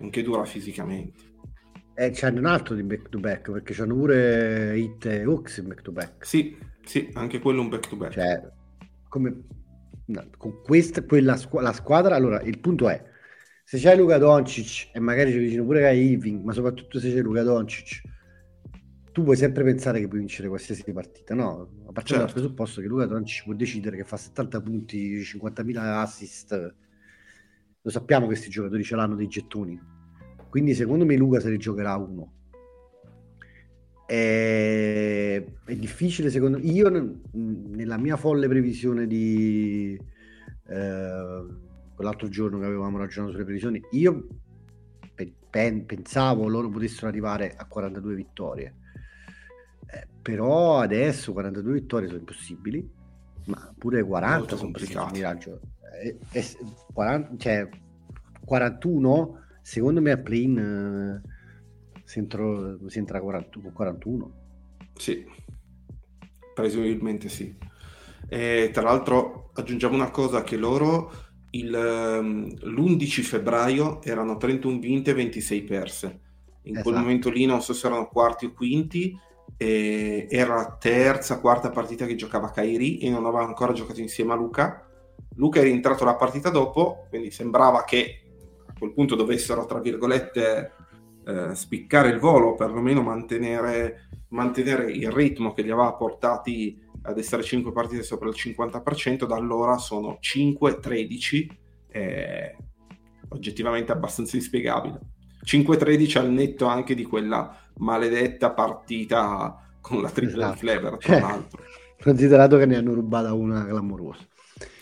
Anche 0.00 0.22
dura 0.22 0.44
fisicamente. 0.44 1.30
Eh, 1.94 2.10
c'hanno 2.12 2.38
un 2.38 2.46
altro 2.46 2.74
di 2.74 2.82
back 2.82 3.08
to 3.10 3.18
back 3.20 3.50
perché 3.52 3.74
c'hanno 3.74 3.94
pure 3.94 4.76
Hit 4.78 5.04
e 5.06 5.22
Hawks 5.22 5.58
in 5.58 5.68
back 5.68 5.82
to 5.82 5.92
back. 5.92 6.26
Sì, 6.26 6.56
sì, 6.84 7.10
anche 7.12 7.38
quello 7.38 7.60
è 7.60 7.62
un 7.62 7.68
back 7.68 7.88
to 7.88 7.96
back. 7.96 8.12
Cioè, 8.12 8.42
come 9.08 9.42
no, 10.06 10.24
con 10.38 10.60
questa 10.62 11.04
quella 11.04 11.36
squa- 11.36 11.62
la 11.62 11.72
squadra, 11.72 12.16
allora 12.16 12.40
il 12.40 12.58
punto 12.58 12.88
è 12.88 13.02
se 13.72 13.78
c'è 13.78 13.96
Luca 13.96 14.18
Doncic 14.18 14.90
e 14.92 15.00
magari 15.00 15.32
c'è 15.32 15.38
vicino 15.38 15.64
pure 15.64 15.80
Kai 15.80 16.10
Irving, 16.10 16.44
ma 16.44 16.52
soprattutto 16.52 17.00
se 17.00 17.10
c'è 17.10 17.22
Luca 17.22 17.42
Doncic, 17.42 18.02
tu 19.12 19.22
puoi 19.22 19.34
sempre 19.34 19.64
pensare 19.64 19.98
che 19.98 20.08
puoi 20.08 20.18
vincere 20.18 20.48
qualsiasi 20.48 20.92
partita, 20.92 21.34
no? 21.34 21.70
A 21.86 21.92
partire 21.92 22.18
dal 22.18 22.26
Certo. 22.26 22.32
presupposto 22.34 22.82
che 22.82 22.86
Luca 22.86 23.06
Doncic 23.06 23.44
può 23.44 23.54
decidere 23.54 23.96
che 23.96 24.04
fa 24.04 24.18
70 24.18 24.60
punti, 24.60 25.22
50.000 25.22 25.76
assist. 25.78 26.74
Lo 27.80 27.90
sappiamo 27.90 28.26
che 28.26 28.32
questi 28.32 28.50
giocatori 28.50 28.84
ce 28.84 28.94
l'hanno 28.94 29.14
dei 29.14 29.28
gettoni. 29.28 29.80
Quindi 30.50 30.74
secondo 30.74 31.06
me 31.06 31.16
Luca 31.16 31.40
se 31.40 31.48
ne 31.48 31.56
giocherà 31.56 31.96
uno. 31.96 32.32
È, 34.04 35.42
è 35.64 35.76
difficile 35.76 36.28
secondo 36.28 36.58
me. 36.58 36.64
Io 36.64 36.90
nella 37.32 37.96
mia 37.96 38.18
folle 38.18 38.48
previsione 38.48 39.06
di 39.06 39.98
eh, 40.68 41.70
quell'altro 41.94 42.28
giorno 42.28 42.58
che 42.58 42.66
avevamo 42.66 42.98
ragionato 42.98 43.32
sulle 43.32 43.44
previsioni, 43.44 43.82
io 43.92 44.26
pe- 45.14 45.34
pen- 45.50 45.86
pensavo 45.86 46.48
loro 46.48 46.68
potessero 46.68 47.08
arrivare 47.08 47.54
a 47.56 47.66
42 47.66 48.14
vittorie. 48.14 48.74
Eh, 49.86 50.06
però 50.20 50.80
adesso 50.80 51.32
42 51.32 51.72
vittorie 51.72 52.08
sono 52.08 52.20
impossibili, 52.20 52.90
ma 53.46 53.72
pure 53.76 54.02
40 54.02 54.38
Molto 54.38 54.56
sono 54.56 55.10
miraggio. 55.12 55.60
Eh, 56.02 56.18
eh, 56.30 56.44
40 56.92 57.36
cioè, 57.36 57.68
41 58.44 59.40
secondo 59.62 60.00
me 60.00 60.10
a 60.10 60.18
play-in 60.18 61.22
eh, 61.22 62.00
si, 62.04 62.18
entro- 62.18 62.78
si 62.88 62.98
entra 62.98 63.18
a 63.18 63.20
40 63.20 63.60
con 63.60 63.72
41. 63.72 64.32
Sì, 64.94 65.24
presumibilmente 66.54 67.28
sì. 67.28 67.56
E 68.28 68.70
tra 68.72 68.82
l'altro 68.82 69.50
aggiungiamo 69.54 69.94
una 69.94 70.10
cosa 70.10 70.42
che 70.42 70.56
loro 70.56 71.12
l'11 71.60 73.22
febbraio 73.22 74.02
erano 74.02 74.36
31 74.36 74.78
vinte 74.78 75.10
e 75.10 75.14
26 75.14 75.62
perse. 75.62 76.20
In 76.62 76.74
quel 76.74 76.86
Esatto. 76.86 76.98
momento 76.98 77.30
lì 77.30 77.44
non 77.44 77.60
so 77.60 77.72
se 77.72 77.86
erano 77.86 78.08
quarti 78.08 78.46
o 78.46 78.52
quinti, 78.52 79.18
era 79.56 80.54
la 80.54 80.76
terza, 80.78 81.40
quarta 81.40 81.70
partita 81.70 82.06
che 82.06 82.14
giocava 82.16 82.50
Kairi 82.50 82.98
e 82.98 83.10
non 83.10 83.26
aveva 83.26 83.44
ancora 83.44 83.72
giocato 83.72 84.00
insieme 84.00 84.32
a 84.32 84.36
Luca. 84.36 84.88
Luca 85.36 85.60
è 85.60 85.62
rientrato 85.62 86.04
la 86.04 86.16
partita 86.16 86.50
dopo, 86.50 87.06
quindi 87.08 87.30
sembrava 87.30 87.84
che 87.84 88.22
a 88.66 88.72
quel 88.76 88.92
punto 88.92 89.14
dovessero, 89.14 89.64
tra 89.66 89.80
virgolette, 89.80 90.72
eh, 91.24 91.54
spiccare 91.54 92.08
il 92.08 92.18
volo, 92.18 92.54
perlomeno 92.54 93.02
mantenere 93.02 94.08
mantenere 94.32 94.90
il 94.90 95.10
ritmo 95.10 95.52
che 95.52 95.62
li 95.62 95.70
aveva 95.70 95.92
portati 95.94 96.80
ad 97.02 97.18
essere 97.18 97.42
5 97.42 97.72
partite 97.72 98.02
sopra 98.02 98.28
il 98.28 98.34
50%, 98.36 99.26
da 99.26 99.36
allora 99.36 99.76
sono 99.78 100.18
5-13, 100.20 101.46
eh, 101.88 102.56
oggettivamente 103.28 103.92
abbastanza 103.92 104.36
inspiegabile. 104.36 105.00
5-13 105.44 106.18
al 106.18 106.30
netto 106.30 106.66
anche 106.66 106.94
di 106.94 107.04
quella 107.04 107.56
maledetta 107.78 108.52
partita 108.52 109.56
con 109.80 110.00
la 110.00 110.10
tripla 110.10 110.52
Esatto. 110.52 110.52
di 110.54 110.58
Clever, 110.60 110.96
tra 110.98 111.12
Cioè, 111.12 111.20
l'altro. 111.20 111.62
Considerato 112.00 112.56
che 112.58 112.66
ne 112.66 112.76
hanno 112.76 112.94
rubata 112.94 113.32
una 113.32 113.66
clamorosa. 113.66 114.24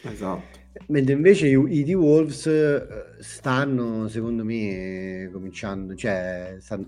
Esatto. 0.02 0.58
Mentre 0.86 1.14
invece 1.14 1.48
i, 1.48 1.84
T-Wolves 1.84 2.46
eh, 2.46 2.86
stanno, 3.18 4.08
secondo 4.08 4.44
me, 4.44 5.28
cominciando, 5.32 5.94
cioè 5.94 6.56
stanno- 6.60 6.86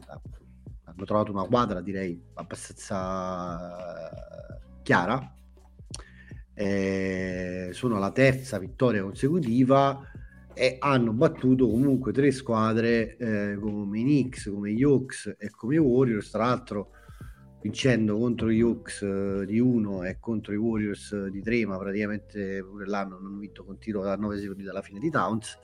hanno 0.85 1.05
trovato 1.05 1.33
una 1.33 1.45
quadra, 1.45 1.81
direi, 1.81 2.21
abbastanza 2.35 3.71
eh, 4.11 4.61
chiara. 4.83 5.35
Eh, 6.55 7.71
sono 7.73 7.99
la 7.99 8.13
terza 8.13 8.59
vittoria 8.59 9.03
consecutiva 9.03 10.07
e 10.55 10.77
hanno 10.79 11.13
battuto 11.13 11.67
comunque 11.67 12.13
tre 12.13 12.31
squadre 12.31 13.17
eh, 13.17 13.57
come 13.59 14.01
i 14.01 14.03
Knicks, 14.03 14.51
come 14.53 14.73
gli 14.73 14.83
Hawks 14.83 15.35
e 15.39 15.51
come 15.51 15.77
i 15.77 15.79
Warriors, 15.79 16.31
tra 16.31 16.47
l'altro 16.47 16.91
vincendo 17.63 18.19
contro 18.19 18.51
gli 18.51 18.61
Hawks 18.61 19.03
eh, 19.03 19.47
di 19.47 19.61
1 19.61 20.03
e 20.03 20.19
contro 20.19 20.53
i 20.53 20.57
Warriors 20.57 21.13
eh, 21.13 21.31
di 21.31 21.41
3, 21.41 21.65
ma 21.67 21.79
praticamente 21.79 22.63
pure 22.63 22.87
l'anno 22.87 23.17
hanno 23.17 23.39
vinto 23.39 23.65
con 23.65 23.79
tiro 23.79 24.03
da 24.03 24.17
9 24.17 24.39
secondi 24.41 24.65
dalla 24.65 24.83
fine 24.83 24.99
di 24.99 25.11
Towns. 25.11 25.59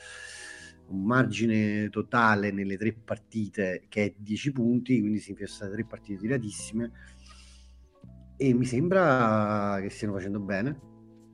Un 0.87 1.05
margine 1.05 1.91
totale 1.91 2.51
nelle 2.51 2.79
tre 2.79 2.95
partite 2.95 3.85
che 3.89 4.05
è 4.05 4.15
10 4.17 4.53
punti, 4.53 5.01
quindi 5.01 5.19
si 5.19 5.37
state 5.45 5.73
tre 5.73 5.85
partite 5.85 6.19
tiratissime. 6.19 6.93
E 8.41 8.55
mi 8.55 8.65
sembra 8.65 9.79
che 9.81 9.91
stiano 9.91 10.15
facendo 10.15 10.39
bene. 10.41 10.81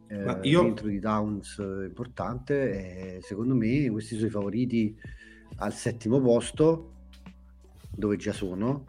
Eh, 0.07 0.16
Ma 0.24 0.38
io- 0.42 0.62
Dentro 0.62 0.88
di 0.88 1.00
Towns 1.00 1.59
è 1.61 1.84
importante. 1.86 3.20
Secondo 3.22 3.55
me 3.55 3.90
questi 3.90 4.14
sono 4.16 4.26
i 4.28 4.30
favoriti 4.30 4.96
al 5.57 5.72
settimo 5.74 6.20
posto, 6.20 6.92
dove 7.90 8.16
già 8.16 8.32
sono. 8.32 8.84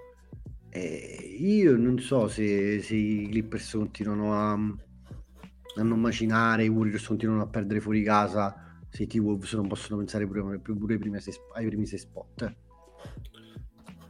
E 0.69 1.35
io 1.39 1.75
non 1.77 1.99
so 1.99 2.27
se, 2.27 2.81
se 2.81 2.95
i 2.95 3.27
Clippers 3.29 3.71
continuano 3.71 4.33
a, 4.33 4.53
a 4.53 5.83
non 5.83 5.99
macinare, 5.99 6.65
i 6.65 6.69
Warriors 6.69 7.05
continuano 7.07 7.43
a 7.43 7.47
perdere 7.47 7.79
fuori 7.81 8.03
casa, 8.03 8.55
se 8.89 9.03
i 9.03 9.07
T-Wolves 9.07 9.53
non 9.53 9.67
possono 9.67 9.97
pensare 9.97 10.25
pure, 10.27 10.59
pure 10.59 10.93
ai, 10.93 10.99
primi 10.99 11.19
sei, 11.21 11.33
ai 11.55 11.67
primi 11.67 11.85
sei 11.85 11.99
spot. 11.99 12.41
eh. 12.43 12.55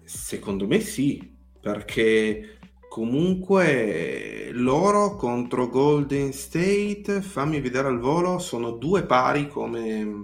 Secondo 0.03 0.67
me 0.67 0.79
sì, 0.81 1.35
perché 1.59 2.54
comunque 2.95 4.51
loro 4.53 5.17
contro 5.17 5.67
Golden 5.67 6.31
State, 6.31 7.21
fammi 7.21 7.59
vedere 7.59 7.89
al 7.89 7.99
volo, 7.99 8.39
sono 8.39 8.71
due 8.71 9.03
pari 9.03 9.49
come 9.49 10.23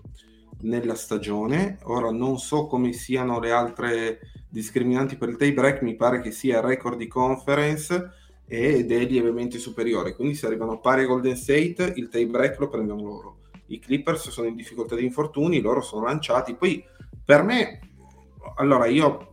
nella 0.62 0.96
stagione. 0.96 1.80
Ora 1.84 2.12
non 2.12 2.38
so 2.38 2.68
come 2.68 2.94
siano 2.94 3.42
le 3.42 3.52
altre 3.52 4.20
discriminanti 4.48 5.18
per 5.18 5.28
il 5.28 5.36
tie 5.36 5.52
break, 5.52 5.82
mi 5.82 5.98
pare 5.98 6.22
che 6.22 6.32
sia 6.32 6.60
il 6.60 6.64
record 6.64 6.98
di 6.98 7.08
conference 7.08 8.10
ed 8.48 8.90
è 8.90 9.04
lievemente 9.04 9.58
superiore. 9.58 10.16
Quindi 10.16 10.36
se 10.36 10.46
arrivano 10.46 10.80
pari 10.80 11.04
a 11.04 11.08
Golden 11.08 11.36
State, 11.36 11.92
il 11.98 12.08
tie 12.08 12.26
break 12.26 12.58
lo 12.58 12.70
prendono 12.70 13.02
loro. 13.02 13.38
I 13.66 13.80
Clippers 13.80 14.30
sono 14.30 14.48
in 14.48 14.56
difficoltà 14.56 14.96
di 14.96 15.04
infortuni, 15.04 15.60
loro 15.60 15.82
sono 15.82 16.06
lanciati. 16.06 16.56
Poi 16.56 16.82
per 17.26 17.44
me, 17.44 17.82
allora 18.56 18.86
io 18.86 19.28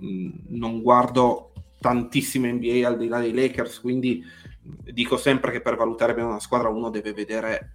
non 0.49 0.83
guardo 0.83 1.48
tantissime 1.81 2.53
NBA 2.53 2.87
al 2.87 2.97
di 2.99 3.09
là 3.09 3.21
dei 3.21 3.33
Lakers, 3.33 3.81
quindi 3.81 4.23
dico 4.93 5.17
sempre 5.17 5.53
che 5.53 5.61
per 5.61 5.77
valutare 5.77 6.15
bene 6.15 6.29
una 6.29 6.41
squadra 6.41 6.69
uno 6.69 6.91
deve 6.91 7.13
vedere, 7.13 7.73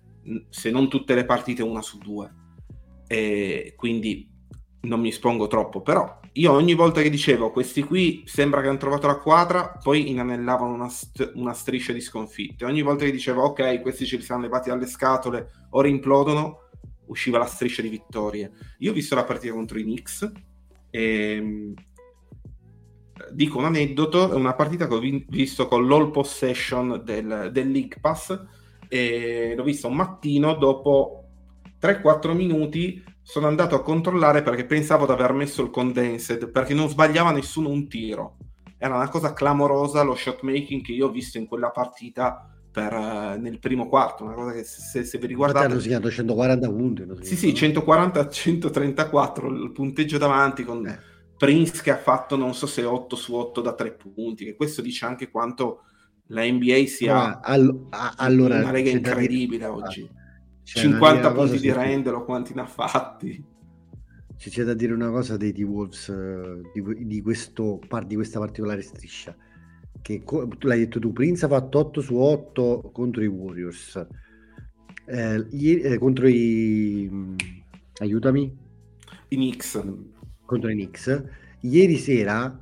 se 0.49 0.69
non 0.69 0.89
tutte 0.89 1.15
le 1.15 1.25
partite, 1.25 1.63
una 1.63 1.81
su 1.81 1.97
due. 1.97 2.41
E 3.07 3.73
quindi 3.75 4.29
non 4.81 4.99
mi 4.99 5.09
espongo 5.09 5.47
troppo, 5.47 5.81
però 5.81 6.19
io 6.33 6.51
ogni 6.51 6.73
volta 6.73 7.01
che 7.01 7.09
dicevo 7.09 7.51
questi 7.51 7.83
qui 7.83 8.23
sembra 8.25 8.61
che 8.61 8.67
hanno 8.67 8.77
trovato 8.77 9.07
la 9.07 9.17
quadra, 9.17 9.77
poi 9.81 10.09
inanellavano 10.09 10.73
una, 10.73 10.89
st- 10.89 11.31
una 11.35 11.53
striscia 11.53 11.93
di 11.93 12.01
sconfitte. 12.01 12.65
Ogni 12.65 12.81
volta 12.81 13.05
che 13.05 13.11
dicevo 13.11 13.43
ok, 13.43 13.81
questi 13.81 14.05
ce 14.05 14.17
li 14.17 14.23
siamo 14.23 14.41
levati 14.41 14.69
dalle 14.69 14.87
scatole, 14.87 15.67
ora 15.71 15.87
implodono, 15.87 16.69
usciva 17.05 17.37
la 17.37 17.45
striscia 17.45 17.81
di 17.83 17.89
vittorie. 17.89 18.51
Io 18.79 18.91
ho 18.91 18.93
visto 18.93 19.13
la 19.15 19.23
partita 19.23 19.53
contro 19.53 19.77
i 19.77 19.83
Knicks 19.83 20.31
e 20.89 21.73
dico 23.33 23.57
un 23.57 23.65
aneddoto, 23.65 24.31
è 24.31 24.35
una 24.35 24.53
partita 24.53 24.87
che 24.87 24.93
ho 24.93 24.99
vi- 24.99 25.25
visto 25.29 25.67
con 25.67 25.87
l'all 25.87 26.11
possession 26.11 27.01
del, 27.03 27.49
del 27.51 27.71
League 27.71 27.97
Pass 27.99 28.39
e 28.87 29.53
l'ho 29.55 29.63
vista 29.63 29.87
un 29.87 29.95
mattino 29.95 30.55
dopo 30.55 31.19
3-4 31.81 32.33
minuti 32.33 33.03
sono 33.21 33.47
andato 33.47 33.75
a 33.75 33.81
controllare 33.81 34.41
perché 34.43 34.65
pensavo 34.65 35.05
di 35.05 35.11
aver 35.11 35.33
messo 35.33 35.61
il 35.63 35.69
condensed 35.69 36.49
perché 36.51 36.73
non 36.73 36.89
sbagliava 36.89 37.31
nessuno 37.31 37.69
un 37.69 37.87
tiro 37.87 38.37
era 38.77 38.95
una 38.95 39.09
cosa 39.09 39.33
clamorosa 39.33 40.01
lo 40.03 40.13
shot 40.15 40.41
making 40.41 40.81
che 40.83 40.91
io 40.91 41.07
ho 41.07 41.11
visto 41.11 41.37
in 41.37 41.47
quella 41.47 41.69
partita 41.71 42.47
per, 42.69 42.91
eh, 42.91 43.37
nel 43.37 43.59
primo 43.59 43.87
quarto 43.87 44.23
una 44.25 44.33
cosa 44.33 44.51
che 44.51 44.63
se, 44.63 45.03
se- 45.03 45.17
vi 45.19 45.31
Infatti 45.31 45.57
hanno 45.63 45.77
riguardate 45.77 45.79
segnato 45.79 46.11
140 46.11 46.67
punti. 46.69 47.05
sì 47.21 47.35
sì 47.35 47.47
no? 47.47 47.53
140-134 47.53 49.45
il 49.63 49.71
punteggio 49.71 50.17
davanti 50.17 50.63
con 50.63 50.85
Eh. 50.85 50.99
Prince 51.45 51.81
che 51.81 51.91
ha 51.91 51.97
fatto 51.97 52.35
non 52.35 52.53
so 52.53 52.65
se 52.67 52.83
8 52.83 53.15
su 53.15 53.33
8 53.33 53.61
da 53.61 53.73
3 53.73 53.91
punti 53.93 54.45
che 54.45 54.55
questo 54.55 54.81
dice 54.81 55.05
anche 55.05 55.29
quanto 55.29 55.81
la 56.27 56.43
NBA 56.45 56.85
sia 56.87 57.39
all- 57.41 57.87
a- 57.89 58.13
allora, 58.17 58.59
una 58.59 58.71
lega 58.71 58.91
da 58.91 58.97
dire- 58.97 59.09
incredibile 59.09 59.65
oggi 59.65 60.09
c'è 60.63 60.75
da 60.75 60.81
50 60.81 61.15
dire 61.15 61.27
una 61.27 61.33
punti 61.33 61.59
di 61.59 61.71
Rendelo 61.73 62.23
quanti 62.25 62.53
ne 62.53 62.61
ha 62.61 62.65
fatti 62.65 63.43
C'è, 64.37 64.49
c'è 64.49 64.63
da 64.63 64.73
dire 64.73 64.93
una 64.93 65.09
cosa 65.09 65.37
dei 65.37 65.53
T-Wolves 65.53 66.09
eh, 66.09 66.61
di, 66.73 67.05
di 67.05 67.21
questo, 67.21 67.79
di 68.05 68.15
questa 68.15 68.39
particolare 68.39 68.81
striscia. 68.81 69.35
Che 70.01 70.23
co- 70.23 70.47
tu 70.47 70.67
l'hai 70.67 70.79
detto 70.79 70.99
tu, 70.99 71.13
Prince 71.13 71.45
ha 71.45 71.47
fatto 71.47 71.79
8 71.79 72.01
su 72.01 72.15
8 72.15 72.89
contro 72.91 73.21
i 73.23 73.27
Warriors. 73.27 74.05
Eh, 75.05 75.45
ieri- 75.51 75.81
eh, 75.81 75.97
contro 75.97 76.27
i... 76.27 77.07
mh, 77.09 77.35
aiutami. 78.01 78.57
i 79.29 79.35
Knicks 79.35 79.81
Contro 80.45 80.69
i 80.69 80.73
Knicks. 80.73 81.23
Ieri 81.61 81.97
sera 81.97 82.59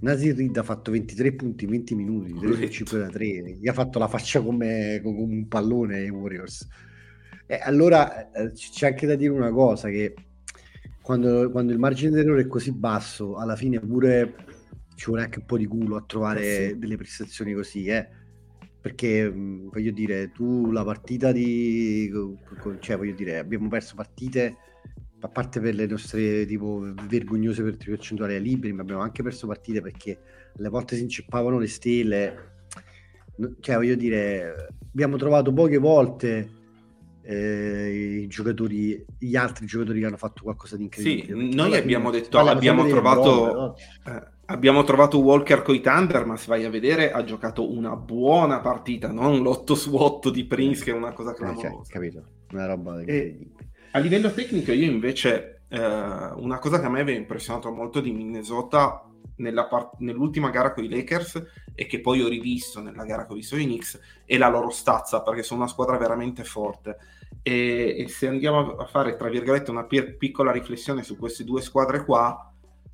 Nasir 0.00 0.36
Reed 0.36 0.56
ha 0.56 0.62
fatto 0.62 0.90
23 0.90 1.34
punti 1.34 1.64
in 1.64 1.70
20 1.70 1.94
minuti, 1.94 2.38
3 2.38 2.54
su 2.54 2.68
Corretto. 2.68 2.70
5 2.70 2.98
da 2.98 3.08
3. 3.10 3.56
Gli 3.60 3.68
ha 3.68 3.72
fatto 3.72 3.98
la 3.98 4.08
faccia 4.08 4.40
come, 4.42 5.00
come 5.02 5.20
un 5.20 5.48
pallone 5.48 5.98
ai 5.98 6.10
Warriors. 6.10 6.66
E 7.46 7.58
allora 7.62 8.30
eh, 8.32 8.52
c'è 8.52 8.86
anche 8.88 9.06
da 9.06 9.16
dire 9.16 9.32
una 9.32 9.50
cosa 9.50 9.88
che 9.88 10.14
quando, 11.00 11.50
quando 11.50 11.72
il 11.72 11.78
margine 11.78 12.10
d'errore 12.10 12.42
è 12.42 12.46
così 12.46 12.72
basso, 12.72 13.36
alla 13.36 13.56
fine 13.56 13.78
pure 13.80 14.34
ci 14.94 15.06
vuole 15.06 15.22
anche 15.22 15.40
un 15.40 15.44
po' 15.46 15.58
di 15.58 15.66
culo 15.66 15.96
a 15.96 16.04
trovare 16.06 16.40
Eh 16.40 16.68
sì. 16.70 16.78
delle 16.78 16.96
prestazioni 16.96 17.52
così, 17.52 17.86
eh. 17.86 18.08
Perché 18.80 19.30
voglio 19.30 19.90
dire, 19.92 20.30
tu 20.32 20.70
la 20.70 20.84
partita 20.84 21.32
di 21.32 22.10
cioè 22.80 22.96
voglio 22.96 23.14
dire, 23.14 23.38
abbiamo 23.38 23.68
perso 23.68 23.94
partite 23.94 24.56
a 25.24 25.28
parte 25.28 25.58
per 25.58 25.74
le 25.74 25.86
nostre 25.86 26.44
tipo 26.44 26.84
vergognose 27.08 27.62
per 27.62 27.76
percentuali 27.78 28.34
ai 28.34 28.42
libri, 28.42 28.72
ma 28.74 28.82
abbiamo 28.82 29.00
anche 29.00 29.22
perso 29.22 29.46
partite 29.46 29.80
perché 29.80 30.18
alle 30.58 30.68
volte 30.68 30.96
si 30.96 31.02
inceppavano 31.02 31.58
le 31.58 31.66
stele. 31.66 32.52
No- 33.36 33.54
Cioè, 33.58 33.76
voglio 33.76 33.94
dire, 33.94 34.68
abbiamo 34.92 35.16
trovato 35.16 35.50
poche 35.52 35.78
volte 35.78 36.50
eh, 37.22 38.20
i 38.22 38.26
giocatori, 38.26 39.02
gli 39.18 39.34
altri 39.34 39.64
giocatori 39.64 40.00
che 40.00 40.06
hanno 40.06 40.18
fatto 40.18 40.42
qualcosa 40.42 40.76
di 40.76 40.82
incredibile. 40.84 41.26
Sì, 41.50 41.54
noi 41.54 41.74
abbiamo 41.74 42.10
fine 42.10 42.20
detto- 42.22 42.38
abbiamo 42.38 42.86
trovato- 42.86 43.30
no? 43.54 43.74
Eh, 44.12 44.22
abbiamo 44.44 44.84
trovato 44.84 45.18
Walker 45.22 45.62
coi 45.62 45.80
Thunder, 45.80 46.26
ma 46.26 46.36
se 46.36 46.48
vai 46.48 46.66
a 46.66 46.70
vedere 46.70 47.12
ha 47.12 47.24
giocato 47.24 47.72
una 47.72 47.96
buona 47.96 48.60
partita, 48.60 49.10
non 49.10 49.40
l'8 49.42 49.72
su 49.72 49.94
8 49.96 50.28
di 50.28 50.44
Prince 50.44 50.84
che 50.84 50.90
è 50.90 50.94
una 50.94 51.12
cosa 51.12 51.30
Eh, 51.32 51.36
cioè, 51.36 51.52
clamorosa. 51.54 51.90
capito? 51.92 52.22
Una 52.52 52.66
roba 52.66 52.96
E- 52.98 53.00
incredibile. 53.00 53.52
A 53.94 54.00
livello 54.00 54.32
tecnico 54.32 54.72
io 54.72 54.90
invece 54.90 55.62
eh, 55.68 55.78
una 55.78 56.58
cosa 56.58 56.80
che 56.80 56.86
a 56.86 56.90
me 56.90 57.00
aveva 57.00 57.16
impressionato 57.16 57.70
molto 57.70 58.00
di 58.00 58.10
Minnesota 58.10 59.08
part- 59.68 59.98
nell'ultima 59.98 60.50
gara 60.50 60.72
con 60.72 60.82
i 60.82 60.88
Lakers 60.88 61.40
e 61.76 61.86
che 61.86 62.00
poi 62.00 62.20
ho 62.20 62.26
rivisto 62.26 62.80
nella 62.80 63.04
gara 63.04 63.24
visto 63.30 63.56
i 63.56 63.62
Knicks 63.62 64.00
è 64.24 64.36
la 64.36 64.48
loro 64.48 64.70
stazza 64.70 65.22
perché 65.22 65.44
sono 65.44 65.60
una 65.60 65.68
squadra 65.68 65.96
veramente 65.96 66.42
forte. 66.42 66.96
E, 67.40 67.94
e 67.96 68.08
se 68.08 68.26
andiamo 68.26 68.74
a 68.74 68.86
fare 68.86 69.14
tra 69.14 69.28
virgolette 69.28 69.70
una 69.70 69.84
pi- 69.84 70.16
piccola 70.16 70.50
riflessione 70.50 71.04
su 71.04 71.16
queste 71.16 71.44
due 71.44 71.62
squadre 71.62 72.04
qua 72.04 72.52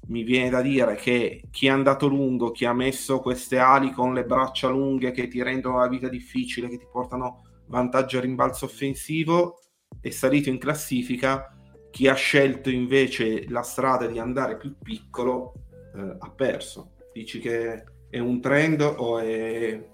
mi 0.09 0.23
viene 0.23 0.51
da 0.51 0.61
dire 0.61 0.97
che 0.97 1.45
chi 1.51 1.69
è 1.69 1.71
andato 1.71 2.09
lungo, 2.09 2.51
chi 2.51 2.67
ha 2.67 2.75
messo 2.75 3.21
queste 3.21 3.57
ali 3.57 3.91
con 3.93 4.13
le 4.13 4.27
braccia 4.27 4.69
lunghe 4.69 5.13
che 5.13 5.29
ti 5.29 5.43
rendono 5.43 5.79
la 5.79 5.89
vita 5.89 6.11
difficile, 6.11 6.69
che 6.69 6.77
ti 6.77 6.87
portano 6.93 7.45
vantaggio 7.69 8.19
a 8.19 8.21
rimbalzo 8.21 8.67
offensivo, 8.67 9.61
è 10.01 10.11
salito 10.11 10.49
in 10.49 10.59
classifica. 10.59 11.55
Chi 11.91 12.07
ha 12.07 12.15
scelto 12.15 12.71
invece 12.71 13.49
la 13.49 13.63
strada 13.63 14.07
di 14.07 14.19
andare 14.19 14.57
più 14.57 14.77
piccolo 14.79 15.55
eh, 15.95 16.17
ha 16.19 16.31
perso. 16.31 16.93
Dici 17.13 17.41
che 17.41 17.85
è 18.09 18.19
un 18.19 18.41
trend 18.41 18.81
o 18.81 19.19
è 19.19 19.89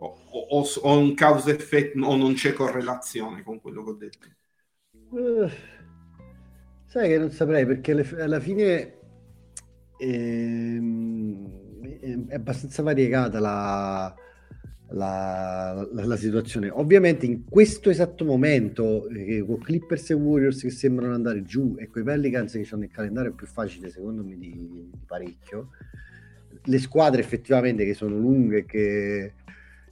o, 0.00 0.16
o, 0.48 0.64
o 0.82 0.98
un 0.98 1.14
causa 1.14 1.50
effetto 1.50 1.98
o 2.00 2.16
non 2.16 2.34
c'è 2.34 2.52
correlazione 2.52 3.42
con 3.42 3.60
quello 3.60 3.84
che 3.84 3.90
ho 3.90 3.94
detto? 3.94 4.28
Uh, 5.10 5.48
sai 6.86 7.08
che 7.08 7.18
non 7.18 7.30
saprei 7.30 7.66
perché 7.66 7.92
alle, 7.92 8.08
alla 8.18 8.40
fine 8.40 8.98
ehm, 9.98 11.48
è 12.28 12.34
abbastanza 12.34 12.82
variegata 12.82 13.40
la, 13.40 14.14
la, 14.90 15.88
la, 15.92 16.04
la, 16.04 16.16
situazione. 16.16 16.68
Ovviamente 16.70 17.26
in 17.26 17.44
questo 17.44 17.90
esatto 17.90 18.24
momento, 18.24 19.08
eh, 19.08 19.44
con 19.46 19.58
Clippers 19.58 20.10
e 20.10 20.14
Warriors 20.14 20.60
che 20.60 20.70
sembrano 20.70 21.14
andare 21.14 21.42
giù 21.42 21.76
e 21.78 21.88
con 21.88 22.02
i 22.02 22.04
Pelicans 22.04 22.52
che 22.52 22.68
hanno 22.70 22.84
il 22.84 22.90
calendario 22.90 23.32
più 23.32 23.46
facile 23.46 23.90
secondo 23.90 24.22
me 24.24 24.36
di, 24.36 24.50
di 24.50 24.90
parecchio, 25.06 25.70
le 26.64 26.78
squadre 26.78 27.20
effettivamente 27.20 27.84
che 27.84 27.94
sono 27.94 28.16
lunghe 28.16 28.64
che, 28.64 29.34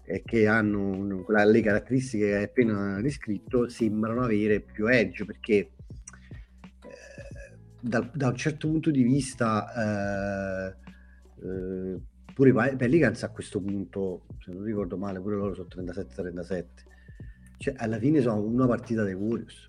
e 0.05 0.23
che 0.25 0.47
hanno 0.47 1.23
quella, 1.23 1.45
le 1.45 1.61
caratteristiche 1.61 2.27
che 2.27 2.37
hai 2.37 2.45
appena 2.45 3.01
descritto 3.01 3.69
sembrano 3.69 4.23
avere 4.23 4.61
più 4.61 4.87
edge 4.89 5.25
perché 5.25 5.55
eh, 5.55 5.71
dal, 7.81 8.11
da 8.13 8.29
un 8.29 8.37
certo 8.37 8.69
punto 8.69 8.91
di 8.91 9.03
vista 9.03 10.75
eh, 10.75 10.77
eh, 11.47 11.99
pure 12.39 12.51
i 12.71 12.77
Pelicans 12.77 13.25
a 13.25 13.31
questo 13.31 13.61
punto 13.61 14.27
se 14.39 14.53
non 14.53 14.63
ricordo 14.63 14.97
male 14.97 15.19
pure 15.21 15.35
loro 15.35 15.55
sono 15.55 15.67
37-37 15.69 16.65
cioè 17.57 17.75
alla 17.79 17.99
fine 17.99 18.21
sono 18.21 18.41
una 18.41 18.69
partita 18.69 19.03
dei 19.03 19.15
Warriors 19.15 19.69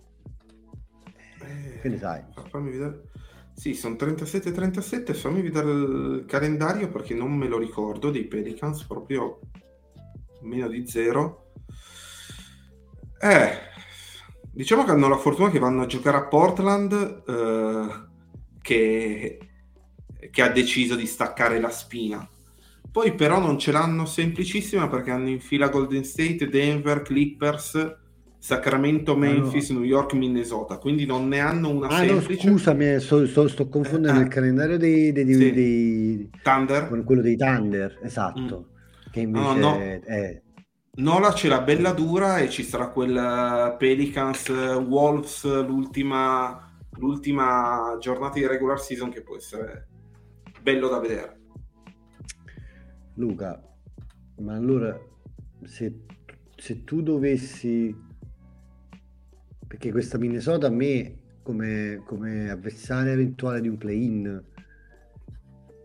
eh, 1.42 1.80
che 1.82 1.90
ne 1.90 1.98
sai? 1.98 2.24
fammi 2.48 2.70
vedere 2.70 3.08
sì, 3.60 3.74
sono 3.74 3.96
37-37, 3.96 5.14
fammi 5.14 5.42
vedere 5.42 5.70
il 5.70 6.24
calendario 6.26 6.88
perché 6.88 7.14
non 7.14 7.36
me 7.36 7.50
lo 7.50 7.58
ricordo 7.58 8.10
dei 8.10 8.24
Pelicans, 8.24 8.86
proprio 8.86 9.42
meno 10.44 10.70
di 10.70 10.88
zero. 10.88 11.52
Eh, 13.20 13.50
diciamo 14.50 14.86
che 14.86 14.92
hanno 14.92 15.10
la 15.10 15.18
fortuna 15.18 15.50
che 15.50 15.60
vanno 15.60 15.82
a 15.82 15.88
giocare 15.88 16.16
a 16.16 16.28
Portland, 16.28 17.24
eh, 17.28 18.08
che, 18.62 19.40
che 20.32 20.42
ha 20.42 20.50
deciso 20.50 20.96
di 20.96 21.06
staccare 21.06 21.60
la 21.60 21.70
spina. 21.70 22.26
Poi 22.92 23.14
però 23.14 23.40
non 23.40 23.60
ce 23.60 23.72
l'hanno 23.72 24.06
semplicissima 24.06 24.88
perché 24.88 25.12
hanno 25.12 25.30
in 25.30 25.40
fila 25.40 25.70
Golden 25.70 26.04
State, 26.04 26.48
Denver, 26.48 27.02
Clippers 27.02 27.98
Sacramento, 28.42 29.18
Memphis, 29.18 29.70
no. 29.70 29.80
New 29.80 29.88
York, 29.88 30.14
Minnesota, 30.14 30.78
quindi 30.78 31.06
non 31.06 31.28
ne 31.28 31.40
hanno 31.40 31.70
una 31.72 31.88
ah, 31.88 31.98
semplice. 31.98 32.50
No, 32.50 32.54
scusami, 32.54 33.00
sto, 33.02 33.28
sto, 33.28 33.48
sto 33.50 33.68
confondendo 33.68 34.22
eh, 34.22 34.24
il 34.24 34.30
calendario 34.30 34.78
dei, 34.78 35.12
dei, 35.12 35.34
sì. 35.34 35.52
dei, 35.52 36.30
Thunder 36.42 36.88
con 36.88 37.04
quello 37.04 37.22
dei 37.22 37.36
Thunder, 37.36 38.00
esatto. 38.02 38.68
Mm. 38.70 39.12
Che 39.12 39.20
invece 39.20 39.46
no, 39.46 39.72
no. 39.72 39.78
è. 39.78 40.42
Nola 40.92 41.34
c'è 41.34 41.50
la 41.50 41.62
bella 41.62 41.92
dura 41.92 42.40
e 42.40 42.50
ci 42.50 42.64
sarà 42.64 42.90
quel 42.90 43.76
Pelicans 43.78 44.50
Wolves 44.50 45.44
l'ultima, 45.66 46.78
l'ultima 46.92 47.98
giornata 48.00 48.34
di 48.40 48.48
regular 48.48 48.80
season 48.80 49.10
che 49.10 49.22
può 49.22 49.36
essere 49.36 49.88
bello 50.62 50.88
da 50.88 51.00
vedere. 51.00 51.39
Luca, 53.20 53.62
ma 54.38 54.56
allora 54.56 54.98
se, 55.64 56.06
se 56.56 56.84
tu 56.86 57.02
dovessi 57.02 57.94
perché 59.68 59.92
questa 59.92 60.18
Minnesota 60.18 60.68
a 60.68 60.72
me 60.72 61.18
come, 61.44 62.02
come 62.06 62.50
avversaria 62.50 63.12
eventuale 63.12 63.62
di 63.62 63.68
un 63.68 63.78
play-in 63.78 64.44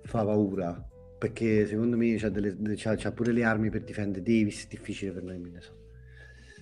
fa 0.04 0.24
paura 0.24 0.88
perché 1.18 1.66
secondo 1.66 1.96
me 1.96 2.16
c'ha, 2.16 2.28
delle, 2.28 2.56
c'ha, 2.76 2.94
c'ha 2.96 3.12
pure 3.12 3.32
le 3.32 3.44
armi 3.44 3.68
per 3.68 3.82
difendere 3.82 4.22
Davis 4.22 4.64
è 4.64 4.68
difficile 4.68 5.12
per 5.12 5.24
noi 5.24 5.38
Minnesota 5.38 5.82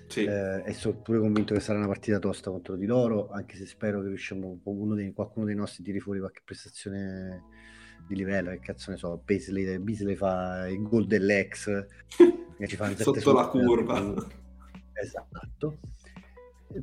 sì. 0.08 0.24
eh, 0.24 0.62
e 0.64 0.72
sono 0.72 1.00
pure 1.00 1.18
convinto 1.18 1.52
che 1.52 1.60
sarà 1.60 1.78
una 1.78 1.86
partita 1.86 2.18
tosta 2.18 2.50
contro 2.50 2.76
di 2.76 2.86
loro 2.86 3.28
anche 3.30 3.56
se 3.56 3.66
spero 3.66 4.00
che 4.00 4.08
riusciamo 4.08 4.60
dei, 4.94 5.12
qualcuno 5.12 5.46
dei 5.46 5.54
nostri 5.54 5.82
tiri 5.82 6.00
fuori 6.00 6.18
qualche 6.18 6.42
prestazione 6.44 7.44
di 8.12 8.18
livello 8.18 8.50
che 8.50 8.60
cazzo 8.60 8.90
ne 8.90 8.96
so 8.96 9.20
Beasley, 9.24 9.78
Beasley 9.78 10.14
fa 10.14 10.68
il 10.68 10.82
gol 10.82 11.06
dell'ex 11.06 11.86
che 12.56 12.66
ci 12.66 12.76
fa 12.76 12.94
sotto 12.96 13.32
la 13.32 13.46
curva. 13.46 14.14
Esatto. 14.92 15.78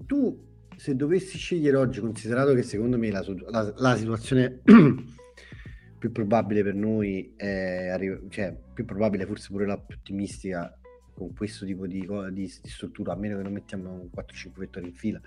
Tu 0.06 0.48
se 0.76 0.96
dovessi 0.96 1.38
scegliere 1.38 1.78
oggi, 1.78 2.00
considerato 2.00 2.54
che 2.54 2.64
secondo 2.64 2.98
me 2.98 3.12
la, 3.12 3.24
la, 3.50 3.74
la 3.76 3.96
situazione 3.98 4.62
più 6.00 6.12
probabile 6.12 6.64
per 6.64 6.76
noi 6.76 7.34
è 7.36 7.94
cioè 8.30 8.58
più 8.74 8.86
probabile 8.86 9.26
forse 9.26 9.50
pure 9.50 9.66
la 9.66 9.78
più 9.78 9.98
ottimistica 9.98 10.74
con 11.14 11.34
questo 11.34 11.66
tipo 11.66 11.86
di, 11.86 12.08
di, 12.32 12.32
di 12.32 12.48
struttura, 12.48 13.12
a 13.12 13.18
meno 13.18 13.36
che 13.36 13.44
non 13.44 13.52
mettiamo 13.52 14.10
4-5 14.16 14.52
vettori 14.56 14.86
in 14.88 14.94
fila, 14.94 15.20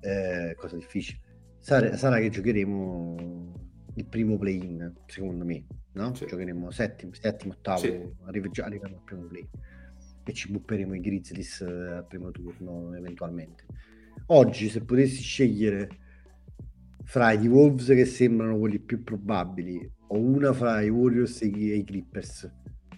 eh, 0.00 0.56
cosa 0.58 0.74
difficile. 0.74 1.20
Sarà, 1.58 1.96
sarà, 1.96 2.18
che 2.18 2.30
giocheremo 2.30 3.59
il 3.94 4.06
primo 4.06 4.38
play-in, 4.38 4.92
secondo 5.06 5.44
me, 5.44 5.64
no? 5.92 6.14
Sì. 6.14 6.26
Giocheremo 6.26 6.70
settimo, 6.70 7.12
settimo 7.14 7.54
ottavo, 7.54 7.78
sì. 7.78 8.08
arriviamo 8.24 8.96
al 8.96 9.02
primo 9.04 9.26
play 9.26 9.48
e 10.24 10.32
ci 10.32 10.50
bupperemo 10.50 10.94
i 10.94 11.00
Grizzlies 11.00 11.60
eh, 11.62 11.96
al 11.96 12.06
primo 12.06 12.30
turno 12.30 12.94
eventualmente. 12.94 13.64
Oggi 14.26 14.68
se 14.68 14.84
potessi 14.84 15.22
scegliere 15.22 15.88
fra 17.04 17.32
i 17.32 17.48
Wolves 17.48 17.86
che 17.86 18.04
sembrano 18.04 18.58
quelli 18.58 18.78
più 18.78 19.02
probabili 19.02 19.90
o 20.08 20.18
una 20.18 20.52
fra 20.52 20.80
i 20.80 20.88
Warriors 20.88 21.42
e 21.42 21.46
i, 21.46 21.84
Clippers, 21.84 22.48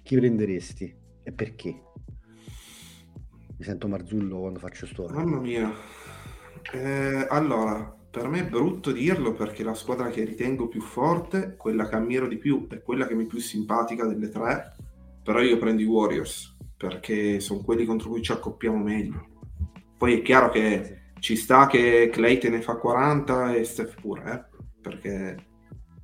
chi 0.03 0.17
prenderesti 0.17 0.95
e 1.23 1.33
perché? 1.33 1.83
Mi 3.57 3.65
sento 3.65 3.89
Marzullo 3.89 4.41
quando 4.41 4.59
faccio 4.59 4.87
storia. 4.87 5.17
Mamma 5.17 5.41
mia. 5.41 5.73
Eh, 6.73 7.27
allora, 7.31 7.97
per 8.13 8.29
me 8.29 8.41
è 8.41 8.47
brutto 8.47 8.93
dirlo 8.93 9.33
perché 9.33 9.65
la 9.65 9.73
squadra 9.73 10.11
che 10.11 10.23
ritengo 10.23 10.69
più 10.69 10.83
forte, 10.83 11.57
quella 11.57 11.89
che 11.89 11.95
ammiro 11.95 12.29
di 12.29 12.37
più, 12.37 12.67
è 12.69 12.83
quella 12.83 13.07
che 13.07 13.15
mi 13.15 13.25
è 13.25 13.27
più 13.27 13.39
simpatica 13.39 14.05
delle 14.05 14.29
tre, 14.29 14.75
però 15.25 15.41
io 15.41 15.57
prendo 15.57 15.81
i 15.81 15.87
Warriors 15.87 16.55
perché 16.77 17.41
sono 17.41 17.63
quelli 17.63 17.87
contro 17.87 18.11
cui 18.11 18.21
ci 18.21 18.33
accoppiamo 18.33 18.77
meglio. 18.77 19.29
Poi 19.97 20.19
è 20.19 20.23
chiaro 20.23 20.51
che 20.51 21.13
ci 21.21 21.37
sta 21.37 21.67
che 21.67 22.11
Clay 22.13 22.37
te 22.37 22.51
ne 22.51 22.61
fa 22.61 22.77
40 22.77 23.55
e 23.55 23.65
Steph 23.65 23.99
pure, 23.99 24.31
eh? 24.31 24.59
perché 24.83 25.47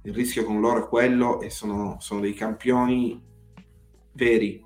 il 0.00 0.14
rischio 0.14 0.44
con 0.44 0.60
loro 0.60 0.86
è 0.86 0.88
quello 0.88 1.42
e 1.42 1.50
sono, 1.50 1.96
sono 1.98 2.20
dei 2.20 2.32
campioni 2.32 3.22
veri. 4.12 4.64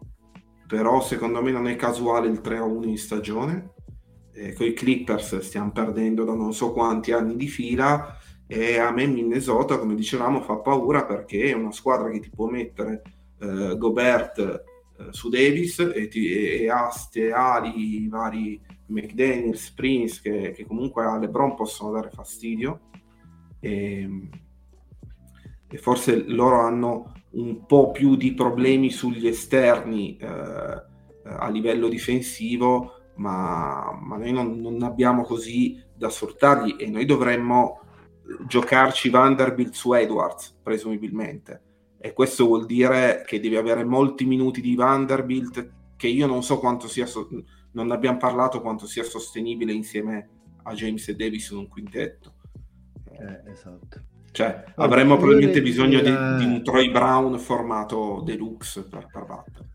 Però 0.69 1.01
secondo 1.01 1.43
me 1.43 1.51
non 1.51 1.67
è 1.67 1.75
casuale 1.75 2.29
il 2.29 2.41
3-1 2.41 2.87
in 2.87 2.99
stagione. 2.99 3.72
Eh, 4.35 4.55
con 4.55 4.67
i 4.67 4.73
Clippers 4.73 5.39
stiamo 5.41 5.73
perdendo 5.73 6.25
da 6.25 6.35
non 6.35 6.55
so 6.55 6.73
quanti 6.73 7.13
anni 7.13 7.37
di 7.37 7.49
fila 7.49 8.17
e 8.47 8.79
a 8.79 8.91
me 8.91 9.07
Minnesota, 9.07 9.79
come 9.79 9.95
dicevamo, 9.95 10.43
fa 10.43 10.57
paura 10.57 11.05
perché 11.05 11.51
è 11.51 11.53
una 11.55 11.73
squadra 11.73 12.11
che 12.11 12.21
ti 12.21 12.29
può 12.29 12.49
mettere 12.49 13.03
eh, 13.39 13.77
Gobert 13.79 14.39
eh, 14.39 15.07
su 15.11 15.31
Davis 15.31 15.79
e, 15.79 16.09
ti, 16.09 16.31
e, 16.31 16.63
e 16.63 16.71
ha 16.71 16.91
ste 16.91 17.33
ali 17.33 18.07
vari 18.09 18.61
McDaniels, 18.87 19.71
Prince, 19.71 20.21
che, 20.23 20.53
che, 20.53 20.67
comunque 20.67 21.05
a 21.05 21.17
LeBron 21.17 21.55
possono 21.55 21.93
dare 21.93 22.11
fastidio. 22.11 22.81
E, 23.59 24.29
e, 25.69 25.79
forse 25.79 26.25
loro 26.27 26.61
hanno 26.61 27.13
un 27.31 27.65
po' 27.65 27.91
più 27.91 28.17
di 28.17 28.35
problemi 28.35 28.91
sugli 28.91 29.27
esterni 29.27 30.19
eh, 30.19 30.27
a 31.25 31.49
livello 31.49 31.89
difensivo, 31.89 33.02
ma, 33.15 33.99
ma 34.01 34.17
noi 34.17 34.33
non, 34.33 34.61
non, 34.61 34.83
abbiamo 34.83 35.23
così 35.23 35.83
da 35.95 36.09
sfruttarli 36.09 36.77
e 36.77 36.89
noi 36.89 37.05
dovremmo 37.05 37.81
giocarci 38.47 39.11
Vanderbilt 39.11 39.75
su 39.75 39.93
Edwards, 39.93 40.59
presumibilmente. 40.63 41.63
E 41.99 42.13
questo 42.13 42.47
vuol 42.47 42.67
dire 42.67 43.23
che 43.27 43.41
devi 43.41 43.57
avere 43.57 43.85
molti 43.85 44.25
minuti 44.25 44.61
di 44.61 44.75
Vanderbilt, 44.75 45.71
che 45.97 46.09
io 46.09 46.27
non 46.27 46.43
so 46.43 46.59
quanto 46.59 46.89
sia... 46.89 47.07
So- 47.07 47.29
non 47.73 47.91
abbiamo 47.91 48.19
parlato 48.19 48.61
quanto 48.61 48.87
sia 48.87 49.03
sostenibile 49.03 49.73
insieme 49.73 50.29
a 50.65 50.75
James 50.75 51.09
e 51.09 51.17
Davis 51.17 51.51
in 51.51 51.59
un 51.59 51.69
quintetto. 51.69 52.35
Eh, 53.19 53.51
esatto. 53.51 54.03
Cioè, 54.31 54.65
avremmo 54.77 55.17
probabilmente 55.17 55.61
bisogno 55.61 56.01
di, 56.01 56.11
di, 56.11 56.45
un 56.45 56.63
Troy 56.65 56.91
Brown 56.91 57.39
formato 57.39 58.23
deluxe 58.25 58.85
per, 58.85 59.07
per 59.13 59.25
battere. 59.27 59.69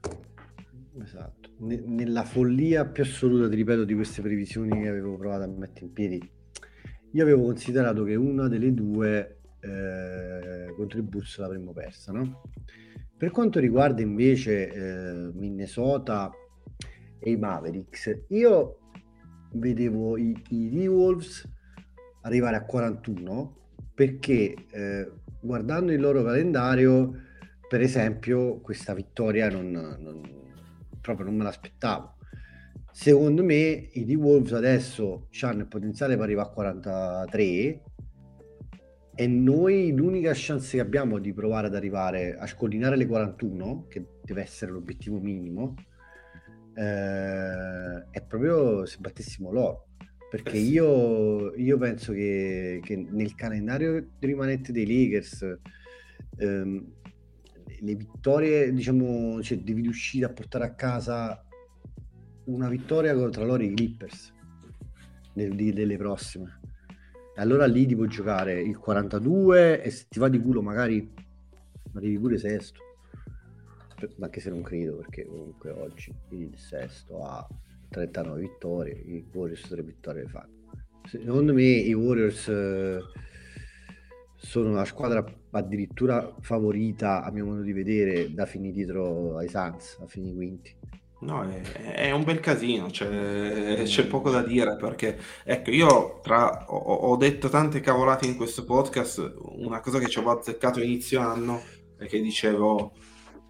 Esatto. 1.03 1.36
N- 1.59 1.83
nella 1.95 2.23
follia 2.23 2.85
più 2.85 3.03
assoluta, 3.03 3.49
ti 3.49 3.55
ripeto, 3.55 3.83
di 3.83 3.95
queste 3.95 4.21
previsioni 4.21 4.81
che 4.81 4.87
avevo 4.87 5.17
provato 5.17 5.43
a 5.43 5.47
mettere 5.47 5.85
in 5.85 5.93
piedi, 5.93 6.31
io 7.11 7.23
avevo 7.23 7.43
considerato 7.43 8.03
che 8.03 8.15
una 8.15 8.47
delle 8.47 8.73
due 8.73 9.39
eh, 9.59 11.01
Bulls 11.01 11.37
l'avremmo 11.39 11.73
persa, 11.73 12.11
no? 12.11 12.41
Per 13.17 13.31
quanto 13.31 13.59
riguarda 13.59 14.01
invece 14.01 14.71
eh, 14.71 15.31
Minnesota 15.33 16.31
e 17.19 17.31
i 17.31 17.37
Mavericks. 17.37 18.25
Io 18.27 18.79
vedevo 19.53 20.17
i, 20.17 20.39
i 20.49 20.69
T-Wolves 20.69 21.49
arrivare 22.21 22.57
a 22.57 22.65
41 22.65 23.55
perché 23.95 24.53
eh, 24.69 25.11
guardando 25.41 25.91
il 25.91 25.99
loro 25.99 26.23
calendario 26.23 27.25
per 27.67 27.81
esempio, 27.81 28.61
questa 28.61 28.93
vittoria 28.93 29.49
non, 29.49 29.69
non, 29.71 30.21
proprio 31.07 31.27
non 31.27 31.37
me 31.37 31.43
l'aspettavo. 31.43 32.15
Secondo 32.91 33.43
me 33.43 33.89
i 33.93 34.05
D-Wolves 34.05 34.51
adesso 34.53 35.27
hanno 35.41 35.61
il 35.61 35.67
potenziale 35.67 36.15
per 36.15 36.23
arrivare 36.23 36.49
a 36.49 36.51
43 36.51 37.81
e 39.15 39.27
noi 39.27 39.93
l'unica 39.95 40.31
chance 40.33 40.77
che 40.77 40.81
abbiamo 40.81 41.19
di 41.19 41.33
provare 41.33 41.67
ad 41.67 41.75
arrivare 41.75 42.35
a 42.37 42.45
scollinare 42.45 42.97
le 42.97 43.05
41, 43.05 43.85
che 43.87 44.05
deve 44.23 44.41
essere 44.41 44.71
l'obiettivo 44.71 45.19
minimo, 45.19 45.75
eh, 46.75 48.05
è 48.11 48.21
proprio 48.27 48.85
se 48.85 48.97
battessimo 48.99 49.51
l'oro. 49.51 49.87
Perché 50.29 50.57
io, 50.57 51.55
io 51.55 51.77
penso 51.77 52.11
che, 52.11 52.81
che, 52.83 52.95
nel 52.95 53.33
calendario 53.33 54.07
rimanente 54.19 54.71
dei 54.71 54.85
Lakers 54.85 55.57
ehm, 56.37 56.93
le 57.79 57.95
vittorie, 57.95 58.71
diciamo, 58.73 59.41
cioè 59.41 59.59
devi 59.59 59.81
riuscire 59.81 60.25
a 60.25 60.29
portare 60.29 60.65
a 60.65 60.73
casa 60.73 61.43
una 62.45 62.69
vittoria 62.69 63.13
contro 63.13 63.45
loro 63.45 63.63
i 63.63 63.73
Clippers 63.73 64.33
nel, 65.33 65.53
delle 65.55 65.97
prossime. 65.97 66.59
Allora 67.35 67.65
lì 67.65 67.85
ti 67.85 67.95
puoi 67.95 68.07
giocare 68.07 68.61
il 68.61 68.77
42 68.77 69.83
e 69.83 69.89
se 69.91 70.05
ti 70.09 70.19
va 70.19 70.27
di 70.27 70.39
culo 70.39 70.61
magari 70.61 71.13
arrivi 71.93 72.17
pure 72.17 72.37
sesto. 72.37 72.81
Anche 74.19 74.39
se 74.39 74.49
non 74.49 74.61
credo 74.61 74.97
perché 74.97 75.25
comunque 75.25 75.71
oggi 75.71 76.13
il 76.29 76.57
sesto 76.57 77.23
ha 77.23 77.47
39 77.89 78.39
vittorie, 78.41 78.93
i 78.93 79.25
Warriors 79.31 79.67
3 79.67 79.83
vittorie 79.83 80.27
fanno. 80.27 80.55
Secondo 81.05 81.53
me 81.53 81.63
i 81.63 81.93
Warriors 81.93 82.47
eh, 82.47 82.99
sono 84.37 84.69
una 84.69 84.85
squadra 84.85 85.25
addirittura 85.51 86.33
favorita, 86.39 87.23
a 87.23 87.31
mio 87.31 87.45
modo 87.45 87.61
di 87.61 87.73
vedere, 87.73 88.33
da 88.33 88.45
finire 88.45 88.73
dietro 88.73 89.37
ai 89.37 89.49
Suns, 89.49 89.97
a 90.01 90.05
fini 90.07 90.33
quinti. 90.33 90.75
No, 91.19 91.43
è, 91.49 91.61
è, 91.93 92.11
un 92.11 92.23
bel 92.23 92.39
casino, 92.39 92.87
c'è, 92.87 93.81
c'è, 93.83 94.05
poco 94.05 94.29
da 94.29 94.43
dire 94.43 94.75
perché, 94.75 95.17
ecco, 95.43 95.71
io 95.71 96.19
tra, 96.21 96.65
ho, 96.67 96.77
ho, 96.77 97.15
detto 97.17 97.49
tante 97.49 97.79
cavolate 97.79 98.27
in 98.27 98.35
questo 98.35 98.63
podcast, 98.65 99.33
una 99.55 99.79
cosa 99.79 99.97
che 99.97 100.07
ci 100.07 100.19
avevo 100.19 100.37
azzeccato 100.37 100.79
inizio 100.79 101.19
anno 101.21 101.63
è 101.97 102.05
che 102.05 102.21
dicevo 102.21 102.91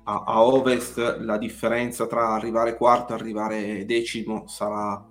a, 0.03 0.23
a 0.25 0.43
ovest 0.43 1.17
la 1.19 1.37
differenza 1.37 2.07
tra 2.07 2.29
arrivare 2.29 2.77
quarto 2.77 3.11
e 3.11 3.15
arrivare 3.17 3.85
decimo 3.85 4.47
sarà, 4.47 5.05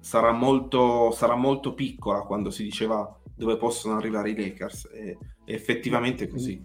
sarà, 0.00 0.32
molto, 0.32 1.10
sarà 1.10 1.34
molto 1.34 1.74
piccola 1.74 2.22
quando 2.22 2.48
si 2.48 2.62
diceva 2.62 3.20
dove 3.34 3.56
possono 3.56 3.96
arrivare 3.96 4.30
i 4.30 4.36
Lakers 4.36 4.88
e, 4.92 5.18
e 5.44 5.54
effettivamente 5.54 6.28
così. 6.28 6.64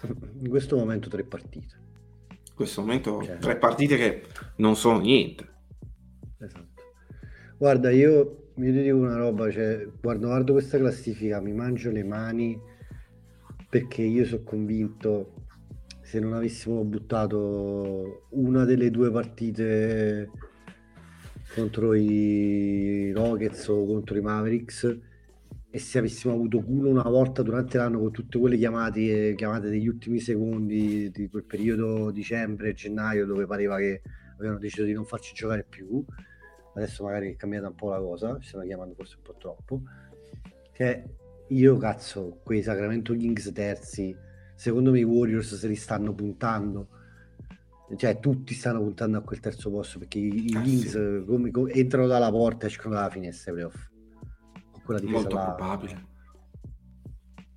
In 0.40 0.48
questo 0.48 0.76
momento 0.76 1.08
tre 1.08 1.24
partite 1.24 1.84
questo 2.56 2.80
momento 2.80 3.22
cioè, 3.22 3.36
tre 3.36 3.58
partite 3.58 3.96
che 3.96 4.22
non 4.56 4.76
sono 4.76 4.98
niente. 4.98 5.46
Esatto. 6.38 6.82
Guarda, 7.58 7.90
io 7.90 8.52
mi 8.54 8.72
dico 8.72 8.96
una 8.96 9.16
roba, 9.16 9.50
cioè, 9.50 9.86
guardo, 10.00 10.28
guardo 10.28 10.52
questa 10.54 10.78
classifica, 10.78 11.38
mi 11.40 11.52
mangio 11.52 11.90
le 11.90 12.02
mani 12.02 12.58
perché 13.68 14.02
io 14.02 14.24
sono 14.24 14.42
convinto 14.42 15.34
se 16.00 16.18
non 16.18 16.32
avessimo 16.32 16.82
buttato 16.82 18.26
una 18.30 18.64
delle 18.64 18.90
due 18.90 19.10
partite 19.10 20.30
contro 21.54 21.92
i 21.92 23.12
Rockets 23.12 23.68
o 23.68 23.84
contro 23.84 24.16
i 24.16 24.22
Mavericks 24.22 24.98
e 25.76 25.78
se 25.78 25.98
avessimo 25.98 26.32
avuto 26.32 26.62
culo 26.62 26.88
una 26.88 27.02
volta 27.02 27.42
durante 27.42 27.76
l'anno 27.76 27.98
con 27.98 28.10
tutte 28.10 28.38
quelle 28.38 28.56
chiamate, 28.56 29.34
chiamate 29.36 29.68
degli 29.68 29.86
ultimi 29.86 30.20
secondi 30.20 31.10
di 31.10 31.28
quel 31.28 31.44
periodo 31.44 32.10
dicembre, 32.10 32.72
gennaio 32.72 33.26
dove 33.26 33.44
pareva 33.44 33.76
che 33.76 34.00
avevano 34.38 34.58
deciso 34.58 34.84
di 34.84 34.94
non 34.94 35.04
farci 35.04 35.34
giocare 35.34 35.66
più 35.68 36.02
adesso 36.74 37.04
magari 37.04 37.32
è 37.32 37.36
cambiata 37.36 37.68
un 37.68 37.74
po' 37.74 37.90
la 37.90 37.98
cosa 37.98 38.38
ci 38.40 38.48
stanno 38.48 38.64
chiamando 38.64 38.94
forse 38.94 39.16
un 39.16 39.22
po' 39.22 39.34
troppo 39.38 39.82
che 40.72 41.04
io 41.48 41.76
cazzo 41.76 42.40
quei 42.42 42.62
Sacramento 42.62 43.14
Kings 43.14 43.52
terzi 43.52 44.16
secondo 44.54 44.90
me 44.90 45.00
i 45.00 45.04
Warriors 45.04 45.56
se 45.56 45.68
li 45.68 45.76
stanno 45.76 46.14
puntando. 46.14 46.88
Cioè 47.94 48.18
tutti 48.18 48.52
stanno 48.52 48.80
puntando 48.80 49.18
a 49.18 49.20
quel 49.20 49.38
terzo 49.38 49.70
posto 49.70 50.00
perché 50.00 50.18
i, 50.18 50.50
i 50.50 50.54
ah, 50.56 50.60
Kings 50.60 51.24
come, 51.24 51.52
come, 51.52 51.70
entrano 51.70 52.08
dalla 52.08 52.30
porta 52.30 52.64
e 52.64 52.68
escono 52.68 52.94
dalla 52.94 53.10
finestra 53.10 53.52
playoff 53.52 53.94
quella 54.86 55.00
difesa 55.00 55.18
molto 55.18 55.36
là, 55.36 55.52
probabile. 55.52 56.06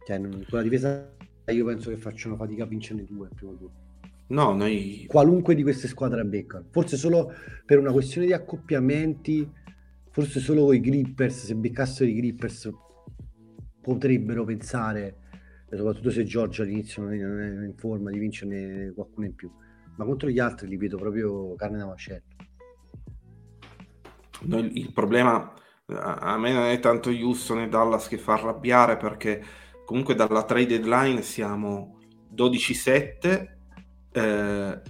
Cioè, 0.06 0.18
non, 0.18 0.46
quella 0.50 0.64
difesa 0.64 1.16
io 1.48 1.66
penso 1.66 1.90
che 1.90 1.98
facciano 1.98 2.36
fatica 2.36 2.64
a 2.64 2.68
vincere 2.68 3.06
due 3.06 3.28
al 3.28 3.34
primo 3.34 3.56
turno 3.56 3.88
no 4.28 4.54
noi 4.54 5.06
qualunque 5.08 5.56
di 5.56 5.64
queste 5.64 5.88
squadre 5.88 6.24
beccano 6.24 6.66
forse 6.70 6.96
solo 6.96 7.32
per 7.66 7.80
una 7.80 7.92
questione 7.92 8.28
di 8.28 8.34
accoppiamenti 8.34 9.50
forse 10.12 10.40
solo 10.40 10.66
con 10.66 10.76
i 10.76 10.80
Grippers 10.80 11.46
se 11.46 11.56
beccassero 11.56 12.08
i 12.08 12.14
Grippers 12.14 12.70
potrebbero 13.82 14.44
pensare 14.44 15.20
soprattutto 15.78 16.10
se 16.10 16.24
Giorgio 16.24 16.64
all'inizio 16.64 17.04
non 17.04 17.14
è 17.14 17.66
in 17.66 17.74
forma 17.76 18.10
di 18.10 18.20
vincerne 18.20 18.92
qualcuno 18.94 19.28
in 19.28 19.36
più. 19.36 19.52
Ma 19.96 20.06
contro 20.06 20.30
gli 20.30 20.40
altri 20.40 20.68
li 20.68 20.78
vedo 20.78 20.98
proprio 20.98 21.56
carne 21.56 21.78
da 21.78 21.86
macello. 21.86 22.24
Il 24.42 24.92
problema 24.94 25.54
a 25.96 26.38
me 26.38 26.52
non 26.52 26.66
è 26.66 26.80
tanto 26.80 27.10
Houston 27.10 27.62
e 27.62 27.68
Dallas 27.68 28.08
che 28.08 28.18
fa 28.18 28.34
arrabbiare 28.34 28.98
perché 28.98 29.44
comunque 29.86 30.16
dalla 30.16 30.44
trade 30.44 30.80
deadline 30.80 31.22
siamo 31.22 31.98
12-7 32.36 33.48
eh, 34.12 34.82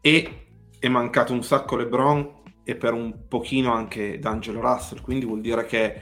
e 0.00 0.46
è 0.78 0.88
mancato 0.88 1.32
un 1.32 1.42
sacco 1.42 1.76
LeBron 1.76 2.42
e 2.64 2.76
per 2.76 2.94
un 2.94 3.26
pochino 3.28 3.72
anche 3.72 4.18
D'Angelo 4.18 4.60
Russell, 4.60 5.02
quindi 5.02 5.24
vuol 5.24 5.40
dire 5.40 5.66
che 5.66 6.00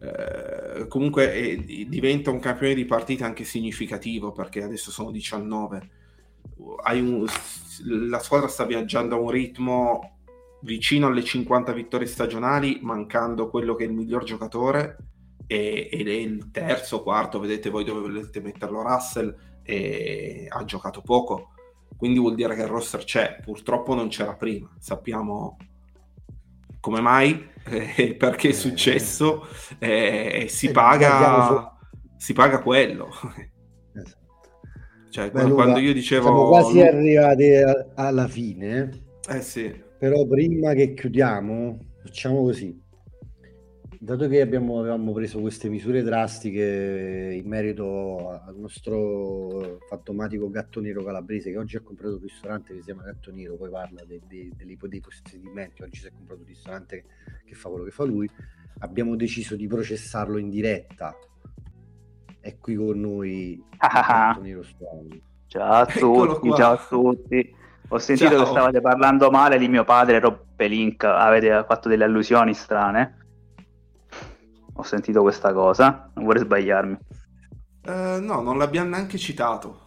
eh, 0.00 0.86
comunque 0.86 1.32
è, 1.32 1.56
diventa 1.56 2.30
un 2.30 2.38
campione 2.38 2.74
di 2.74 2.84
partita 2.84 3.24
anche 3.24 3.44
significativo 3.44 4.32
perché 4.32 4.62
adesso 4.62 4.90
sono 4.90 5.10
19. 5.10 5.90
Un, 6.56 7.26
la 7.84 8.18
squadra 8.20 8.48
sta 8.48 8.64
viaggiando 8.64 9.16
a 9.16 9.18
un 9.18 9.30
ritmo 9.30 10.13
vicino 10.64 11.06
alle 11.06 11.22
50 11.22 11.72
vittorie 11.72 12.06
stagionali, 12.06 12.78
mancando 12.82 13.48
quello 13.48 13.74
che 13.74 13.84
è 13.84 13.86
il 13.86 13.92
miglior 13.92 14.24
giocatore, 14.24 14.96
e, 15.46 15.88
ed 15.92 16.08
è 16.08 16.12
il 16.12 16.50
terzo, 16.50 17.02
quarto, 17.02 17.38
vedete 17.38 17.70
voi 17.70 17.84
dove 17.84 18.00
volete 18.00 18.40
metterlo 18.40 18.82
Russell, 18.82 19.34
e 19.62 20.46
ha 20.48 20.64
giocato 20.64 21.02
poco, 21.02 21.50
quindi 21.96 22.18
vuol 22.18 22.34
dire 22.34 22.54
che 22.54 22.62
il 22.62 22.68
roster 22.68 23.04
c'è, 23.04 23.40
purtroppo 23.42 23.94
non 23.94 24.08
c'era 24.08 24.34
prima, 24.34 24.70
sappiamo 24.78 25.58
come 26.80 27.00
mai, 27.00 27.50
eh, 27.64 28.14
perché 28.14 28.48
è 28.48 28.50
eh. 28.52 28.54
successo, 28.54 29.46
eh, 29.78 30.46
si, 30.48 30.70
paga, 30.70 31.76
si 32.16 32.32
paga 32.32 32.60
quello. 32.60 33.10
Esatto. 33.94 34.22
Cioè, 35.10 35.30
Beh, 35.30 35.50
quando 35.50 35.78
io 35.78 35.92
dicevo... 35.92 36.24
Siamo 36.24 36.48
quasi 36.48 36.80
arrivati 36.80 37.52
alla 37.94 38.26
fine. 38.26 39.02
Eh 39.28 39.40
sì. 39.42 39.83
Però 40.04 40.26
prima 40.26 40.74
che 40.74 40.92
chiudiamo, 40.92 41.78
facciamo 42.02 42.42
così. 42.42 42.78
Dato 43.98 44.28
che 44.28 44.42
abbiamo, 44.42 44.78
avevamo 44.78 45.14
preso 45.14 45.40
queste 45.40 45.70
misure 45.70 46.02
drastiche 46.02 47.40
in 47.42 47.48
merito 47.48 48.28
al 48.28 48.54
nostro 48.54 49.78
fantomatico 49.88 50.50
gatto 50.50 50.82
nero 50.82 51.02
calabrese 51.02 51.52
che 51.52 51.56
oggi 51.56 51.78
ha 51.78 51.80
comprato 51.80 52.16
un 52.16 52.20
ristorante 52.20 52.74
che 52.74 52.80
si 52.80 52.84
chiama 52.84 53.04
Gatto 53.04 53.32
Nero, 53.32 53.56
poi 53.56 53.70
parla 53.70 54.04
de, 54.04 54.20
de, 54.28 54.50
dei, 54.54 54.76
dei 54.78 55.00
possedimenti, 55.00 55.82
oggi 55.82 56.00
si 56.00 56.06
è 56.08 56.10
comprato 56.14 56.42
un 56.42 56.48
ristorante 56.48 56.96
che, 57.00 57.42
che 57.46 57.54
fa 57.54 57.70
quello 57.70 57.84
che 57.86 57.90
fa 57.90 58.04
lui, 58.04 58.28
abbiamo 58.80 59.16
deciso 59.16 59.56
di 59.56 59.66
processarlo 59.66 60.36
in 60.36 60.50
diretta. 60.50 61.16
È 62.40 62.58
qui 62.58 62.74
con 62.74 63.00
noi 63.00 63.64
Gatto 63.78 64.42
Nero 64.42 64.64
Suoni. 64.64 65.22
Ciao 65.46 65.72
a 65.72 65.86
tutti, 65.86 66.52
ciao 66.52 66.72
a 66.74 66.86
tutti. 66.86 67.62
Ho 67.88 67.98
sentito 67.98 68.30
Ciao. 68.30 68.44
che 68.44 68.50
stavate 68.50 68.80
parlando 68.80 69.30
male 69.30 69.58
di 69.58 69.68
mio 69.68 69.84
padre, 69.84 70.18
Rob 70.18 70.40
Link, 70.56 71.04
avete 71.04 71.64
fatto 71.66 71.88
delle 71.88 72.04
allusioni 72.04 72.54
strane. 72.54 73.18
Ho 74.74 74.82
sentito 74.82 75.22
questa 75.22 75.52
cosa, 75.52 76.10
non 76.14 76.24
vorrei 76.24 76.42
sbagliarmi. 76.42 76.98
Uh, 77.86 78.20
no, 78.20 78.40
non 78.40 78.56
l'abbiamo 78.58 78.90
neanche 78.90 79.18
citato. 79.18 79.82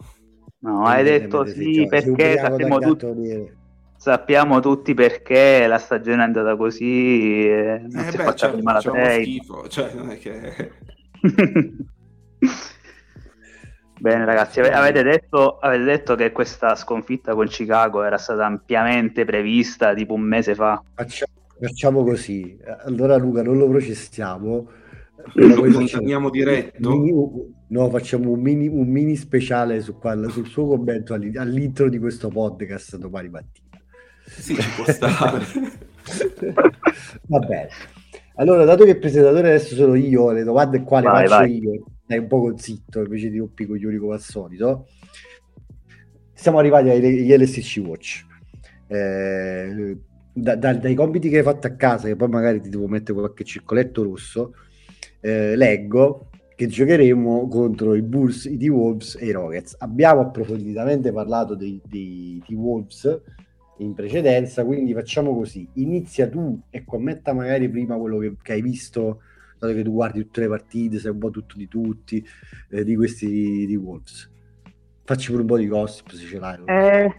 No, 0.60 0.84
hai 0.84 1.04
detto 1.04 1.46
sì 1.46 1.86
perché 1.88 2.38
sappiamo 2.38 2.78
tutti, 2.78 3.52
sappiamo 3.96 4.60
tutti 4.60 4.94
perché 4.94 5.66
la 5.66 5.78
stagione 5.78 6.22
è 6.22 6.24
andata 6.24 6.56
così 6.56 7.46
e 7.48 7.84
non 7.88 8.04
eh 8.04 8.10
si 8.10 8.16
beh, 8.16 8.22
è 8.22 8.26
fatta 8.26 8.34
certo, 8.34 8.56
prima 8.56 8.72
la 8.72 8.80
schifo, 8.80 9.68
cioè 9.68 9.92
non 9.94 10.10
è 10.10 10.18
che... 10.18 10.72
Bene 14.00 14.24
ragazzi, 14.24 14.60
avete 14.60 15.02
detto, 15.02 15.58
avete 15.58 15.84
detto, 15.84 16.14
che 16.14 16.30
questa 16.30 16.74
sconfitta 16.76 17.34
con 17.34 17.46
Chicago 17.46 18.04
era 18.04 18.16
stata 18.16 18.46
ampiamente 18.46 19.24
prevista 19.24 19.94
tipo 19.94 20.14
un 20.14 20.22
mese 20.22 20.54
fa. 20.54 20.82
Facciamo, 20.94 21.32
facciamo 21.60 22.04
così, 22.04 22.58
allora 22.84 23.16
Luca 23.16 23.42
non 23.42 23.58
lo 23.58 23.68
processiamo. 23.68 24.68
Lo 25.34 25.60
condanniamo 25.60 26.30
diretto. 26.30 27.50
No, 27.70 27.90
facciamo 27.90 28.30
un 28.30 28.40
mini, 28.40 28.68
un 28.68 28.88
mini 28.88 29.16
speciale 29.16 29.80
su 29.80 29.98
qual, 29.98 30.30
sul 30.30 30.46
suo 30.46 30.68
commento 30.68 31.12
all'intro 31.12 31.88
di 31.88 31.98
questo 31.98 32.28
podcast 32.28 32.96
domani 32.96 33.28
mattina. 33.28 33.66
Sì, 34.24 34.54
ci 34.54 34.70
può 34.74 34.84
stare. 34.90 35.44
Va 37.26 37.38
bene. 37.40 37.68
Allora, 38.36 38.64
dato 38.64 38.84
che 38.84 38.90
il 38.90 38.98
presentatore 38.98 39.48
adesso 39.48 39.74
sono 39.74 39.94
io, 39.96 40.30
le 40.30 40.44
domande 40.44 40.82
qua 40.82 41.00
le 41.00 41.06
vai, 41.06 41.26
faccio 41.26 41.40
vai. 41.40 41.58
io, 41.58 41.84
dai 42.08 42.18
un 42.18 42.26
po' 42.26 42.56
zitto 42.56 43.00
invece 43.00 43.28
di 43.28 43.38
rompi 43.38 43.66
coglioni 43.66 43.98
come 43.98 44.14
al 44.14 44.20
solito. 44.20 44.88
Siamo 46.32 46.58
arrivati 46.58 46.88
agli 46.88 47.30
LSC 47.30 47.82
Watch. 47.84 48.24
Eh, 48.86 49.98
da, 50.32 50.56
da, 50.56 50.72
dai 50.72 50.94
compiti 50.94 51.28
che 51.28 51.38
hai 51.38 51.42
fatto 51.42 51.66
a 51.66 51.74
casa, 51.74 52.08
che 52.08 52.16
poi 52.16 52.28
magari 52.28 52.62
ti 52.62 52.70
devo 52.70 52.88
mettere 52.88 53.18
qualche 53.18 53.44
circoletto 53.44 54.02
rosso, 54.02 54.54
eh, 55.20 55.54
leggo 55.54 56.30
che 56.56 56.66
giocheremo 56.66 57.46
contro 57.48 57.94
i 57.94 58.02
Bulls, 58.02 58.46
i 58.46 58.56
T-Wolves 58.56 59.18
e 59.20 59.26
i 59.26 59.30
Rockets. 59.30 59.76
Abbiamo 59.78 60.22
approfonditamente 60.22 61.12
parlato 61.12 61.54
dei, 61.54 61.80
dei 61.84 62.42
T-Wolves 62.46 63.20
in 63.78 63.92
precedenza, 63.92 64.64
quindi 64.64 64.94
facciamo 64.94 65.34
così, 65.36 65.68
inizia 65.74 66.26
tu 66.28 66.58
e 66.70 66.84
commenta 66.84 67.34
magari 67.34 67.68
prima 67.68 67.96
quello 67.96 68.18
che, 68.18 68.34
che 68.42 68.52
hai 68.52 68.62
visto, 68.62 69.20
dato 69.58 69.72
che 69.72 69.82
tu 69.82 69.92
guardi 69.92 70.22
tutte 70.22 70.40
le 70.42 70.48
partite, 70.48 70.98
sai 70.98 71.10
un 71.12 71.18
po' 71.18 71.30
tutto 71.30 71.56
di 71.56 71.68
tutti, 71.68 72.26
eh, 72.70 72.84
di 72.84 72.96
questi 72.96 73.66
di 73.66 73.76
Wolves. 73.76 74.30
Facci 75.04 75.30
pure 75.30 75.42
un 75.42 75.48
po' 75.48 75.58
di 75.58 75.66
gossip 75.66 76.10
se 76.10 76.26
ce 76.26 76.38
l'hai. 76.38 76.60
Eh, 76.66 77.14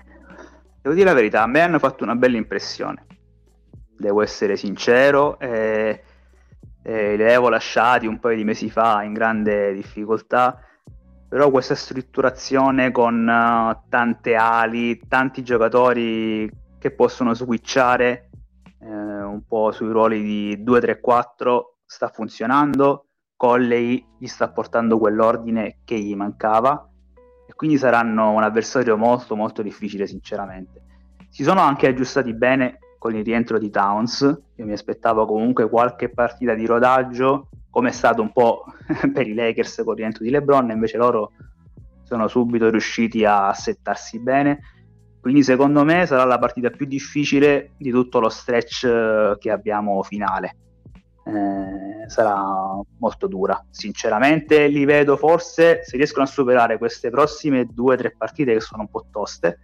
devo 0.81 0.95
dire 0.95 1.09
la 1.09 1.13
verità, 1.13 1.43
a 1.43 1.47
me 1.47 1.61
hanno 1.61 1.79
fatto 1.79 2.03
una 2.03 2.15
bella 2.15 2.37
impressione, 2.37 3.05
devo 3.97 4.21
essere 4.21 4.57
sincero, 4.57 5.39
eh, 5.39 6.03
eh, 6.83 7.15
li 7.15 7.23
avevo 7.23 7.49
lasciati 7.49 8.07
un 8.07 8.19
paio 8.19 8.37
di 8.37 8.43
mesi 8.43 8.69
fa 8.69 9.03
in 9.03 9.13
grande 9.13 9.73
difficoltà 9.73 10.63
però 11.29 11.51
questa 11.51 11.75
strutturazione 11.75 12.91
con 12.91 13.21
uh, 13.21 13.87
tante 13.87 14.33
ali, 14.33 14.99
tanti 15.07 15.43
giocatori 15.43 16.49
che 16.79 16.89
possono 16.89 17.35
switchare 17.35 18.29
eh, 18.81 18.87
un 18.87 19.43
po' 19.47 19.71
sui 19.71 19.91
ruoli 19.91 20.23
di 20.23 20.63
2-3-4 20.63 21.61
sta 21.89 22.09
funzionando. 22.09 23.05
Colley 23.35 24.05
gli 24.19 24.27
sta 24.27 24.49
portando 24.51 24.99
quell'ordine 24.99 25.79
che 25.85 25.97
gli 25.97 26.15
mancava 26.15 26.87
e 27.47 27.53
quindi 27.55 27.77
saranno 27.77 28.31
un 28.31 28.43
avversario 28.43 28.95
molto 28.95 29.35
molto 29.35 29.61
difficile 29.61 30.05
sinceramente. 30.05 30.83
Si 31.29 31.43
sono 31.43 31.61
anche 31.61 31.87
aggiustati 31.87 32.33
bene 32.33 32.79
con 32.99 33.15
il 33.15 33.23
rientro 33.23 33.57
di 33.57 33.69
Towns, 33.69 34.21
io 34.21 34.65
mi 34.65 34.73
aspettavo 34.73 35.25
comunque 35.25 35.69
qualche 35.69 36.09
partita 36.09 36.53
di 36.53 36.65
rodaggio 36.65 37.47
come 37.69 37.89
è 37.89 37.93
stato 37.93 38.21
un 38.21 38.31
po' 38.33 38.65
per 39.13 39.27
i 39.27 39.33
Lakers 39.33 39.81
con 39.83 39.93
il 39.93 39.99
rientro 39.99 40.23
di 40.23 40.29
LeBron, 40.29 40.69
invece 40.69 40.97
loro 40.97 41.31
sono 42.03 42.27
subito 42.27 42.69
riusciti 42.69 43.23
a 43.25 43.53
settarsi 43.53 44.19
bene. 44.19 44.59
Quindi 45.21 45.43
secondo 45.43 45.83
me 45.83 46.05
sarà 46.05 46.23
la 46.23 46.39
partita 46.39 46.69
più 46.69 46.85
difficile 46.85 47.71
di 47.77 47.89
tutto 47.89 48.19
lo 48.19 48.29
stretch 48.29 48.83
eh, 48.83 49.37
che 49.39 49.49
abbiamo 49.49 50.03
finale. 50.03 50.55
Eh, 51.25 52.09
sarà 52.09 52.41
molto 52.97 53.27
dura. 53.27 53.63
Sinceramente 53.69 54.67
li 54.67 54.85
vedo 54.85 55.15
forse, 55.17 55.81
se 55.83 55.97
riescono 55.97 56.25
a 56.25 56.27
superare 56.27 56.77
queste 56.77 57.09
prossime 57.09 57.67
due 57.71 57.95
o 57.95 57.97
tre 57.97 58.15
partite 58.17 58.53
che 58.53 58.59
sono 58.59 58.83
un 58.83 58.89
po' 58.89 59.05
toste, 59.11 59.59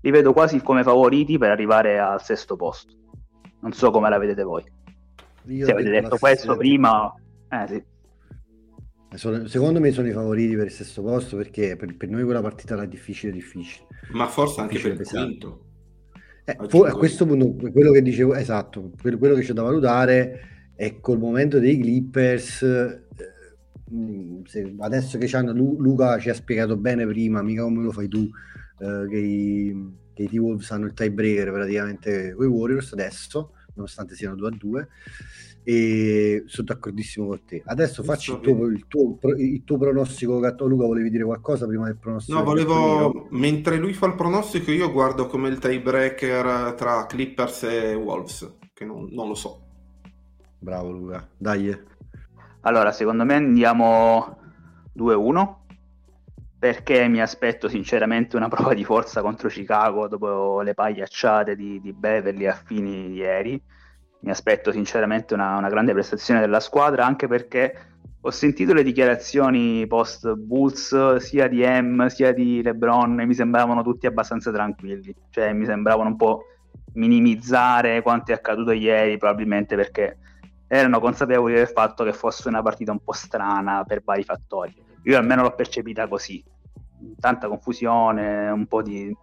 li 0.00 0.10
vedo 0.10 0.32
quasi 0.32 0.60
come 0.60 0.82
favoriti 0.82 1.38
per 1.38 1.50
arrivare 1.50 1.98
al 1.98 2.22
sesto 2.22 2.56
posto. 2.56 2.94
Non 3.60 3.72
so 3.72 3.90
come 3.90 4.08
la 4.08 4.18
vedete 4.18 4.42
voi. 4.42 4.64
Io 5.46 5.64
se 5.64 5.72
avete 5.72 5.90
detto 5.90 6.18
questo 6.18 6.56
prima, 6.56 7.12
eh, 7.48 7.66
sì. 7.66 7.82
Secondo 9.46 9.80
me 9.80 9.90
sono 9.90 10.08
i 10.08 10.12
favoriti 10.12 10.54
per 10.54 10.66
il 10.66 10.70
stesso 10.70 11.02
posto 11.02 11.38
perché 11.38 11.76
per, 11.76 11.96
per 11.96 12.10
noi 12.10 12.24
quella 12.24 12.42
partita 12.42 12.74
era 12.74 12.84
difficile, 12.84 13.32
difficile. 13.32 13.86
Ma 14.10 14.26
forse 14.26 14.60
anche 14.60 14.78
per 14.78 14.92
il 14.92 15.06
quinto. 15.06 15.64
Eh, 16.44 16.56
a 16.58 16.92
questo 16.92 17.24
punto, 17.26 17.70
quello 17.70 17.90
che 17.90 18.02
dicevo, 18.02 18.34
esatto, 18.34 18.92
quello, 19.00 19.16
quello 19.16 19.34
che 19.34 19.42
c'è 19.42 19.54
da 19.54 19.62
valutare 19.62 20.57
è 20.78 21.00
col 21.00 21.18
momento 21.18 21.58
dei 21.58 21.76
Clippers. 21.76 22.62
Eh, 22.62 23.02
se, 24.44 24.74
adesso 24.78 25.18
che 25.18 25.26
c'hanno, 25.26 25.52
Luca 25.52 26.20
ci 26.20 26.30
ha 26.30 26.34
spiegato 26.34 26.76
bene 26.76 27.04
prima, 27.04 27.42
mica 27.42 27.64
come 27.64 27.82
lo 27.82 27.90
fai 27.90 28.06
tu, 28.06 28.30
eh, 28.78 29.06
che 29.08 29.18
i, 29.18 29.92
che 30.14 30.22
i 30.22 30.28
T-Wolves 30.28 30.70
hanno 30.70 30.86
il 30.86 30.92
tiebreaker 30.92 31.50
praticamente 31.50 32.32
con 32.32 32.46
i 32.46 32.48
Warriors 32.48 32.92
adesso, 32.92 33.54
nonostante 33.74 34.14
siano 34.14 34.36
2 34.36 34.48
a 34.48 34.52
2 34.56 34.88
e 35.64 36.44
sono 36.46 36.66
d'accordissimo 36.68 37.26
con 37.26 37.40
te. 37.44 37.60
Adesso 37.64 38.04
facci 38.04 38.30
il 38.30 38.38
tuo, 38.38 38.66
il, 38.66 38.86
tuo, 38.86 39.18
il 39.36 39.64
tuo, 39.64 39.78
pronostico, 39.78 40.38
Gatto. 40.38 40.64
Luca, 40.66 40.86
volevi 40.86 41.10
dire 41.10 41.24
qualcosa 41.24 41.66
prima 41.66 41.86
del 41.86 41.96
pronostico? 41.96 42.38
No, 42.38 42.44
volevo, 42.44 43.26
mentre 43.30 43.78
lui 43.78 43.94
fa 43.94 44.06
il 44.06 44.14
pronostico, 44.14 44.70
io 44.70 44.92
guardo 44.92 45.26
come 45.26 45.48
il 45.48 45.58
tiebreaker 45.58 46.74
tra 46.74 47.04
Clippers 47.06 47.64
e 47.64 47.94
Wolves, 47.94 48.58
che 48.72 48.84
non, 48.84 49.08
non 49.10 49.26
lo 49.26 49.34
so. 49.34 49.67
Bravo 50.58 50.90
Luca, 50.90 51.26
dai. 51.36 51.76
Allora, 52.62 52.90
secondo 52.90 53.24
me 53.24 53.34
andiamo 53.34 54.38
2-1 54.96 55.56
perché 56.58 57.06
mi 57.06 57.20
aspetto 57.20 57.68
sinceramente 57.68 58.36
una 58.36 58.48
prova 58.48 58.74
di 58.74 58.82
forza 58.84 59.22
contro 59.22 59.48
Chicago 59.48 60.08
dopo 60.08 60.60
le 60.62 60.74
pagliacciate 60.74 61.54
di, 61.54 61.80
di 61.80 61.92
Beverly 61.92 62.46
a 62.46 62.54
fini 62.54 63.12
ieri. 63.12 63.62
Mi 64.20 64.30
aspetto 64.30 64.72
sinceramente 64.72 65.34
una, 65.34 65.56
una, 65.56 65.68
grande 65.68 65.92
prestazione 65.92 66.40
della 66.40 66.58
squadra, 66.58 67.06
anche 67.06 67.28
perché 67.28 67.76
ho 68.20 68.30
sentito 68.32 68.72
le 68.72 68.82
dichiarazioni 68.82 69.86
post 69.86 70.34
Bulls 70.34 71.16
sia 71.18 71.46
di 71.46 71.64
M 71.64 72.04
sia 72.08 72.32
di 72.32 72.60
LeBron 72.60 73.20
e 73.20 73.26
mi 73.26 73.34
sembravano 73.34 73.84
tutti 73.84 74.06
abbastanza 74.06 74.50
tranquilli, 74.50 75.14
cioè 75.30 75.52
mi 75.52 75.64
sembravano 75.64 76.08
un 76.08 76.16
po' 76.16 76.42
minimizzare 76.94 78.02
quanto 78.02 78.32
è 78.32 78.34
accaduto 78.34 78.72
ieri, 78.72 79.16
probabilmente 79.18 79.76
perché 79.76 80.18
erano 80.68 81.00
consapevoli 81.00 81.54
del 81.54 81.68
fatto 81.68 82.04
che 82.04 82.12
fosse 82.12 82.46
una 82.48 82.62
partita 82.62 82.92
un 82.92 83.00
po' 83.02 83.12
strana 83.12 83.82
per 83.84 84.02
vari 84.04 84.22
fattori. 84.22 84.74
Io 85.04 85.16
almeno 85.16 85.42
l'ho 85.42 85.54
percepita 85.54 86.06
così, 86.06 86.44
tanta 87.18 87.48
confusione, 87.48 88.50
un 88.50 88.66
po' 88.66 88.82
di 88.82 89.16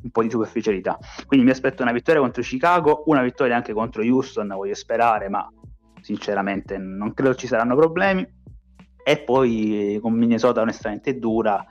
un 0.00 0.10
po' 0.10 0.22
di 0.22 0.30
superficialità. 0.30 0.98
Quindi 1.26 1.46
mi 1.46 1.52
aspetto 1.52 1.82
una 1.82 1.92
vittoria 1.92 2.20
contro 2.20 2.42
Chicago, 2.42 3.02
una 3.06 3.22
vittoria 3.22 3.56
anche 3.56 3.72
contro 3.72 4.02
Houston, 4.02 4.46
voglio 4.48 4.74
sperare, 4.74 5.28
ma 5.28 5.48
sinceramente 6.00 6.78
non 6.78 7.12
credo 7.14 7.34
ci 7.34 7.46
saranno 7.46 7.74
problemi. 7.74 8.26
E 9.02 9.18
poi 9.18 9.98
con 10.02 10.12
Minnesota 10.12 10.60
onestamente 10.60 11.18
dura. 11.18 11.64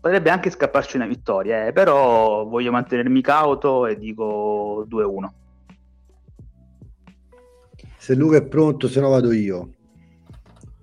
Potrebbe 0.00 0.30
anche 0.30 0.50
scapparci 0.50 0.96
una 0.96 1.06
vittoria, 1.06 1.66
eh, 1.66 1.72
però 1.72 2.44
voglio 2.44 2.70
mantenermi 2.72 3.20
cauto 3.22 3.86
e 3.86 3.96
dico 3.96 4.84
2-1. 4.88 5.41
Se 8.02 8.16
Luca 8.16 8.38
è 8.38 8.42
pronto, 8.42 8.88
se 8.88 8.98
no 8.98 9.10
vado 9.10 9.30
io. 9.30 9.74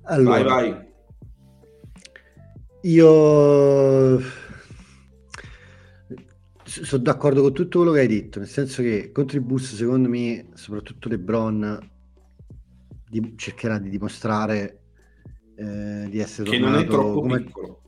Allora, 0.04 0.42
vai, 0.42 0.72
vai. 0.72 0.88
Io 2.84 4.22
sono 6.64 7.04
d'accordo 7.04 7.42
con 7.42 7.52
tutto 7.52 7.80
quello 7.80 7.92
che 7.92 8.00
hai 8.00 8.08
detto, 8.08 8.40
nel 8.40 8.48
senso 8.48 8.82
che 8.82 9.12
contro 9.12 9.36
i 9.36 9.42
bus, 9.42 9.76
secondo 9.76 10.08
me, 10.08 10.48
soprattutto 10.54 11.10
LeBron 11.10 11.92
di, 13.10 13.34
cercherà 13.36 13.80
di 13.80 13.90
dimostrare 13.90 14.84
eh, 15.58 16.08
di 16.10 16.20
essere 16.20 16.52
che 16.52 16.58
non 16.58 16.76
è 16.76 16.86
troppo 16.86 17.20
come... 17.20 17.44
piccolo. 17.44 17.82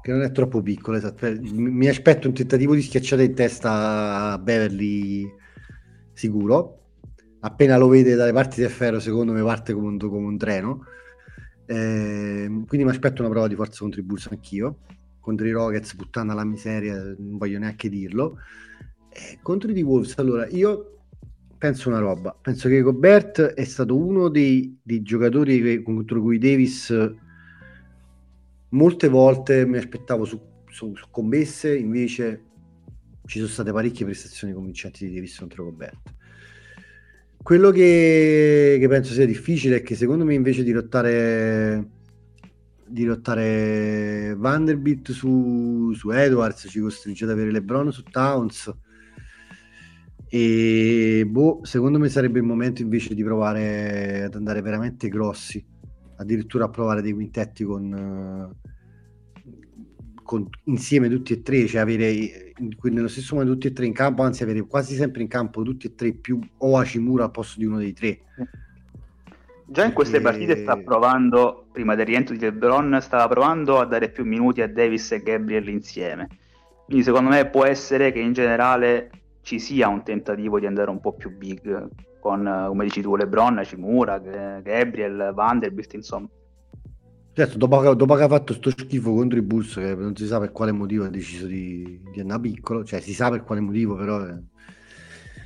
Che 0.00 0.10
non 0.10 0.22
è 0.22 0.32
troppo 0.32 0.62
piccolo, 0.62 0.96
esatto. 0.96 1.30
Mi, 1.30 1.68
mi 1.70 1.88
aspetto 1.88 2.28
un 2.28 2.34
tentativo 2.34 2.74
di 2.74 2.80
schiacciata 2.80 3.20
in 3.20 3.34
testa 3.34 4.32
a 4.32 4.38
Beverly 4.38 5.30
sicuro. 6.14 6.76
Appena 7.40 7.76
lo 7.76 7.88
vede 7.88 8.14
dalle 8.14 8.32
parti 8.32 8.60
del 8.60 8.70
ferro, 8.70 9.00
secondo 9.00 9.32
me 9.32 9.42
parte 9.42 9.72
come 9.72 9.88
un, 9.88 9.98
come 9.98 10.26
un 10.26 10.38
treno. 10.38 10.84
Eh, 11.66 12.64
quindi 12.66 12.84
mi 12.86 12.90
aspetto 12.90 13.22
una 13.22 13.30
prova 13.30 13.46
di 13.46 13.54
forza 13.54 13.80
contro 13.80 14.00
i 14.00 14.04
Bulls 14.04 14.28
anch'io 14.30 14.78
contro 15.28 15.46
i 15.46 15.50
Rockets, 15.50 15.94
puttana 15.94 16.32
la 16.32 16.44
miseria, 16.44 16.96
non 17.18 17.36
voglio 17.36 17.58
neanche 17.58 17.90
dirlo. 17.90 18.38
Eh, 19.10 19.38
contro 19.42 19.70
i 19.70 19.82
Wolves, 19.82 20.16
allora 20.16 20.48
io 20.48 21.00
penso 21.58 21.90
una 21.90 21.98
roba, 21.98 22.34
penso 22.40 22.68
che 22.70 22.80
Gobert 22.80 23.42
è 23.42 23.64
stato 23.64 23.94
uno 23.94 24.28
dei, 24.28 24.80
dei 24.82 25.02
giocatori 25.02 25.60
che, 25.60 25.82
contro 25.82 26.22
cui 26.22 26.38
Davis 26.38 26.94
molte 28.70 29.08
volte 29.08 29.66
mi 29.66 29.76
aspettavo 29.76 30.24
su, 30.24 30.40
su, 30.66 30.94
su, 30.94 31.06
commesse, 31.10 31.76
invece 31.76 32.44
ci 33.26 33.38
sono 33.38 33.50
state 33.50 33.70
parecchie 33.70 34.06
prestazioni 34.06 34.54
convincenti 34.54 35.06
di 35.06 35.14
Davis 35.14 35.38
contro 35.38 35.64
Gobert. 35.64 36.16
Quello 37.48 37.70
che, 37.70 38.76
che 38.78 38.88
penso 38.88 39.14
sia 39.14 39.24
difficile 39.24 39.76
è 39.76 39.82
che 39.82 39.94
secondo 39.94 40.22
me 40.22 40.34
invece 40.34 40.62
di 40.62 40.70
lottare 40.70 41.88
di 42.86 43.04
lottare 43.06 44.34
Vanderbilt 44.36 45.12
su, 45.12 45.90
su 45.94 46.10
Edwards, 46.10 46.66
ci 46.68 46.78
costringe 46.78 47.24
ad 47.24 47.30
avere 47.30 47.50
LeBron 47.50 47.90
su 47.90 48.02
Towns. 48.02 48.70
E 50.28 51.24
boh, 51.26 51.60
secondo 51.62 51.98
me 51.98 52.10
sarebbe 52.10 52.38
il 52.38 52.44
momento 52.44 52.82
invece 52.82 53.14
di 53.14 53.24
provare 53.24 54.24
ad 54.24 54.34
andare 54.34 54.60
veramente 54.60 55.08
grossi 55.08 55.64
addirittura 56.16 56.66
a 56.66 56.68
provare 56.68 57.00
dei 57.00 57.14
quintetti 57.14 57.64
con, 57.64 58.54
con 60.28 60.46
insieme 60.64 61.08
tutti 61.08 61.32
e 61.32 61.40
tre, 61.40 61.66
cioè 61.66 61.80
avere 61.80 62.52
nello 62.82 63.08
stesso 63.08 63.34
modo 63.34 63.50
tutti 63.52 63.68
e 63.68 63.72
tre 63.72 63.86
in 63.86 63.94
campo, 63.94 64.22
anzi 64.22 64.42
avere 64.42 64.60
quasi 64.66 64.94
sempre 64.94 65.22
in 65.22 65.28
campo 65.28 65.62
tutti 65.62 65.86
e 65.86 65.94
tre 65.94 66.12
più 66.12 66.38
o 66.58 66.76
Hachimura 66.76 67.24
al 67.24 67.30
posto 67.30 67.58
di 67.58 67.64
uno 67.64 67.78
dei 67.78 67.94
tre. 67.94 68.20
Già 69.64 69.86
in 69.86 69.94
queste 69.94 70.20
partite 70.20 70.58
sta 70.58 70.76
provando, 70.76 71.68
prima 71.72 71.94
del 71.94 72.04
rientro 72.04 72.34
di 72.34 72.40
LeBron, 72.42 72.98
stava 73.00 73.26
provando 73.26 73.78
a 73.78 73.86
dare 73.86 74.10
più 74.10 74.26
minuti 74.26 74.60
a 74.60 74.68
Davis 74.68 75.12
e 75.12 75.22
Gabriel 75.22 75.66
insieme. 75.68 76.28
Quindi 76.84 77.04
secondo 77.04 77.30
me 77.30 77.48
può 77.48 77.64
essere 77.64 78.12
che 78.12 78.20
in 78.20 78.34
generale 78.34 79.10
ci 79.40 79.58
sia 79.58 79.88
un 79.88 80.02
tentativo 80.02 80.60
di 80.60 80.66
andare 80.66 80.90
un 80.90 81.00
po' 81.00 81.14
più 81.14 81.34
big 81.34 81.88
con, 82.20 82.64
come 82.66 82.84
dici 82.84 83.00
tu, 83.00 83.16
LeBron, 83.16 83.62
Cimura, 83.64 84.18
Gabriel, 84.18 85.32
Vanderbilt, 85.34 85.94
insomma. 85.94 86.28
Certo, 87.38 87.56
dopo, 87.56 87.94
dopo 87.94 88.16
che 88.16 88.22
ha 88.24 88.28
fatto 88.28 88.52
sto 88.52 88.70
schifo 88.70 89.14
contro 89.14 89.38
i 89.38 89.42
Bulls, 89.42 89.74
che 89.74 89.94
non 89.94 90.16
si 90.16 90.26
sa 90.26 90.40
per 90.40 90.50
quale 90.50 90.72
motivo 90.72 91.04
ha 91.04 91.08
deciso 91.08 91.46
di, 91.46 92.00
di 92.12 92.18
andare 92.18 92.40
piccolo, 92.40 92.82
cioè 92.82 92.98
si 93.00 93.14
sa 93.14 93.30
per 93.30 93.44
quale 93.44 93.60
motivo, 93.60 93.94
però 93.94 94.26
eh, 94.26 94.42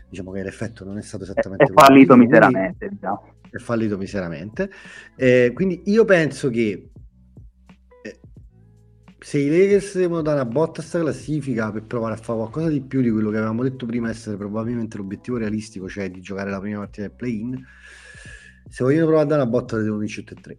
diciamo 0.09 0.31
che 0.33 0.43
l'effetto 0.43 0.87
non 0.87 0.97
è 0.97 1.03
stato 1.03 1.25
esattamente... 1.25 1.65
È 1.65 1.71
fallito 1.71 2.17
miseramente, 2.17 2.89
diciamo 2.89 3.35
è 3.51 3.59
fallito 3.59 3.99
miseramente. 3.99 4.71
Eh, 5.17 5.53
quindi 5.55 5.83
io 5.85 6.07
penso 6.07 6.49
che 6.49 6.93
eh, 8.03 8.21
se 9.19 9.39
i 9.39 9.51
Lakers 9.51 9.99
devono 9.99 10.23
dare 10.23 10.41
una 10.41 10.49
botta 10.49 10.81
a 10.81 10.85
sta 10.85 10.99
classifica 10.99 11.71
per 11.73 11.85
provare 11.85 12.15
a 12.15 12.17
fare 12.17 12.39
qualcosa 12.39 12.71
di 12.71 12.81
più 12.81 13.03
di 13.03 13.11
quello 13.11 13.29
che 13.29 13.37
avevamo 13.37 13.65
detto 13.65 13.85
prima 13.85 14.09
essere 14.09 14.39
probabilmente 14.39 14.97
l'obiettivo 14.97 15.37
realistico, 15.37 15.91
cioè 15.91 16.11
di 16.11 16.23
giocare 16.23 16.49
la 16.49 16.59
prima 16.59 16.79
partita 16.79 17.07
del 17.07 17.15
play-in, 17.15 17.63
se 18.67 18.83
vogliono 18.83 19.05
provare 19.05 19.27
a 19.27 19.29
dare 19.29 19.43
una 19.43 19.51
botta 19.51 19.77
devono 19.77 19.99
vincere 19.99 20.25
tutte 20.25 20.41
e 20.41 20.43
tre. 20.43 20.59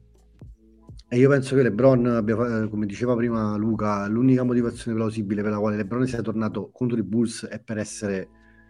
E 1.13 1.17
io 1.19 1.29
penso 1.29 1.55
che 1.55 1.61
LeBron 1.61 2.07
abbia, 2.07 2.67
come 2.69 2.87
diceva 2.87 3.15
prima 3.15 3.55
Luca, 3.55 4.07
l'unica 4.07 4.41
motivazione 4.41 4.97
plausibile 4.97 5.43
per 5.43 5.51
la 5.51 5.59
quale 5.59 5.75
LeBron 5.75 6.07
sia 6.07 6.23
tornato 6.23 6.71
contro 6.71 6.97
i 6.97 7.03
Bulls 7.03 7.45
è 7.45 7.59
per 7.59 7.77
essere 7.77 8.27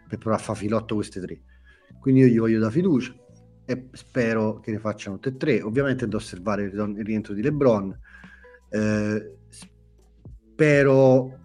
per 0.09 0.17
provare 0.17 0.41
a 0.41 0.45
fare 0.45 0.59
filotto 0.59 0.95
queste 0.95 1.21
tre. 1.21 1.41
Quindi 2.01 2.19
io 2.19 2.27
gli 2.27 2.39
voglio 2.39 2.59
da 2.59 2.69
fiducia 2.69 3.15
e 3.63 3.87
spero 3.93 4.59
che 4.59 4.71
ne 4.71 4.79
facciano 4.79 5.19
tutte 5.19 5.29
e 5.29 5.37
tre. 5.37 5.61
Ovviamente 5.61 6.05
da 6.05 6.17
osservare 6.17 6.63
il 6.63 7.05
rientro 7.05 7.33
di 7.33 7.41
LeBron. 7.41 7.97
Eh, 8.71 9.35
spero 10.51 11.39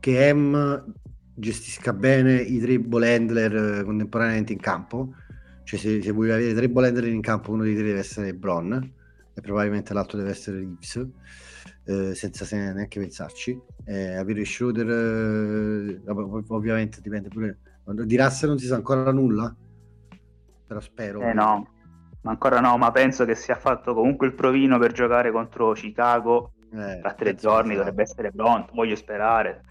che 0.00 0.34
M 0.34 0.94
gestisca 1.32 1.92
bene 1.92 2.40
i 2.40 2.58
tre 2.58 2.80
ball 2.80 3.04
handler 3.04 3.54
eh, 3.54 3.84
contemporaneamente 3.84 4.52
in 4.52 4.58
campo. 4.58 5.14
Cioè, 5.62 5.78
se, 5.78 6.02
se 6.02 6.10
vuoi 6.10 6.32
avere 6.32 6.54
tre 6.54 6.68
ball 6.68 6.86
handler 6.86 7.06
in 7.06 7.20
campo, 7.20 7.52
uno 7.52 7.62
dei 7.62 7.74
tre 7.74 7.84
deve 7.84 8.00
essere 8.00 8.32
LeBron 8.32 9.02
e 9.34 9.40
probabilmente 9.40 9.92
l'altro 9.92 10.18
deve 10.18 10.30
essere 10.30 10.58
Reeves. 10.58 11.08
Eh, 11.86 12.14
senza 12.14 12.46
neanche 12.72 12.98
pensarci. 12.98 13.60
Eh, 13.84 14.14
avere 14.14 14.44
Schroeder, 14.44 14.88
eh, 14.88 16.00
ovviamente 16.48 17.00
dipende 17.00 17.28
pure. 17.28 17.58
Di 17.84 18.16
Russell 18.16 18.48
non 18.48 18.58
si 18.58 18.66
sa 18.66 18.76
ancora 18.76 19.12
nulla 19.12 19.54
però 20.66 20.80
spero. 20.80 21.20
Eh 21.22 21.32
no, 21.32 21.68
ma 22.22 22.30
ancora 22.30 22.60
no, 22.60 22.76
ma 22.76 22.90
penso 22.90 23.24
che 23.24 23.34
sia 23.34 23.56
fatto 23.56 23.94
comunque 23.94 24.26
il 24.26 24.34
provino 24.34 24.78
per 24.78 24.92
giocare 24.92 25.30
contro 25.30 25.72
Chicago 25.72 26.52
eh, 26.72 26.98
tra 27.00 27.14
tre 27.14 27.34
giorni, 27.34 27.74
dovrebbe 27.76 28.02
essere 28.02 28.32
pronto, 28.32 28.72
voglio 28.74 28.96
sperare. 28.96 29.62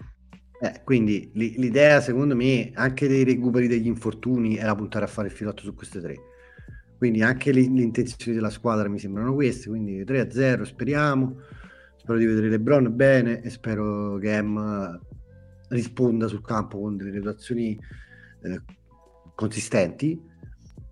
Eh, 0.60 0.82
quindi 0.84 1.30
l'idea 1.34 2.00
secondo 2.00 2.34
me 2.34 2.70
anche 2.74 3.08
dei 3.08 3.24
recuperi 3.24 3.66
degli 3.66 3.88
infortuni 3.88 4.56
era 4.56 4.74
puntare 4.74 5.04
a 5.04 5.08
fare 5.08 5.28
il 5.28 5.34
filotto 5.34 5.62
su 5.62 5.74
queste 5.74 6.00
tre. 6.00 6.14
Quindi 7.04 7.20
anche 7.22 7.52
le, 7.52 7.60
le 7.60 7.82
intenzioni 7.82 8.34
della 8.34 8.48
squadra 8.48 8.88
mi 8.88 8.98
sembrano 8.98 9.34
queste, 9.34 9.68
quindi 9.68 10.02
3-0 10.04 10.62
speriamo. 10.62 11.36
Spero 11.96 12.16
di 12.16 12.24
vedere 12.24 12.48
LeBron 12.48 12.96
bene 12.96 13.42
e 13.42 13.50
spero 13.50 14.16
che 14.16 14.40
M 14.40 14.98
risponda 15.68 16.28
sul 16.28 16.40
campo 16.40 16.80
con 16.80 16.96
delle 16.96 17.12
situazioni 17.12 17.78
eh, 18.42 18.62
consistenti 19.34 20.18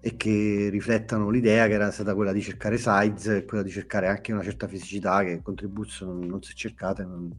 e 0.03 0.17
che 0.17 0.69
riflettano 0.71 1.31
l'idea 1.31 1.67
che 1.67 1.73
era 1.73 1.91
stata 1.91 2.15
quella 2.15 2.33
di 2.33 2.43
cercare 2.43 2.77
size 2.77 3.39
e 3.39 3.45
quella 3.47 3.63
di 3.63 3.71
cercare 3.71 4.09
anche 4.09 4.35
una 4.35 4.43
certa 4.43 4.69
fisicità 4.69 5.25
che 5.25 5.41
con 5.41 5.55
Tribuzzo 5.55 6.05
non, 6.05 6.27
non 6.27 6.43
si 6.43 6.53
è 6.53 6.55
cercata 6.55 7.01
e 7.01 7.07
non, 7.07 7.33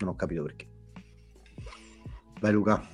non, 0.00 0.10
ho 0.10 0.14
capito 0.14 0.42
perché. 0.42 0.68
Vai 2.38 2.52
Luca. 2.52 2.86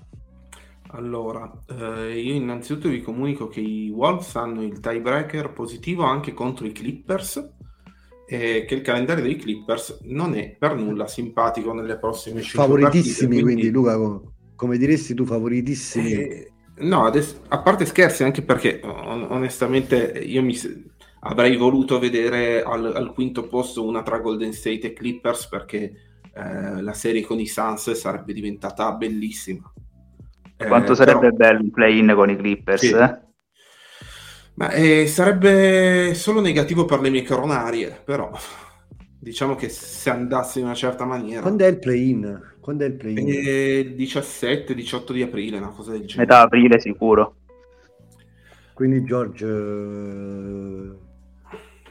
Allora, 0.93 1.51
eh, 1.69 2.19
io 2.21 2.35
innanzitutto 2.35 2.89
vi 2.89 3.03
comunico 3.03 3.49
che 3.49 3.61
i 3.61 3.91
Wolves 3.91 4.35
hanno 4.37 4.63
il 4.63 4.81
tiebreaker 4.81 5.53
positivo 5.53 6.05
anche 6.05 6.33
contro 6.33 6.67
i 6.67 6.73
Clippers 6.73 7.53
e 8.27 8.65
che 8.67 8.75
il 8.75 8.83
calendario 8.83 9.23
dei 9.23 9.37
Clippers 9.37 10.01
non 10.05 10.35
è 10.35 10.57
per 10.59 10.77
nulla 10.77 11.07
simpatico 11.07 11.73
nelle 11.73 11.99
prossime 11.99 12.43
5 12.43 12.59
Favoritissimi, 12.59 13.05
partite, 13.05 13.43
quindi... 13.43 13.43
quindi 13.43 13.71
Luca, 13.71 14.21
come 14.55 14.79
diresti 14.79 15.15
tu, 15.15 15.25
favoritissimi. 15.25 16.13
Eh, 16.13 16.53
No, 16.81 17.05
adesso, 17.05 17.43
a 17.49 17.61
parte 17.61 17.85
scherzi, 17.85 18.25
anche 18.25 18.43
perché 18.43 18.81
onestamente 18.83 20.23
io 20.25 20.43
mi 20.43 20.59
avrei 21.21 21.57
voluto 21.57 21.99
vedere 21.99 22.63
al, 22.63 22.95
al, 22.95 23.13
quinto 23.13 23.47
posto 23.47 23.85
una 23.85 24.03
tra 24.03 24.19
Golden 24.19 24.53
State 24.53 24.87
e 24.87 24.93
Clippers 24.95 25.49
perché 25.49 25.93
eh, 26.33 26.81
la 26.81 26.93
serie 26.95 27.23
con 27.23 27.39
i 27.39 27.47
Suns 27.47 27.91
sarebbe 27.93 28.33
diventata 28.33 28.93
bellissima. 28.93 29.71
Quanto 30.67 30.93
eh, 30.93 30.95
sarebbe 30.95 31.33
però... 31.33 31.37
bello 31.37 31.61
un 31.61 31.71
play-in 31.71 32.13
con 32.15 32.31
i 32.31 32.37
Clippers? 32.37 32.81
Sì. 32.81 32.93
Eh? 32.93 33.19
Ma 34.55 34.71
eh, 34.71 35.07
sarebbe 35.07 36.13
solo 36.15 36.41
negativo 36.41 36.85
per 36.85 37.01
le 37.01 37.11
mie 37.11 37.23
coronarie, 37.23 38.01
però 38.05 38.31
diciamo 39.19 39.55
che 39.55 39.69
se 39.69 40.11
andasse 40.11 40.59
in 40.59 40.65
una 40.67 40.75
certa 40.75 41.05
maniera. 41.05 41.43
Quando 41.43 41.65
è 41.65 41.69
il 41.69 41.79
play-in? 41.79 42.57
Quando 42.61 42.85
è 42.85 42.89
il 42.89 42.95
play-in? 42.95 43.29
Il 43.29 43.95
17-18 43.97 45.13
di 45.13 45.23
aprile, 45.23 45.59
una 45.59 45.69
cosa 45.69 45.93
del 45.93 46.07
genere. 46.07 46.29
Metà 46.29 46.41
aprile 46.43 46.81
sicuro. 46.81 47.37
Quindi 48.75 49.05
George... 49.05 49.47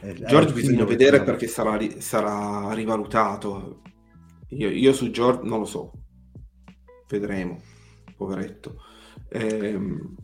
Eh, 0.01 0.13
George 0.13 0.53
bisogna 0.53 0.85
vedere 0.85 1.23
perché 1.23 1.47
sarà, 1.47 1.77
sarà 1.97 2.73
rivalutato. 2.73 3.81
Io, 4.49 4.69
io, 4.69 4.93
su 4.93 5.11
George 5.11 5.47
non 5.47 5.59
lo 5.59 5.65
so. 5.65 5.91
Vedremo, 7.07 7.61
poveretto. 8.19 8.75
Ehm, 9.29 10.15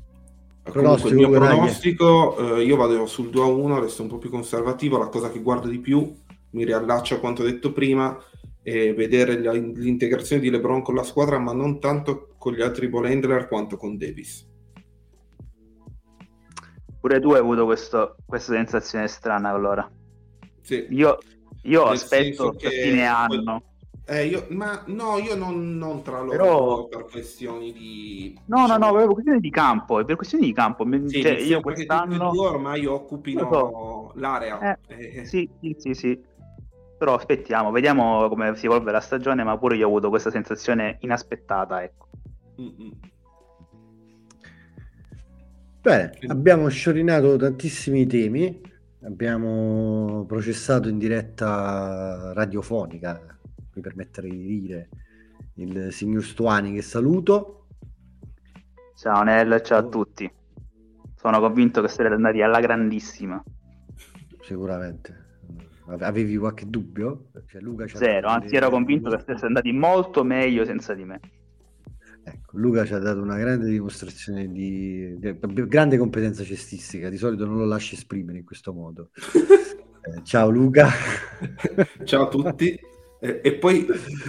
comunque 0.64 1.10
il 1.10 1.16
mio 1.16 1.30
pronostico, 1.30 2.58
eh, 2.58 2.64
io 2.64 2.76
vado 2.76 3.06
sul 3.06 3.30
2-1, 3.30 3.80
resto 3.80 4.02
un 4.02 4.10
po' 4.10 4.18
più 4.18 4.30
conservativo. 4.30 4.98
La 4.98 5.08
cosa 5.08 5.32
che 5.32 5.42
guardo 5.42 5.70
di 5.70 5.80
più, 5.80 6.14
mi 6.52 6.66
riallaccio 6.66 7.16
a 7.16 7.20
quanto 7.20 7.44
detto 7.44 7.72
prima, 7.72 8.18
e 8.62 8.94
vedere 8.94 9.42
la, 9.42 9.54
l'integrazione 9.54 10.42
di 10.42 10.50
LeBron 10.50 10.82
con 10.82 10.96
la 10.96 11.04
squadra, 11.04 11.40
ma 11.40 11.54
non 11.54 11.80
tanto 11.80 12.36
con 12.38 12.54
gli 12.54 12.62
altri 12.62 12.90
ball 12.90 13.06
handler 13.06 13.48
quanto 13.48 13.78
con 13.78 13.98
Davis. 13.98 14.46
Pure 17.00 17.20
tu 17.22 17.32
hai 17.32 17.40
avuto 17.40 17.66
questo, 17.66 18.18
questa 18.26 18.54
sensazione 18.54 19.08
strana 19.08 19.50
allora. 19.50 19.90
Sì. 20.62 20.88
Io, 20.90 21.20
io 21.62 21.84
aspetto 21.84 22.52
che 22.52 22.70
fine 22.70 23.06
anno. 23.06 23.75
Eh, 24.08 24.28
io, 24.28 24.46
ma 24.50 24.84
no, 24.88 25.18
io 25.18 25.36
non, 25.36 25.78
non 25.78 26.04
tra 26.04 26.20
loro 26.20 26.30
Però... 26.30 26.88
per 26.88 27.06
questioni 27.06 27.74
di... 27.74 28.40
No, 28.46 28.62
diciamo... 28.62 28.78
no, 28.78 28.92
no, 28.92 28.98
per 28.98 29.08
questioni 29.08 29.40
di 29.40 29.50
campo, 29.50 30.06
per 30.06 30.16
questioni 30.16 30.46
di 30.46 30.54
campo. 30.54 30.86
Sì, 31.08 31.22
cioè, 31.22 31.32
io 31.32 31.60
quest'anno... 31.60 32.30
Due 32.32 32.48
ormai 32.48 32.86
occupino 32.86 33.50
so. 33.52 34.12
l'area. 34.20 34.78
Eh, 34.88 35.20
eh. 35.20 35.26
Sì, 35.26 35.50
sì, 35.60 35.76
sì, 35.80 35.94
sì. 35.96 36.24
Però 36.98 37.16
aspettiamo, 37.16 37.72
vediamo 37.72 38.30
come 38.30 38.56
si 38.56 38.68
evolve 38.68 38.92
la 38.92 39.02
stagione, 39.02 39.44
ma 39.44 39.58
pure 39.58 39.76
io 39.76 39.86
ho 39.86 39.90
avuto 39.90 40.10
questa 40.10 40.30
sensazione 40.30 40.98
inaspettata, 41.02 41.84
ecco. 41.84 42.08
Bene, 45.82 46.18
abbiamo 46.28 46.68
sciorinato 46.70 47.36
tantissimi 47.38 48.06
temi, 48.06 48.62
abbiamo 49.04 50.26
processato 50.28 50.90
in 50.90 50.98
diretta 50.98 52.32
radiofonica, 52.34 53.38
mi 53.76 53.82
permetterei 53.82 54.32
di 54.32 54.60
dire, 54.60 54.90
il 55.56 55.92
signor 55.92 56.24
Stuani 56.24 56.74
che 56.74 56.82
saluto. 56.82 57.68
Ciao 58.96 59.24
Nel, 59.24 59.62
ciao 59.62 59.80
a 59.80 59.84
tutti. 59.84 60.32
Sono 61.16 61.40
convinto 61.40 61.82
che 61.82 61.88
sarete 61.88 62.16
andati 62.16 62.42
alla 62.42 62.60
grandissima. 62.60 63.44
Sicuramente. 64.42 65.24
Avevi 65.88 66.38
qualche 66.38 66.68
dubbio? 66.68 67.30
Cioè, 67.48 67.62
Luca 67.62 67.88
Zero, 67.88 68.30
anzi 68.30 68.56
ero 68.56 68.70
convinto 68.70 69.10
che 69.10 69.20
fosse 69.20 69.46
andati 69.46 69.72
molto 69.72 70.24
meglio 70.24 70.66
senza 70.66 70.94
di 70.94 71.04
me. 71.04 71.20
Ecco, 72.24 72.58
Luca 72.58 72.86
ci 72.86 72.94
ha 72.94 72.98
dato 72.98 73.22
una 73.22 73.38
grande 73.38 73.70
dimostrazione 73.70 74.48
di, 74.48 75.16
di, 75.20 75.38
di 75.40 75.68
grande 75.68 75.98
competenza 75.98 76.44
cestistica, 76.44 77.10
di 77.10 77.18
solito 77.18 77.46
non 77.46 77.58
lo 77.58 77.66
lasci 77.66 77.94
esprimere 77.94 78.40
in 78.40 78.46
questo 78.46 78.74
modo. 78.74 79.10
eh, 80.02 80.24
ciao 80.24 80.50
Luca. 80.50 80.90
ciao 82.04 82.24
a 82.24 82.28
tutti. 82.30 82.80
E, 83.26 83.40
e, 83.42 83.54
poi 83.56 83.88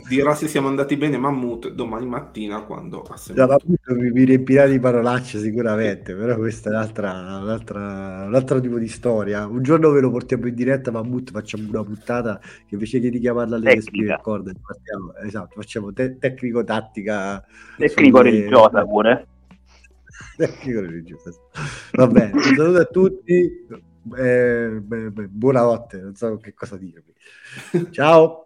dirà 0.09 0.34
se 0.34 0.49
siamo 0.49 0.68
andati 0.68 0.97
bene 0.97 1.18
Mammut 1.18 1.70
domani 1.70 2.07
mattina 2.07 2.62
quando 2.62 3.07
Da 3.34 3.47
Mammut 3.47 3.86
mi, 3.88 4.11
mi 4.11 4.24
riempirà 4.24 4.66
di 4.66 4.78
parolacce 4.78 5.38
sicuramente, 5.38 6.14
però 6.14 6.34
questa 6.36 6.70
è 6.70 6.72
un'altra, 6.72 7.11
un'altra, 7.42 8.24
un 8.26 8.34
altro 8.34 8.59
tipo 8.59 8.78
di 8.78 8.88
storia. 8.88 9.47
Un 9.47 9.62
giorno 9.62 9.90
ve 9.90 10.01
lo 10.01 10.11
portiamo 10.11 10.47
in 10.47 10.55
diretta 10.55 10.90
Mammut, 10.90 11.30
facciamo 11.30 11.68
una 11.68 11.84
puntata 11.84 12.40
che 12.40 12.74
invece 12.74 12.99
che 12.99 13.11
di 13.11 13.18
chiamarla 13.18 13.57
alle 13.57 13.82
corde, 14.22 14.55
partiamo, 14.59 15.14
esatto, 15.16 15.61
facciamo 15.61 15.92
te- 15.92 16.16
tecnico-tattica. 16.16 17.44
Tecnico-religiosa 17.76 18.82
pure. 18.86 19.26
tecnico-religiosa. 20.38 21.32
Va 21.92 22.07
bene, 22.07 22.32
un 22.32 22.40
saluto 22.40 22.78
a 22.78 22.84
tutti. 22.86 23.66
Eh, 24.16 24.80
beh, 24.80 25.11
beh, 25.11 25.28
buonanotte, 25.28 26.01
non 26.01 26.14
so 26.14 26.38
che 26.38 26.55
cosa 26.55 26.78
dirvi. 26.78 27.12
Ciao. 27.90 28.45